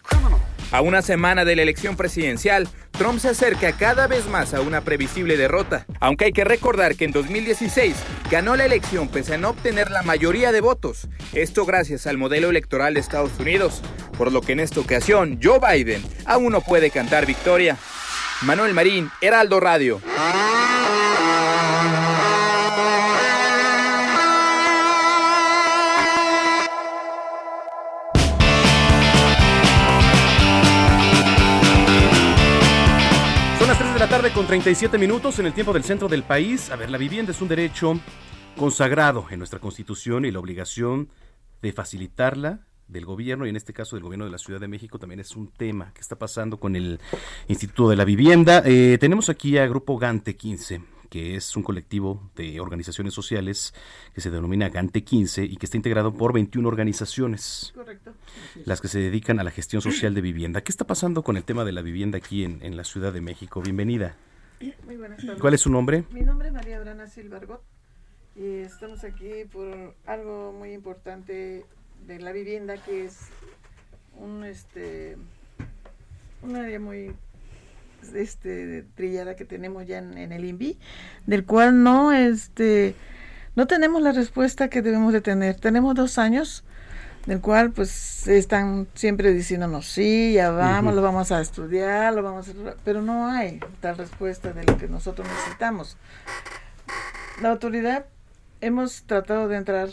[0.72, 4.80] A una semana de la elección presidencial, Trump se acerca cada vez más a una
[4.80, 7.94] previsible derrota, aunque hay que recordar que en 2016
[8.30, 12.50] ganó la elección pese a no obtener la mayoría de votos, esto gracias al modelo
[12.50, 13.82] electoral de Estados Unidos,
[14.16, 17.76] por lo que en esta ocasión Joe Biden aún no puede cantar victoria.
[18.42, 20.00] Manuel Marín, Heraldo Radio.
[33.58, 36.22] Son las 3 de la tarde con 37 minutos en el tiempo del centro del
[36.22, 36.70] país.
[36.70, 37.98] A ver, la vivienda es un derecho
[38.56, 41.08] consagrado en nuestra Constitución y la obligación
[41.62, 44.98] de facilitarla del gobierno y en este caso del gobierno de la Ciudad de México
[44.98, 47.00] también es un tema que está pasando con el
[47.48, 48.62] Instituto de la Vivienda.
[48.64, 53.74] Eh, tenemos aquí a Grupo Gante 15 que es un colectivo de organizaciones sociales
[54.14, 57.72] que se denomina Gante 15 y que está integrado por 21 organizaciones.
[57.74, 58.12] Correcto.
[58.64, 60.62] Las que se dedican a la gestión social de vivienda.
[60.62, 63.20] ¿Qué está pasando con el tema de la vivienda aquí en, en la Ciudad de
[63.20, 63.62] México?
[63.62, 64.16] Bienvenida.
[64.84, 65.40] Muy buenas tardes.
[65.40, 66.04] ¿Cuál es su nombre?
[66.10, 67.62] Mi nombre es María Brana Silvargot
[68.34, 71.64] y estamos aquí por algo muy importante
[72.06, 73.18] de la vivienda que es
[74.18, 75.16] un este
[76.42, 77.14] un área muy
[78.14, 80.78] este trillada que tenemos ya en, en el INVI
[81.26, 82.94] del cual no este
[83.56, 85.58] no tenemos la respuesta que debemos de tener.
[85.58, 86.62] Tenemos dos años
[87.24, 92.48] del cual pues están siempre diciéndonos sí ya vamos lo vamos a estudiar lo vamos
[92.50, 92.52] a
[92.84, 95.96] pero no hay tal respuesta de lo que nosotros necesitamos.
[97.42, 98.06] La autoridad
[98.60, 99.88] hemos tratado de entrar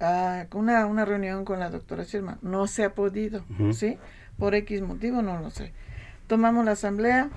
[0.00, 2.38] a una, una reunión con la doctora Sherman.
[2.42, 3.44] No se ha podido.
[3.72, 3.98] ¿sí?
[4.38, 5.72] Por X motivo, no lo sé.
[6.26, 7.30] Tomamos la asamblea,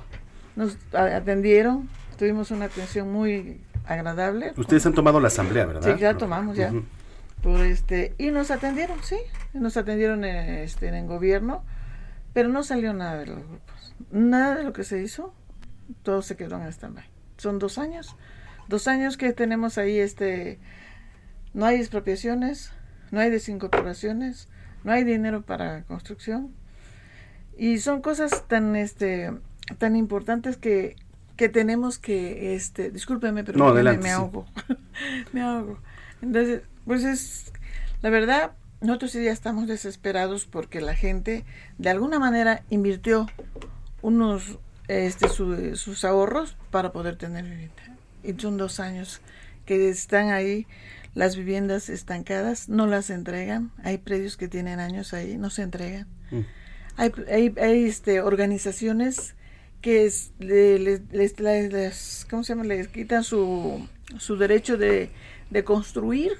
[0.56, 4.54] nos atendieron, tuvimos una atención muy agradable.
[4.58, 5.96] Ustedes han tomado la asamblea, ¿verdad?
[5.96, 6.74] Sí, ya tomamos, ya.
[7.42, 9.18] Por este, y nos atendieron, sí,
[9.54, 11.64] nos atendieron en, este, en el gobierno,
[12.34, 13.96] pero no salió nada de los grupos.
[14.12, 15.34] Nada de lo que se hizo
[16.04, 17.06] todo se quedó en stand-by.
[17.38, 18.16] Son dos años,
[18.68, 20.60] dos años que tenemos ahí, este,
[21.54, 22.72] no hay expropiaciones,
[23.12, 24.48] no hay desincorporaciones,
[24.84, 26.52] no hay dinero para construcción.
[27.58, 29.32] Y son cosas tan, este,
[29.78, 30.96] tan importantes que,
[31.36, 34.16] que tenemos que, este, discúlpeme, pero No, me- adelante, me sí.
[34.16, 34.46] ahogo,
[35.34, 35.78] me ahogo.
[36.22, 37.52] Entonces, pues es,
[38.02, 41.46] la verdad, nosotros sí ya estamos desesperados porque la gente
[41.78, 43.28] de alguna manera invirtió
[44.02, 44.58] unos,
[44.88, 47.76] este, su- sus ahorros para poder tener vivienda.
[48.24, 49.22] Y son dos años
[49.66, 50.66] que están ahí
[51.14, 53.72] las viviendas estancadas, no las entregan.
[53.84, 56.08] Hay predios que tienen años ahí, no se entregan.
[56.98, 59.36] Hay, hay, hay, este, organizaciones
[59.82, 62.64] que es- le- les, les- les- les- ¿cómo se llama?
[62.66, 63.88] les quitan su,
[64.20, 65.10] su derecho de,
[65.50, 66.34] de construir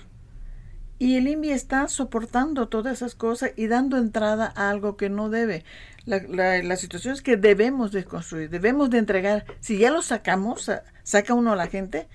[1.00, 5.30] y el INVI está soportando todas esas cosas y dando entrada a algo que no
[5.32, 5.64] debe.
[6.06, 9.46] La, la, la situación es que debemos de construir, debemos de entregar.
[9.62, 12.08] Si ya lo sacamos, sa- saca uno a la gente,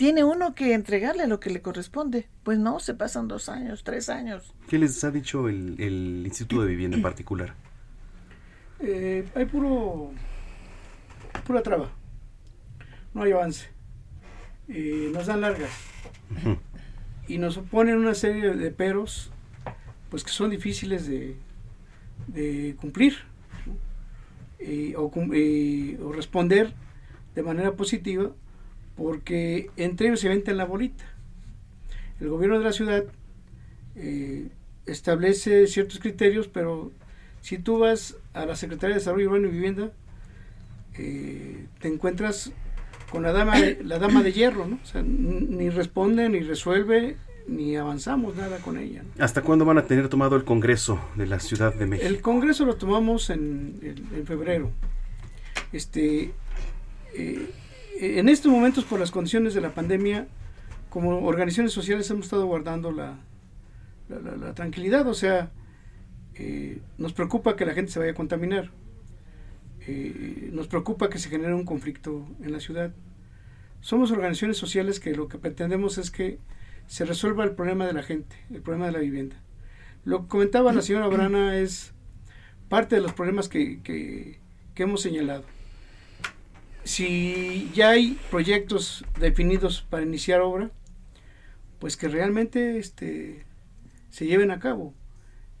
[0.00, 2.26] tiene uno que entregarle lo que le corresponde.
[2.42, 4.54] Pues no, se pasan dos años, tres años.
[4.66, 7.54] ¿Qué les ha dicho el, el Instituto de Vivienda en particular?
[8.78, 10.10] Eh, hay puro
[11.46, 11.90] pura traba.
[13.12, 13.68] No hay avance.
[14.68, 15.70] Eh, nos dan largas.
[17.28, 19.30] Y nos ponen una serie de peros
[20.08, 21.36] pues que son difíciles de,
[22.26, 23.16] de cumplir
[23.66, 23.76] ¿no?
[24.60, 26.72] Eh, o, cum- eh, o responder
[27.34, 28.30] de manera positiva
[29.00, 31.04] porque entre ellos se venden la bolita.
[32.20, 33.04] El gobierno de la ciudad
[33.96, 34.48] eh,
[34.84, 36.92] establece ciertos criterios, pero
[37.40, 39.90] si tú vas a la Secretaría de Desarrollo Urbano y Vivienda,
[40.98, 42.52] eh, te encuentras
[43.10, 44.78] con la dama de, la dama de hierro, ¿no?
[44.82, 47.16] O sea, ni responde, ni resuelve,
[47.48, 49.02] ni avanzamos nada con ella.
[49.16, 49.24] ¿no?
[49.24, 52.06] ¿Hasta cuándo van a tener tomado el Congreso de la Ciudad de México?
[52.06, 54.70] El Congreso lo tomamos en, en- en febrero.
[55.72, 56.32] Este,
[57.14, 57.48] eh,
[58.00, 60.26] en estos momentos, por las condiciones de la pandemia,
[60.88, 63.18] como organizaciones sociales hemos estado guardando la,
[64.54, 65.06] tranquilidad.
[65.06, 65.50] O sea,
[66.34, 68.70] eh, nos preocupa que la gente se vaya a contaminar.
[69.86, 72.92] Eh, nos preocupa que se genere un conflicto en la ciudad.
[73.80, 76.38] Somos organizaciones sociales que lo que pretendemos es que
[76.86, 79.36] se resuelva el problema de la gente, el problema de la vivienda.
[80.04, 81.92] Lo que comentaba la señora Brana es
[82.68, 84.40] parte de los problemas que
[84.76, 85.44] hemos señalado.
[86.90, 90.72] Si ya hay proyectos definidos para iniciar obra,
[91.78, 93.44] pues que realmente este,
[94.10, 94.92] se lleven a cabo.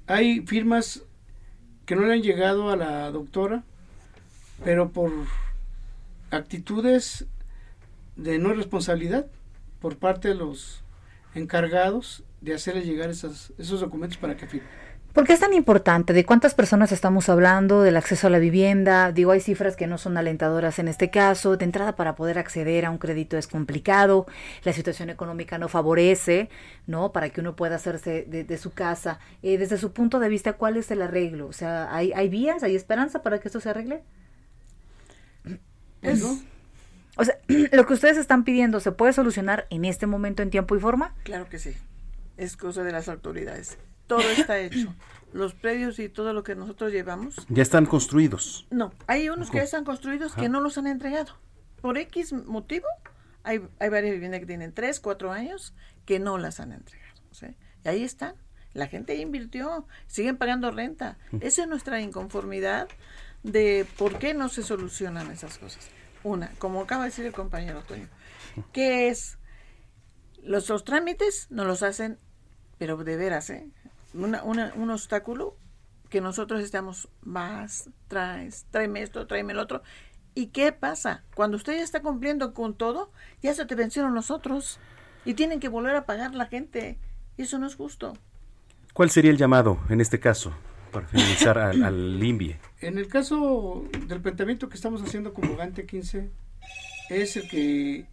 [0.08, 1.04] Hay firmas
[1.86, 3.62] que no le han llegado a la doctora,
[4.64, 5.12] pero por
[6.32, 7.26] actitudes
[8.16, 9.28] de no responsabilidad
[9.80, 10.82] por parte de los
[11.36, 14.68] encargados de hacerle llegar esos documentos para que firme.
[15.12, 16.12] ¿Por qué es tan importante?
[16.12, 17.82] ¿De cuántas personas estamos hablando?
[17.82, 19.10] ¿Del acceso a la vivienda?
[19.10, 21.56] Digo, hay cifras que no son alentadoras en este caso.
[21.56, 24.26] De entrada, para poder acceder a un crédito es complicado.
[24.62, 26.48] La situación económica no favorece,
[26.86, 27.10] ¿no?
[27.12, 29.18] Para que uno pueda hacerse de, de su casa.
[29.42, 31.48] Eh, desde su punto de vista, ¿cuál es el arreglo?
[31.48, 32.62] O sea, ¿hay, ¿hay vías?
[32.62, 34.02] ¿Hay esperanza para que esto se arregle?
[36.02, 36.22] Es-
[37.16, 37.36] O sea,
[37.72, 41.14] lo que ustedes están pidiendo, ¿se puede solucionar en este momento en tiempo y forma?
[41.24, 41.74] Claro que sí.
[42.36, 43.76] Es cosa de las autoridades.
[44.10, 44.92] Todo está hecho.
[45.32, 47.36] Los predios y todo lo que nosotros llevamos.
[47.48, 48.66] Ya están construidos.
[48.72, 51.36] No, hay unos que ya están construidos que no los han entregado.
[51.80, 52.88] Por X motivo,
[53.44, 55.74] hay, hay varias viviendas que tienen 3, 4 años
[56.06, 57.20] que no las han entregado.
[57.30, 57.56] ¿sí?
[57.84, 58.34] Y ahí están.
[58.72, 61.16] La gente invirtió, siguen pagando renta.
[61.40, 62.88] Esa es nuestra inconformidad
[63.44, 65.88] de por qué no se solucionan esas cosas.
[66.24, 68.08] Una, como acaba de decir el compañero Toño,
[68.72, 69.38] que es
[70.42, 72.18] los, los trámites no los hacen,
[72.76, 73.70] pero de veras, ¿eh?
[74.14, 75.56] Una- una- un obstáculo
[76.08, 79.82] que nosotros estamos más, traes, tráeme esto, tráeme el otro.
[80.34, 81.24] ¿Y qué pasa?
[81.34, 83.12] Cuando usted ya está cumpliendo con todo,
[83.42, 84.80] ya se te vencieron los otros
[85.24, 86.98] y tienen que volver a pagar la gente.
[87.36, 88.14] Y eso no es justo.
[88.94, 90.52] ¿Cuál sería el llamado en este caso
[90.92, 92.58] para finalizar al, al INVIE?
[92.80, 96.30] En el caso del planteamiento que estamos haciendo como Gante 15,
[97.10, 98.06] es el que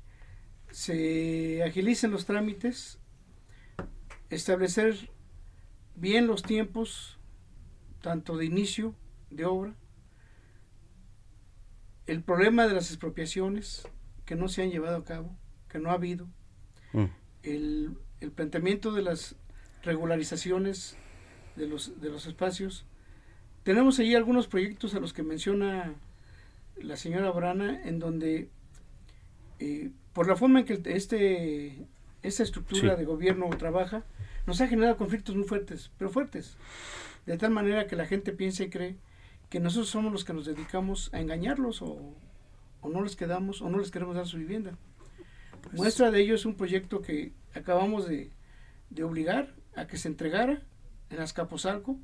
[0.72, 3.00] se agilicen los trámites,
[4.30, 5.10] establecer
[5.98, 7.18] bien los tiempos,
[8.02, 8.96] tanto de inicio
[9.30, 9.74] de obra,
[12.06, 13.88] el problema de las expropiaciones
[14.26, 15.36] que no se han llevado a cabo,
[15.70, 16.28] que no ha habido,
[16.94, 17.06] Mm.
[17.44, 19.36] el, el planteamiento de las
[19.84, 20.96] regularizaciones
[21.58, 22.86] de los, de los espacios.
[23.64, 25.96] Tenemos allí algunos proyectos a los que menciona
[26.82, 28.50] la señora Brana, en donde
[29.60, 31.86] eh, por la forma en que este,
[32.24, 33.00] esta estructura Sí.
[33.00, 34.06] de gobierno trabaja,
[34.48, 36.58] nos ha generado conflictos muy fuertes, pero fuertes,
[37.26, 38.96] de tal manera que la gente piensa y cree
[39.50, 42.16] que nosotros somos los que nos dedicamos a engañarlos o,
[42.82, 44.78] o no les quedamos o no les queremos dar su vivienda.
[45.74, 48.32] Muestra de ello es un proyecto que acabamos de,
[48.90, 50.62] de obligar a que se entregara
[51.10, 52.00] en Azcapotzalco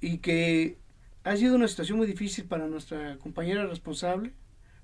[0.00, 0.78] y que
[1.24, 4.32] ha sido una situación muy difícil para nuestra compañera responsable,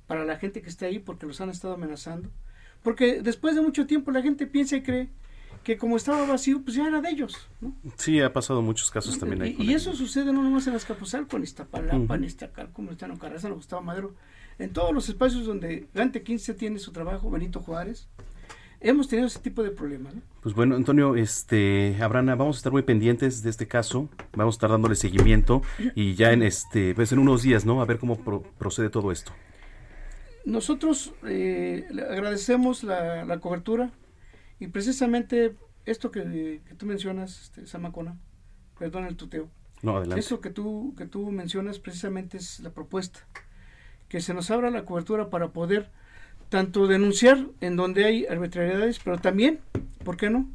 [0.08, 2.30] para la gente que está ahí porque los han estado amenazando.
[2.82, 5.08] Porque después de mucho tiempo la gente piensa y cree
[5.66, 7.36] que como estaba vacío, pues ya era de ellos.
[7.60, 7.74] ¿no?
[7.96, 9.56] Sí, ha pasado muchos casos también ahí.
[9.58, 12.14] Y, y eso sucede no nomás en Azcapotzalco, en Iztapalapa, Ujú.
[12.14, 14.14] en Iztacalco, en Estano Carranza, en Gustavo Madero,
[14.60, 18.06] en todos los espacios donde Gante 15 tiene su trabajo, Benito Juárez,
[18.80, 20.14] hemos tenido ese tipo de problemas.
[20.14, 20.22] ¿no?
[20.40, 24.56] Pues bueno, Antonio, este, Abrana, vamos a estar muy pendientes de este caso, vamos a
[24.58, 25.62] estar dándole seguimiento
[25.96, 27.82] y ya en este, pues en unos días, ¿no?
[27.82, 29.32] A ver cómo pro- procede todo esto.
[30.44, 33.90] Nosotros eh, le agradecemos la, la cobertura
[34.60, 35.54] y precisamente
[35.84, 38.16] esto que, que tú mencionas, este, Samacona,
[38.78, 39.48] perdón el tuteo,
[39.82, 40.20] No, adelante.
[40.20, 43.20] eso que tú, que tú mencionas precisamente es la propuesta,
[44.08, 45.90] que se nos abra la cobertura para poder
[46.48, 49.60] tanto denunciar en donde hay arbitrariedades, pero también,
[50.04, 50.48] ¿por qué no?,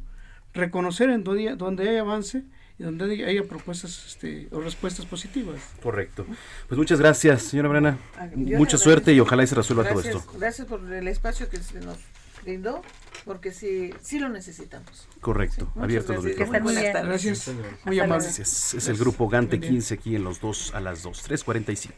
[0.54, 2.44] reconocer en donde, donde hay avance
[2.78, 5.60] y donde hay- haya propuestas este, o respuestas positivas.
[5.82, 6.26] Correcto.
[6.68, 7.98] Pues muchas gracias, señora Abrana.
[8.18, 10.38] Ah, Mucha suerte y ojalá y se resuelva gracias, todo esto.
[10.38, 11.96] Gracias por el espacio que se nos
[12.42, 12.82] brindó,
[13.24, 15.08] porque sí, sí lo necesitamos.
[15.20, 15.66] Correcto.
[15.74, 16.48] Muchas Abierto los gracias.
[16.48, 16.62] micrófonos.
[16.74, 17.08] Buenas tardes.
[17.24, 17.50] Gracias.
[17.84, 18.24] Muy amable.
[18.24, 18.74] Gracias.
[18.74, 21.92] Es el grupo Gante 15 aquí en los dos a las 2, 3.45.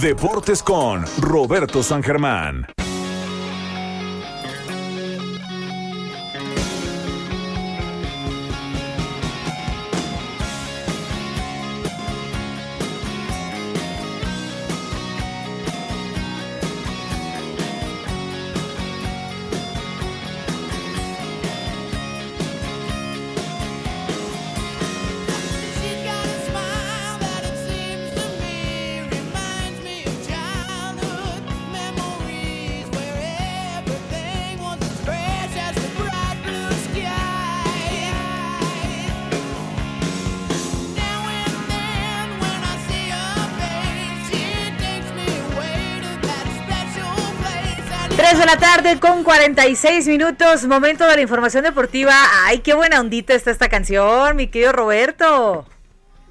[0.00, 2.66] Deportes con Roberto San Germán.
[49.32, 52.12] 46 minutos, momento de la información deportiva.
[52.44, 55.64] Ay, qué buena ondita está esta canción, mi querido Roberto.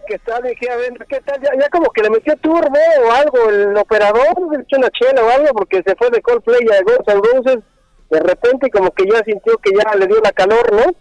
[0.05, 0.43] ¿Qué tal?
[0.43, 1.41] Dije, a ver, ¿qué tal?
[1.41, 5.23] Ya, ya como que le metió turbo o algo el operador, le echó una chela
[5.23, 7.63] o algo, porque se fue de Coldplay a Guns N' Roses.
[8.11, 10.93] De repente como que ya sintió que ya le dio la calor, ¿no?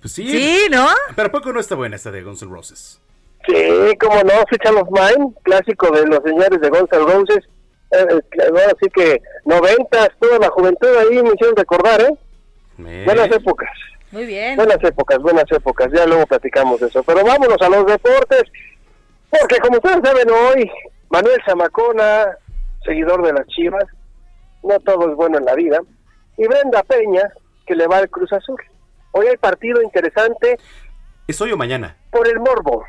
[0.00, 0.26] Pues sí.
[0.26, 0.86] Sí, ¿no?
[1.14, 2.98] Pero poco no está buena esta de Guns N' Roses.
[3.46, 7.44] Sí, como no, Switch of Mine, clásico de los señores de Guns N' Roses.
[7.90, 12.14] Eh, ahora sí que noventas, toda la juventud ahí me hicieron recordar, ¿eh?
[12.76, 13.70] Buenas épocas.
[14.10, 14.56] Muy bien.
[14.56, 17.02] Buenas épocas, buenas épocas, ya luego platicamos de eso.
[17.02, 18.44] Pero vámonos a los deportes,
[19.30, 20.70] porque como ustedes saben hoy,
[21.10, 22.36] Manuel Zamacona,
[22.84, 23.84] seguidor de las Chivas,
[24.62, 25.78] no todo es bueno en la vida,
[26.36, 27.22] y Brenda Peña,
[27.66, 28.60] que le va al Cruz Azul.
[29.12, 30.56] Hoy hay partido interesante
[31.26, 31.96] ¿Es hoy o mañana?
[32.10, 32.84] por el morbo.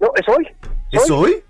[0.00, 0.48] No, es hoy.
[0.90, 1.42] ¿Es hoy?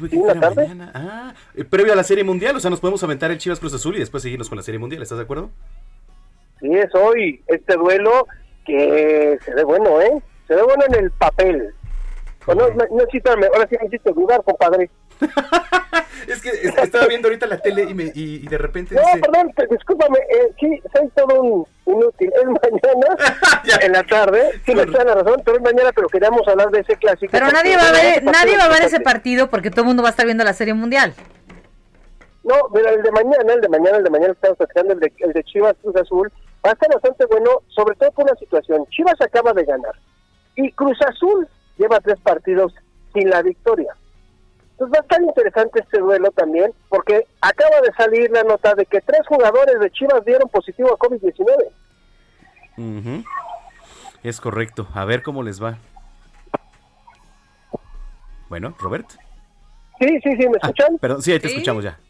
[0.00, 0.62] Una tarde.
[0.62, 0.92] mañana.
[0.94, 3.74] Ah, eh, previo a la Serie Mundial, o sea, nos podemos aventar el Chivas Cruz
[3.74, 5.50] Azul y después seguirnos con la Serie Mundial, ¿estás de acuerdo?
[6.60, 8.26] Sí, es hoy este duelo
[8.64, 10.22] que se ve bueno, ¿eh?
[10.46, 11.74] Se ve bueno en el papel.
[12.46, 14.90] No, no, no, ahora sí necesito dudar, compadre.
[16.28, 19.02] Es que es- estaba viendo ahorita la tele y, me, y, y de repente No,
[19.02, 19.18] dice...
[19.18, 22.32] perdón, te- discúlpame, eh, sí, soy todo un inútil.
[22.34, 23.16] Es mañana,
[23.82, 26.80] en la tarde, sí, me da la razón, pero es mañana, pero queríamos hablar de
[26.80, 27.30] ese clásico.
[27.30, 29.70] Pero nadie va a ver, ese partido nadie va a ver es ese partido porque
[29.70, 31.12] todo el mundo va a estar viendo la serie mundial.
[32.42, 35.12] No, mira, el de mañana, el de mañana, el de mañana estamos platicando, el de,
[35.18, 36.32] el de Chivas Cruz Azul,
[36.64, 38.86] va a estar bastante bueno, sobre todo por una situación.
[38.90, 39.94] Chivas acaba de ganar
[40.56, 41.46] y Cruz Azul
[41.76, 42.72] lleva tres partidos
[43.12, 43.94] sin la victoria.
[44.74, 48.84] Entonces va a estar interesante este duelo también, porque acaba de salir la nota de
[48.86, 51.68] que tres jugadores de Chivas dieron positivo a COVID-19.
[52.76, 53.24] Ujú.
[54.24, 54.88] Es correcto.
[54.92, 55.78] A ver cómo les va.
[58.48, 59.08] Bueno, Robert.
[60.00, 60.98] Sí, sí, sí, ¿me escuchan?
[60.98, 62.00] Perdón, sí, ahí te escuchamos ya.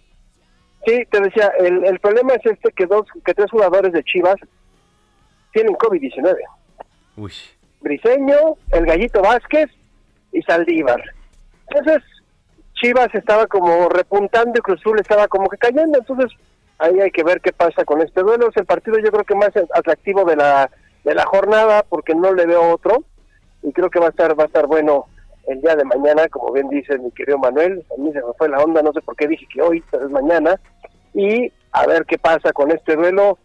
[0.87, 4.37] Sí, te decía, el, el problema es este que dos, que tres jugadores de Chivas
[5.53, 6.35] tienen COVID-19.
[7.17, 7.33] Uy.
[7.81, 9.71] Briseño, el Gallito Vázquez
[10.33, 11.03] y Saldívar.
[11.69, 12.03] Entonces,
[12.75, 15.99] Chivas estaba como repuntando y Cruz Azul estaba como que cayendo.
[15.99, 16.31] Entonces,
[16.79, 18.49] ahí hay que ver qué pasa con este duelo.
[18.49, 20.71] Es el partido yo creo que más atractivo de la,
[21.05, 23.05] de la jornada porque no le veo otro.
[23.63, 25.07] Y creo que va a estar, va a estar bueno
[25.47, 27.85] el día de mañana, como bien dice mi querido Manuel.
[27.97, 30.11] A mí se me fue la onda, no sé por qué dije que hoy, es
[30.11, 30.61] mañana.
[31.15, 33.39] Y a ver qué pasa con este duelo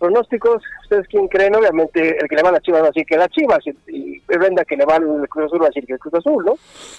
[0.00, 1.54] pronósticos, ¿ustedes quién creen?
[1.54, 4.18] Obviamente el que le va a las Chivas va a decir que las Chivas y,
[4.26, 6.54] Brenda que le va al Cruz Azul va a decir que el Cruz Azul, ¿no?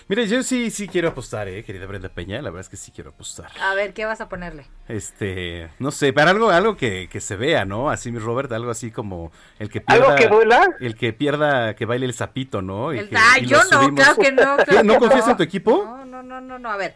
[0.08, 2.38] Mire, yo sí, sí quiero apostar, eh, querida Brenda Peña.
[2.42, 3.48] La verdad es que sí quiero apostar.
[3.62, 4.66] A ver, ¿qué vas a ponerle?
[4.88, 7.90] Este, no sé, para algo, algo que, que se vea, ¿no?
[7.90, 10.06] Así, mi Robert, algo así como el que pierda.
[10.06, 10.68] ¿Algo que duela?
[10.80, 12.94] El que pierda, que baile el sapito, ¿no?
[12.94, 13.96] Y El- que- Ay, y yo no, subimos.
[14.04, 15.32] claro que no, claro ¿No que confías no.
[15.32, 15.84] en tu equipo?
[15.86, 16.94] No, no, no, no, no, a ver.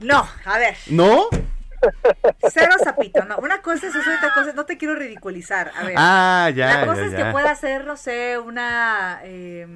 [0.00, 0.76] No, a ver.
[0.88, 1.28] ¿No?
[2.52, 3.38] Cero zapito, no.
[3.38, 5.70] Una cosa es eso y otra cosa es, no te quiero ridiculizar.
[5.78, 5.94] A ver.
[5.96, 7.16] Ah, ya, La cosa ya, es ya.
[7.26, 9.66] que pueda ser, no sé, una, eh,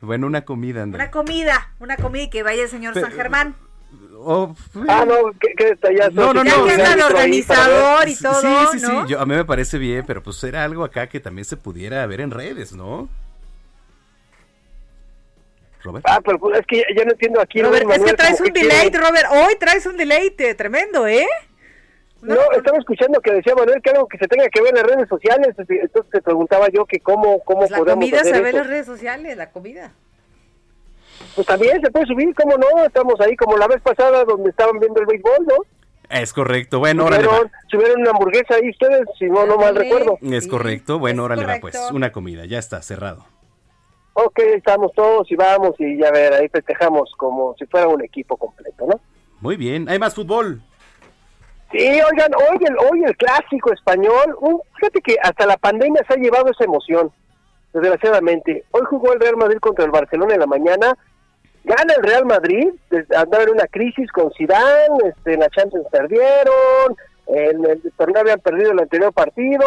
[0.00, 1.02] Bueno, una comida, André.
[1.02, 3.54] una comida, una comida y que vaya el señor Pero- San Germán.
[4.26, 4.54] Oh,
[4.88, 6.12] Ah, no, qué, qué detallazo.
[6.12, 6.64] No, no, Ya no.
[6.64, 8.86] que de organizador y todo, Sí, sí, sí.
[8.86, 9.06] ¿no?
[9.06, 12.06] Yo, a mí me parece bien, pero pues era algo acá que también se pudiera
[12.06, 13.08] ver en redes, ¿no?
[15.84, 16.04] Robert.
[16.08, 17.62] Ah, pero pues, es que ya, ya no entiendo aquí.
[17.62, 19.26] Robert, Luis es que traes un que delay, quiere- Robert.
[19.30, 21.26] Hoy traes un delay tremendo, ¿eh?
[22.22, 24.84] No, estaba escuchando que decía Manuel que algo que se tenga que ver en las
[24.86, 25.54] redes sociales.
[25.58, 28.56] Entonces te preguntaba yo que cómo, cómo Pues la podemos comida hacer se ve en
[28.56, 29.92] las redes sociales, la comida.
[31.34, 32.84] Pues también se puede subir, ¿cómo no?
[32.84, 35.54] Estamos ahí como la vez pasada donde estaban viendo el béisbol, ¿no?
[36.10, 36.78] Es correcto.
[36.78, 37.24] Bueno, órale.
[37.24, 40.18] Subieron, subieron una hamburguesa ahí ustedes, si no, no mal recuerdo.
[40.22, 40.98] Es correcto.
[40.98, 41.76] Bueno, órale, va, pues.
[41.92, 42.46] Una comida.
[42.46, 43.26] Ya está, cerrado.
[44.14, 48.36] Ok, estamos todos y vamos y ya ver, ahí festejamos como si fuera un equipo
[48.36, 49.00] completo, ¿no?
[49.40, 49.88] Muy bien.
[49.88, 50.62] Hay más fútbol.
[51.72, 56.14] Sí, oigan, hoy el, hoy el clásico español, un- fíjate que hasta la pandemia se
[56.14, 57.10] ha llevado esa emoción,
[57.72, 58.64] desgraciadamente.
[58.70, 60.96] Hoy jugó el Real Madrid contra el Barcelona en la mañana,
[61.64, 62.68] gana el Real Madrid,
[63.16, 66.96] andaba en una crisis con Zidane, este, en la Champions perdieron,
[67.26, 69.64] en el torneo habían perdido el anterior partido,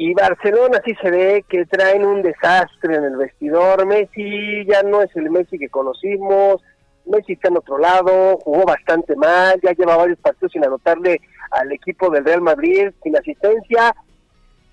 [0.00, 5.02] y Barcelona sí se ve que traen un desastre en el vestidor, Messi ya no
[5.02, 6.62] es el Messi que conocimos,
[7.04, 11.20] Messi está en otro lado, jugó bastante mal, ya lleva varios partidos sin anotarle
[11.50, 13.92] al equipo del Real Madrid, sin asistencia.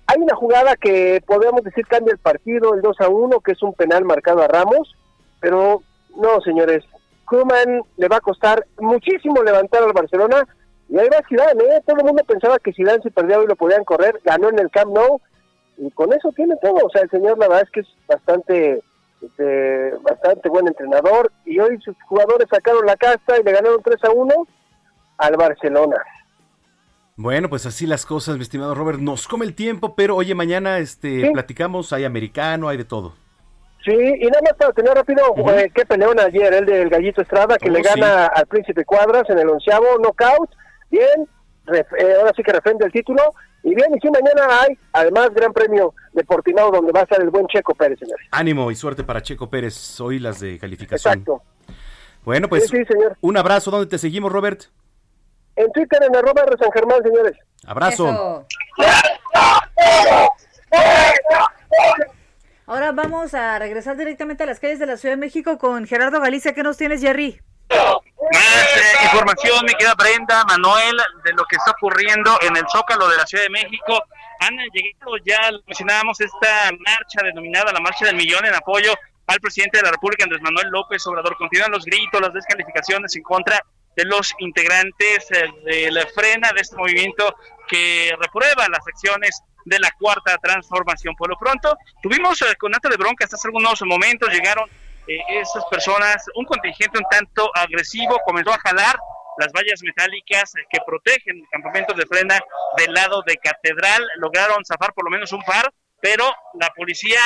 [0.06, 3.62] Hay una jugada que podemos decir cambia el partido, el 2 a 1, que es
[3.64, 4.94] un penal marcado a Ramos,
[5.40, 5.82] pero
[6.16, 6.84] no, señores,
[7.24, 10.46] Koeman le va a costar muchísimo levantar al Barcelona,
[10.88, 11.82] y ahí va Zidane, ¿eh?
[11.86, 14.70] todo el mundo pensaba que Zidane si perdía hoy lo podían correr, ganó en el
[14.70, 15.20] Camp Nou,
[15.78, 18.82] y con eso tiene todo, o sea, el señor la verdad es que es bastante
[19.22, 23.96] este, bastante buen entrenador y hoy sus jugadores sacaron la casta y le ganaron 3
[24.04, 24.34] a 1
[25.18, 25.96] al Barcelona.
[27.16, 28.98] Bueno, pues así las cosas, mi estimado Robert.
[28.98, 31.30] Nos come el tiempo, pero oye, mañana este, Sí.
[31.32, 31.94] platicamos.
[31.94, 33.14] Hay americano, hay de todo.
[33.86, 35.22] Sí, y nada más para tener rápido,
[35.54, 39.30] eh, qué peleón ayer, el del Gallito Estrada, que Oh, le gana al Príncipe Cuadras
[39.30, 40.50] en el onceavo knockout.
[40.90, 41.28] Bien,
[41.66, 43.22] ref- eh, ahora sí que refrenda el título.
[43.62, 47.20] Y bien, y sí, mañana hay, además, Gran Premio de Portimao, donde va a estar
[47.20, 48.24] el buen Checo Pérez, señores.
[48.30, 50.00] Ánimo y suerte para Checo Pérez.
[50.00, 51.14] Hoy las de calificación.
[51.14, 51.42] Exacto.
[52.24, 53.16] Bueno, pues Sí, sí, señor.
[53.20, 53.70] un abrazo.
[53.72, 54.64] ¿Dónde te seguimos, Robert?
[55.56, 57.32] En Twitter, en arroba R San Germán, señores.
[57.66, 58.46] Abrazo.
[62.66, 66.20] Ahora vamos a regresar directamente a las calles de la Ciudad de México con Gerardo
[66.20, 66.52] Galicia.
[66.52, 67.40] ¿Qué nos tienes, Jerry?
[68.32, 73.08] Más eh, información, mi querida Brenda, Manuel, de lo que está ocurriendo en el Zócalo
[73.08, 74.02] de la Ciudad de México.
[74.40, 78.94] Han llegado ya, mencionábamos, esta marcha denominada la Marcha del Millón en apoyo
[79.26, 81.36] al presidente de la República, Andrés Manuel López Obrador.
[81.36, 83.60] Continúan los gritos, las descalificaciones en contra
[83.96, 87.34] de los integrantes eh, de la frena de este movimiento
[87.68, 91.14] que reprueba las acciones de la cuarta transformación.
[91.16, 94.68] Por lo pronto, tuvimos eh, con Nata de Bronca hasta hace algunos momentos, llegaron
[95.08, 98.96] eh, esas personas, un contingente un tanto agresivo, comenzó a jalar
[99.38, 102.40] las vallas metálicas que protegen el campamento de frena
[102.78, 105.70] del lado de Catedral, lograron zafar por lo menos un par,
[106.00, 106.24] pero
[106.60, 107.20] la policía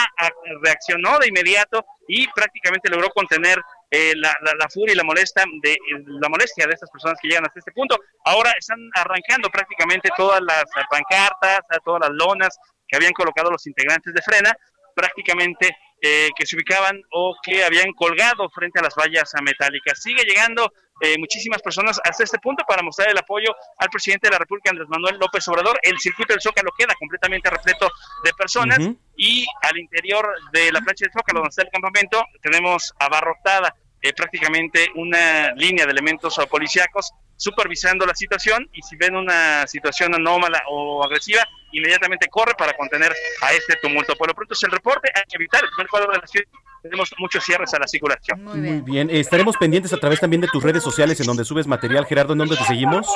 [0.63, 5.77] reaccionó de inmediato y prácticamente logró contener eh, la, la- furia y la molesta de
[6.21, 7.97] la molestia de estas personas que llegan hasta este punto.
[8.25, 12.59] Ahora están arrancando prácticamente todas las pancartas, todas las lonas
[12.89, 14.53] que habían colocado los integrantes de Frena,
[14.95, 20.03] prácticamente eh, que se ubicaban o que habían colgado frente a las vallas metálicas.
[20.03, 20.73] Sigue llegando
[21.03, 24.71] eh, muchísimas personas hasta este punto para mostrar el apoyo al presidente de la República,
[24.71, 25.79] Andrés Manuel López Obrador.
[25.83, 27.91] El circuito del Zócalo queda completamente repleto
[28.23, 28.79] de personas
[29.17, 34.13] y al interior de la plancha del Zócalo, donde está el campamento, tenemos abarrotada eh,
[34.13, 40.63] prácticamente una línea de elementos policíacos supervisando la situación y si ven una situación anómala
[40.69, 41.43] o agresiva,
[41.73, 44.15] inmediatamente corre para contener a este tumulto.
[44.15, 46.47] Por lo pronto es el reporte, hay que evitar el primer cuadro de la ciudad.
[46.83, 48.45] Tenemos muchos cierres a la circulación.
[48.45, 49.09] Muy bien.
[49.11, 52.07] Estaremos pendientes a través también de tus redes sociales en donde subes material.
[52.07, 53.07] Gerardo, ¿en dónde te seguimos?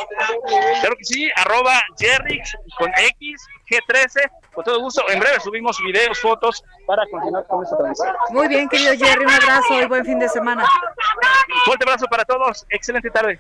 [0.81, 5.03] Claro que sí, arroba Jerrix con X, G13, con todo gusto.
[5.11, 8.15] En breve subimos videos, fotos para continuar con esta transmisión.
[8.31, 10.67] Muy bien, querido Jerry, un abrazo y buen fin de semana.
[11.67, 13.39] Fuerte abrazo para todos, excelente tarde.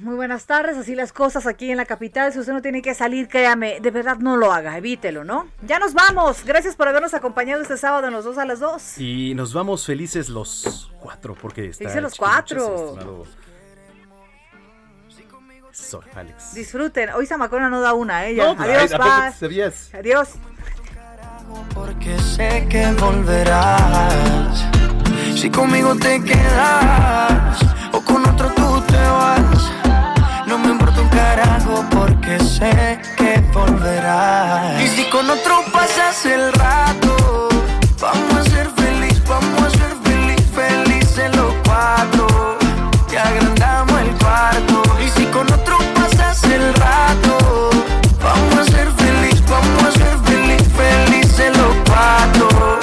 [0.00, 2.32] Muy buenas tardes, así las cosas aquí en la capital.
[2.32, 5.48] Si usted no tiene que salir, créame, de verdad no lo haga, evítelo, ¿no?
[5.66, 6.42] Ya nos vamos.
[6.46, 8.96] Gracias por habernos acompañado este sábado en los dos a las dos.
[8.96, 11.84] Y nos vamos felices los cuatro, porque está.
[11.84, 13.26] Dice los cuatro.
[15.70, 16.54] Eso, Alex.
[16.54, 17.10] Disfruten.
[17.10, 18.34] Hoy Zamacona no da una, ¿eh?
[18.34, 18.46] Ya.
[18.46, 19.94] No, pues, Adiós, ay, ¿a poco paz.
[19.94, 20.28] Adiós.
[21.74, 24.64] Porque sé que volverás.
[25.36, 27.60] Si conmigo te quedas
[27.92, 29.89] o con otro tú te vas.
[30.50, 34.82] No me importa un carajo porque sé que volverás.
[34.82, 37.48] Y si con otro pasas el rato,
[38.00, 42.58] vamos a ser feliz, vamos a ser feliz, felices los cuatro.
[43.12, 44.82] Y agrandamos el cuarto.
[45.06, 47.70] Y si con otro pasas el rato,
[48.20, 52.80] vamos a ser feliz, vamos a ser feliz, felices los cuatro.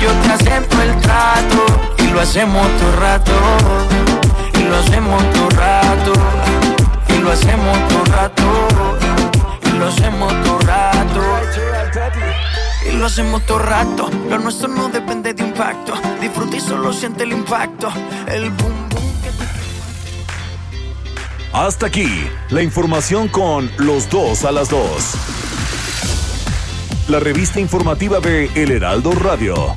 [0.00, 1.66] Yo te acepto el trato
[1.98, 3.32] y lo hacemos todo rato.
[4.58, 6.51] Y lo hacemos todo rato.
[7.22, 8.42] Lo hacemos todo rato.
[9.64, 11.20] Y lo hacemos todo rato.
[12.88, 14.10] Y lo hacemos todo rato.
[14.28, 15.94] Lo nuestro no depende de impacto.
[16.20, 17.92] Disfruta y solo siente el impacto.
[18.26, 19.02] El boom boom.
[21.52, 22.08] Hasta aquí,
[22.50, 25.14] la información con los dos a las dos.
[27.08, 29.76] La revista informativa de El Heraldo Radio.